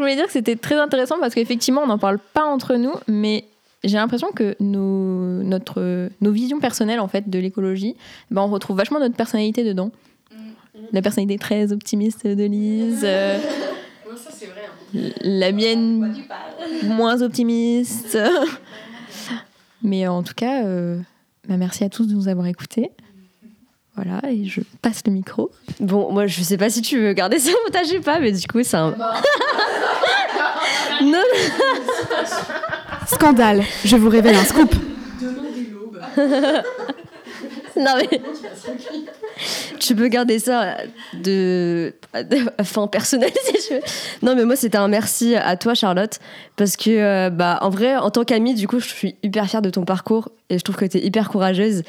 Voulais 0.00 0.16
dire 0.16 0.26
que 0.26 0.32
c'était 0.32 0.56
très 0.56 0.76
intéressant 0.76 1.18
parce 1.20 1.34
qu'effectivement, 1.34 1.82
on 1.82 1.86
n'en 1.86 1.98
parle 1.98 2.18
pas 2.18 2.44
entre 2.44 2.76
nous, 2.76 2.92
mais 3.08 3.44
j'ai 3.84 3.96
l'impression 3.96 4.30
que 4.32 4.56
nos, 4.60 5.42
notre, 5.42 6.08
nos 6.20 6.32
visions 6.32 6.60
personnelles 6.60 7.00
en 7.00 7.08
fait 7.08 7.30
de 7.30 7.38
l'écologie, 7.38 7.96
ben, 8.30 8.42
on 8.42 8.48
retrouve 8.48 8.76
vachement 8.76 9.00
notre 9.00 9.16
personnalité 9.16 9.64
dedans. 9.64 9.90
La 10.92 11.02
personnalité 11.02 11.38
très 11.38 11.72
optimiste 11.72 12.26
de 12.26 12.44
Lise. 12.44 13.02
euh, 13.04 13.38
la 15.20 15.52
mienne 15.52 16.14
moins 16.84 17.22
optimiste. 17.22 18.18
Mais 19.82 20.06
en 20.06 20.22
tout 20.22 20.34
cas, 20.34 20.64
euh, 20.64 20.98
bah, 21.48 21.56
merci 21.56 21.84
à 21.84 21.88
tous 21.88 22.06
de 22.06 22.14
nous 22.14 22.28
avoir 22.28 22.46
écoutés. 22.46 22.90
Voilà, 23.96 24.20
et 24.30 24.46
je 24.46 24.60
passe 24.82 25.02
le 25.06 25.12
micro. 25.12 25.50
Bon, 25.80 26.12
moi, 26.12 26.26
je 26.26 26.42
sais 26.42 26.56
pas 26.56 26.70
si 26.70 26.80
tu 26.80 26.98
veux 26.98 27.12
garder 27.12 27.38
ça 27.38 27.50
au 27.50 27.56
montage 27.66 27.92
ou 27.92 28.00
pas, 28.00 28.20
mais 28.20 28.32
du 28.32 28.46
coup, 28.46 28.62
c'est 28.62 28.76
un. 28.76 28.90
non, 31.02 31.22
Scandale, 33.06 33.62
je 33.84 33.96
vous 33.96 34.08
révèle 34.08 34.36
un 34.36 34.44
scoop. 34.44 34.74
non, 37.76 37.94
mais. 37.96 38.20
tu 39.80 39.96
peux 39.96 40.08
garder 40.08 40.38
ça 40.38 40.76
de. 41.14 41.94
fin 42.62 42.86
personnelle, 42.86 43.32
si 43.44 43.66
tu 43.66 43.74
veux. 43.74 43.80
Non, 44.22 44.36
mais 44.36 44.44
moi, 44.44 44.56
c'était 44.56 44.78
un 44.78 44.88
merci 44.88 45.34
à 45.34 45.56
toi, 45.56 45.74
Charlotte, 45.74 46.18
parce 46.56 46.76
que, 46.76 46.90
euh, 46.90 47.30
bah, 47.30 47.58
en 47.62 47.70
vrai, 47.70 47.96
en 47.96 48.10
tant 48.10 48.24
qu'amie, 48.24 48.54
du 48.54 48.68
coup, 48.68 48.78
je 48.78 48.88
suis 48.88 49.16
hyper 49.22 49.48
fière 49.48 49.62
de 49.62 49.70
ton 49.70 49.84
parcours 49.84 50.28
et 50.48 50.58
je 50.58 50.64
trouve 50.64 50.76
que 50.76 50.84
tu 50.84 50.98
es 50.98 51.04
hyper 51.04 51.28
courageuse. 51.28 51.82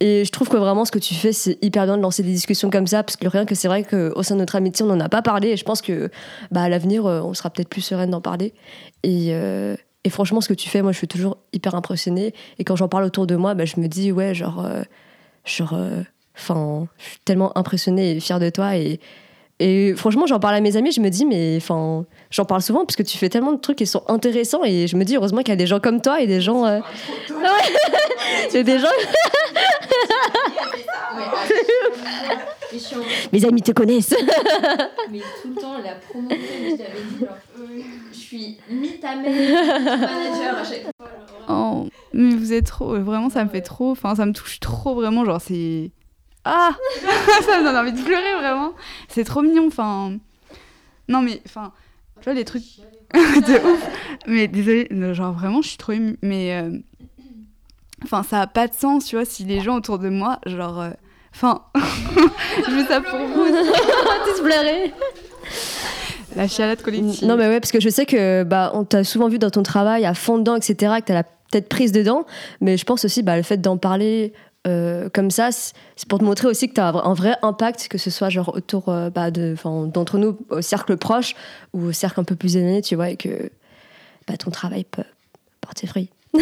Et 0.00 0.24
je 0.26 0.30
trouve 0.30 0.48
que 0.48 0.56
vraiment 0.56 0.84
ce 0.84 0.90
que 0.90 0.98
tu 0.98 1.14
fais, 1.14 1.32
c'est 1.32 1.58
hyper 1.62 1.84
bien 1.86 1.96
de 1.96 2.02
lancer 2.02 2.22
des 2.22 2.32
discussions 2.32 2.68
comme 2.68 2.86
ça, 2.86 3.02
parce 3.02 3.16
que 3.16 3.26
rien 3.28 3.46
que 3.46 3.54
c'est 3.54 3.68
vrai 3.68 3.82
qu'au 3.82 4.22
sein 4.22 4.34
de 4.34 4.40
notre 4.40 4.56
amitié, 4.56 4.84
on 4.84 4.88
n'en 4.88 5.00
a 5.00 5.08
pas 5.08 5.22
parlé, 5.22 5.48
et 5.48 5.56
je 5.56 5.64
pense 5.64 5.80
que 5.80 6.10
bah, 6.50 6.62
à 6.62 6.68
l'avenir, 6.68 7.06
euh, 7.06 7.22
on 7.22 7.32
sera 7.32 7.48
peut-être 7.48 7.70
plus 7.70 7.80
sereine 7.80 8.10
d'en 8.10 8.20
parler. 8.20 8.52
Et, 9.02 9.28
euh, 9.30 9.74
et 10.04 10.10
franchement, 10.10 10.42
ce 10.42 10.48
que 10.48 10.54
tu 10.54 10.68
fais, 10.68 10.82
moi, 10.82 10.92
je 10.92 10.98
suis 10.98 11.08
toujours 11.08 11.38
hyper 11.54 11.74
impressionnée. 11.74 12.34
Et 12.58 12.64
quand 12.64 12.76
j'en 12.76 12.88
parle 12.88 13.04
autour 13.04 13.26
de 13.26 13.36
moi, 13.36 13.54
bah, 13.54 13.64
je 13.64 13.80
me 13.80 13.88
dis, 13.88 14.12
ouais, 14.12 14.34
genre, 14.34 14.64
euh, 14.66 14.82
genre, 15.44 15.78
enfin, 16.36 16.86
je 16.98 17.04
suis 17.04 17.18
tellement 17.24 17.56
impressionnée 17.56 18.16
et 18.16 18.20
fière 18.20 18.38
de 18.38 18.50
toi. 18.50 18.76
Et, 18.76 19.00
et 19.58 19.94
franchement, 19.94 20.26
j'en 20.26 20.38
parle 20.38 20.54
à 20.56 20.60
mes 20.60 20.76
amis, 20.76 20.92
je 20.92 21.00
me 21.00 21.08
dis, 21.08 21.24
mais 21.24 21.56
enfin, 21.56 22.04
j'en 22.30 22.44
parle 22.44 22.60
souvent 22.60 22.84
parce 22.84 22.96
que 22.96 23.02
tu 23.02 23.16
fais 23.16 23.30
tellement 23.30 23.52
de 23.52 23.60
trucs 23.60 23.78
qui 23.78 23.86
sont 23.86 24.02
intéressants. 24.08 24.64
Et 24.64 24.86
je 24.86 24.96
me 24.96 25.04
dis, 25.04 25.16
heureusement 25.16 25.38
qu'il 25.40 25.48
y 25.48 25.52
a 25.52 25.56
des 25.56 25.66
gens 25.66 25.80
comme 25.80 26.02
toi 26.02 26.20
et 26.20 26.26
des 26.26 26.42
gens. 26.42 26.66
euh, 26.66 26.80
a 28.54 28.62
des 28.62 28.78
gens. 28.78 28.88
Mes 33.32 33.44
amis 33.46 33.62
te 33.62 33.72
connaissent. 33.72 34.14
Mais 35.10 35.20
tout 35.42 35.48
le 35.54 35.60
temps, 35.60 35.78
la 35.82 35.94
promo, 35.94 36.28
je 36.30 36.76
t'avais 36.76 36.90
dit, 37.10 37.20
genre, 37.20 37.36
je 38.12 38.16
suis 38.18 38.58
mi-ta-mère, 38.68 39.80
manager 39.80 40.58
à 40.58 40.64
chaque 40.64 40.82
fois. 40.82 41.08
Oh, 41.48 41.86
mais 42.12 42.34
vous 42.34 42.52
êtes 42.52 42.66
trop, 42.66 42.94
euh, 42.94 43.00
vraiment, 43.00 43.30
ça 43.30 43.44
me 43.44 43.48
fait 43.48 43.60
trop, 43.62 43.92
enfin, 43.92 44.14
ça 44.16 44.26
me 44.26 44.32
touche 44.32 44.60
trop, 44.60 44.94
vraiment, 44.94 45.24
genre, 45.24 45.40
c'est. 45.40 45.90
Ah 46.48 46.70
Ça 47.42 47.58
me 47.58 47.64
donne 47.64 47.76
envie 47.76 47.92
de 47.92 48.00
pleurer, 48.02 48.34
vraiment. 48.38 48.72
C'est 49.08 49.24
trop 49.24 49.42
mignon, 49.42 49.66
enfin. 49.66 50.12
Non, 51.08 51.20
mais, 51.22 51.42
enfin, 51.46 51.72
tu 52.20 52.24
vois, 52.24 52.34
les 52.34 52.44
trucs. 52.44 52.62
de 53.14 53.72
ouf. 53.72 53.86
Mais 54.26 54.46
désolé, 54.48 54.88
genre, 55.12 55.32
vraiment, 55.32 55.60
je 55.62 55.68
suis 55.68 55.76
trop 55.78 55.92
émue. 55.92 56.16
Mais. 56.22 56.52
euh, 56.62 56.70
Enfin, 58.04 58.22
ça 58.22 58.42
a 58.42 58.46
pas 58.46 58.68
de 58.68 58.74
sens, 58.74 59.06
tu 59.06 59.16
vois, 59.16 59.24
si 59.24 59.44
les 59.44 59.60
gens 59.60 59.76
autour 59.76 59.98
de 59.98 60.08
moi, 60.10 60.38
genre. 60.46 60.80
euh, 60.80 60.90
Enfin, 61.34 61.62
je 61.74 62.70
fais 62.70 62.86
ça 62.86 63.00
pour 63.00 63.18
vous. 63.18 63.44
Tous 63.46 64.42
pleurer. 64.42 64.92
La 66.36 66.46
chialade 66.48 66.82
collective. 66.82 67.26
Non, 67.26 67.36
mais 67.36 67.46
ouais, 67.48 67.58
parce 67.60 67.72
que 67.72 67.80
je 67.80 67.88
sais 67.88 68.04
que 68.06 68.42
bah, 68.42 68.70
on 68.74 68.84
t'a 68.84 69.02
souvent 69.04 69.28
vu 69.28 69.38
dans 69.38 69.50
ton 69.50 69.62
travail 69.62 70.04
à 70.04 70.12
fond 70.14 70.38
dedans, 70.38 70.56
etc., 70.56 70.74
que 71.00 71.04
t'as 71.06 71.14
la 71.14 71.24
tête 71.50 71.68
prise 71.68 71.92
dedans. 71.92 72.26
Mais 72.60 72.76
je 72.76 72.84
pense 72.84 73.04
aussi, 73.04 73.22
bah, 73.22 73.36
le 73.36 73.42
fait 73.42 73.56
d'en 73.58 73.76
parler 73.78 74.32
euh, 74.66 75.08
comme 75.12 75.30
ça, 75.30 75.50
c'est 75.52 76.08
pour 76.08 76.18
te 76.18 76.24
montrer 76.24 76.48
aussi 76.48 76.68
que 76.68 76.74
t'as 76.74 76.92
un 76.92 77.14
vrai 77.14 77.36
impact, 77.42 77.88
que 77.88 77.98
ce 77.98 78.10
soit 78.10 78.30
genre 78.30 78.54
autour 78.54 78.88
euh, 78.88 79.10
bah, 79.10 79.30
d'entre 79.30 80.18
nous, 80.18 80.36
au 80.50 80.60
cercle 80.60 80.96
proche 80.96 81.34
ou 81.72 81.86
au 81.86 81.92
cercle 81.92 82.20
un 82.20 82.24
peu 82.24 82.34
plus 82.34 82.56
éloigné, 82.56 82.82
tu 82.82 82.96
vois, 82.96 83.10
et 83.10 83.16
que 83.16 83.50
bah, 84.26 84.36
ton 84.36 84.50
travail 84.50 84.84
peut 84.84 85.04
porter 85.60 85.86
fruit. 85.86 86.10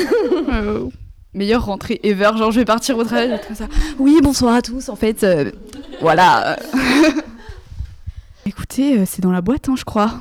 Meilleure 1.35 1.67
rentrée 1.67 2.01
ever. 2.03 2.31
Genre, 2.37 2.53
je 2.53 2.61
vais 2.61 2.65
partir 2.65 2.97
au 2.97 3.05
travail, 3.05 3.39
comme 3.47 3.57
ça. 3.57 3.67
Oui, 3.99 4.21
bonsoir 4.23 4.55
à 4.55 4.63
tous. 4.63 4.89
En 4.89 4.97
fait, 4.97 5.25
euh, 5.25 5.51
voilà. 6.01 6.57
Écoutez, 8.47 9.05
c'est 9.05 9.21
dans 9.21 9.33
la 9.33 9.41
boîte, 9.41 9.69
hein, 9.69 9.75
je 9.77 9.85
crois. 9.85 10.21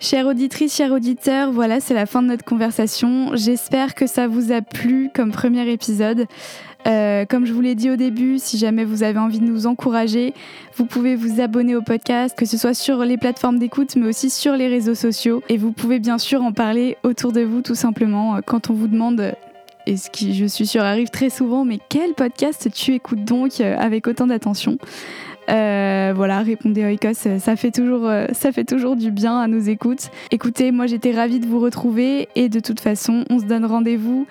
Chère 0.00 0.28
auditrice, 0.28 0.76
chers 0.76 0.92
auditeurs, 0.92 1.50
voilà, 1.50 1.80
c'est 1.80 1.92
la 1.92 2.06
fin 2.06 2.22
de 2.22 2.28
notre 2.28 2.44
conversation. 2.44 3.34
J'espère 3.34 3.96
que 3.96 4.06
ça 4.06 4.28
vous 4.28 4.52
a 4.52 4.62
plu 4.62 5.10
comme 5.12 5.32
premier 5.32 5.68
épisode. 5.72 6.26
Euh, 6.86 7.24
comme 7.24 7.46
je 7.46 7.52
vous 7.52 7.60
l'ai 7.60 7.74
dit 7.74 7.90
au 7.90 7.96
début, 7.96 8.38
si 8.38 8.58
jamais 8.58 8.84
vous 8.84 9.02
avez 9.02 9.18
envie 9.18 9.40
de 9.40 9.44
nous 9.44 9.66
encourager, 9.66 10.34
vous 10.76 10.84
pouvez 10.84 11.16
vous 11.16 11.40
abonner 11.40 11.74
au 11.74 11.82
podcast, 11.82 12.38
que 12.38 12.46
ce 12.46 12.56
soit 12.56 12.74
sur 12.74 12.98
les 13.04 13.16
plateformes 13.16 13.58
d'écoute, 13.58 13.96
mais 13.96 14.06
aussi 14.06 14.30
sur 14.30 14.54
les 14.54 14.68
réseaux 14.68 14.94
sociaux. 14.94 15.42
Et 15.48 15.56
vous 15.56 15.72
pouvez 15.72 15.98
bien 15.98 16.18
sûr 16.18 16.44
en 16.44 16.52
parler 16.52 16.96
autour 17.02 17.32
de 17.32 17.40
vous, 17.40 17.60
tout 17.60 17.74
simplement, 17.74 18.36
euh, 18.36 18.40
quand 18.46 18.70
on 18.70 18.74
vous 18.74 18.86
demande, 18.86 19.34
et 19.86 19.96
ce 19.96 20.10
qui, 20.10 20.32
je 20.34 20.46
suis 20.46 20.68
sûre, 20.68 20.84
arrive 20.84 21.08
très 21.08 21.28
souvent, 21.28 21.64
mais 21.64 21.80
quel 21.88 22.14
podcast 22.14 22.68
tu 22.72 22.94
écoutes 22.94 23.24
donc 23.24 23.60
euh, 23.60 23.74
avec 23.76 24.06
autant 24.06 24.28
d'attention? 24.28 24.78
Euh, 25.48 26.12
voilà, 26.14 26.40
répondez 26.40 26.84
Oikos, 26.84 27.26
euh, 27.26 27.38
ça 27.38 27.56
fait 27.56 27.70
toujours, 27.70 28.96
du 28.96 29.10
bien 29.10 29.38
à 29.40 29.46
nos 29.46 29.60
écoutes. 29.60 30.10
Écoutez, 30.30 30.72
moi 30.72 30.86
j'étais 30.86 31.12
ravie 31.12 31.40
de 31.40 31.46
vous 31.46 31.60
retrouver 31.60 32.28
et 32.34 32.48
de 32.48 32.60
toute 32.60 32.80
façon, 32.80 33.24
on 33.30 33.38
se 33.38 33.44
donne 33.44 33.64
rendez-vous 33.64 34.26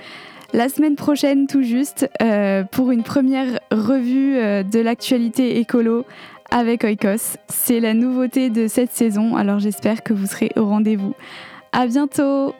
la 0.53 0.69
semaine 0.69 0.95
prochaine 0.95 1.47
tout 1.47 1.61
juste 1.61 2.09
euh, 2.21 2.63
pour 2.63 2.91
une 2.91 3.03
première 3.03 3.59
revue 3.71 4.35
de 4.35 4.79
l'actualité 4.79 5.59
écolo 5.59 6.05
avec 6.51 6.83
Oikos. 6.83 7.37
C'est 7.49 7.79
la 7.79 7.93
nouveauté 7.93 8.49
de 8.49 8.67
cette 8.67 8.93
saison, 8.93 9.35
alors 9.35 9.59
j'espère 9.59 10.03
que 10.03 10.13
vous 10.13 10.25
serez 10.25 10.51
au 10.55 10.65
rendez-vous. 10.65 11.13
À 11.73 11.85
bientôt 11.87 12.53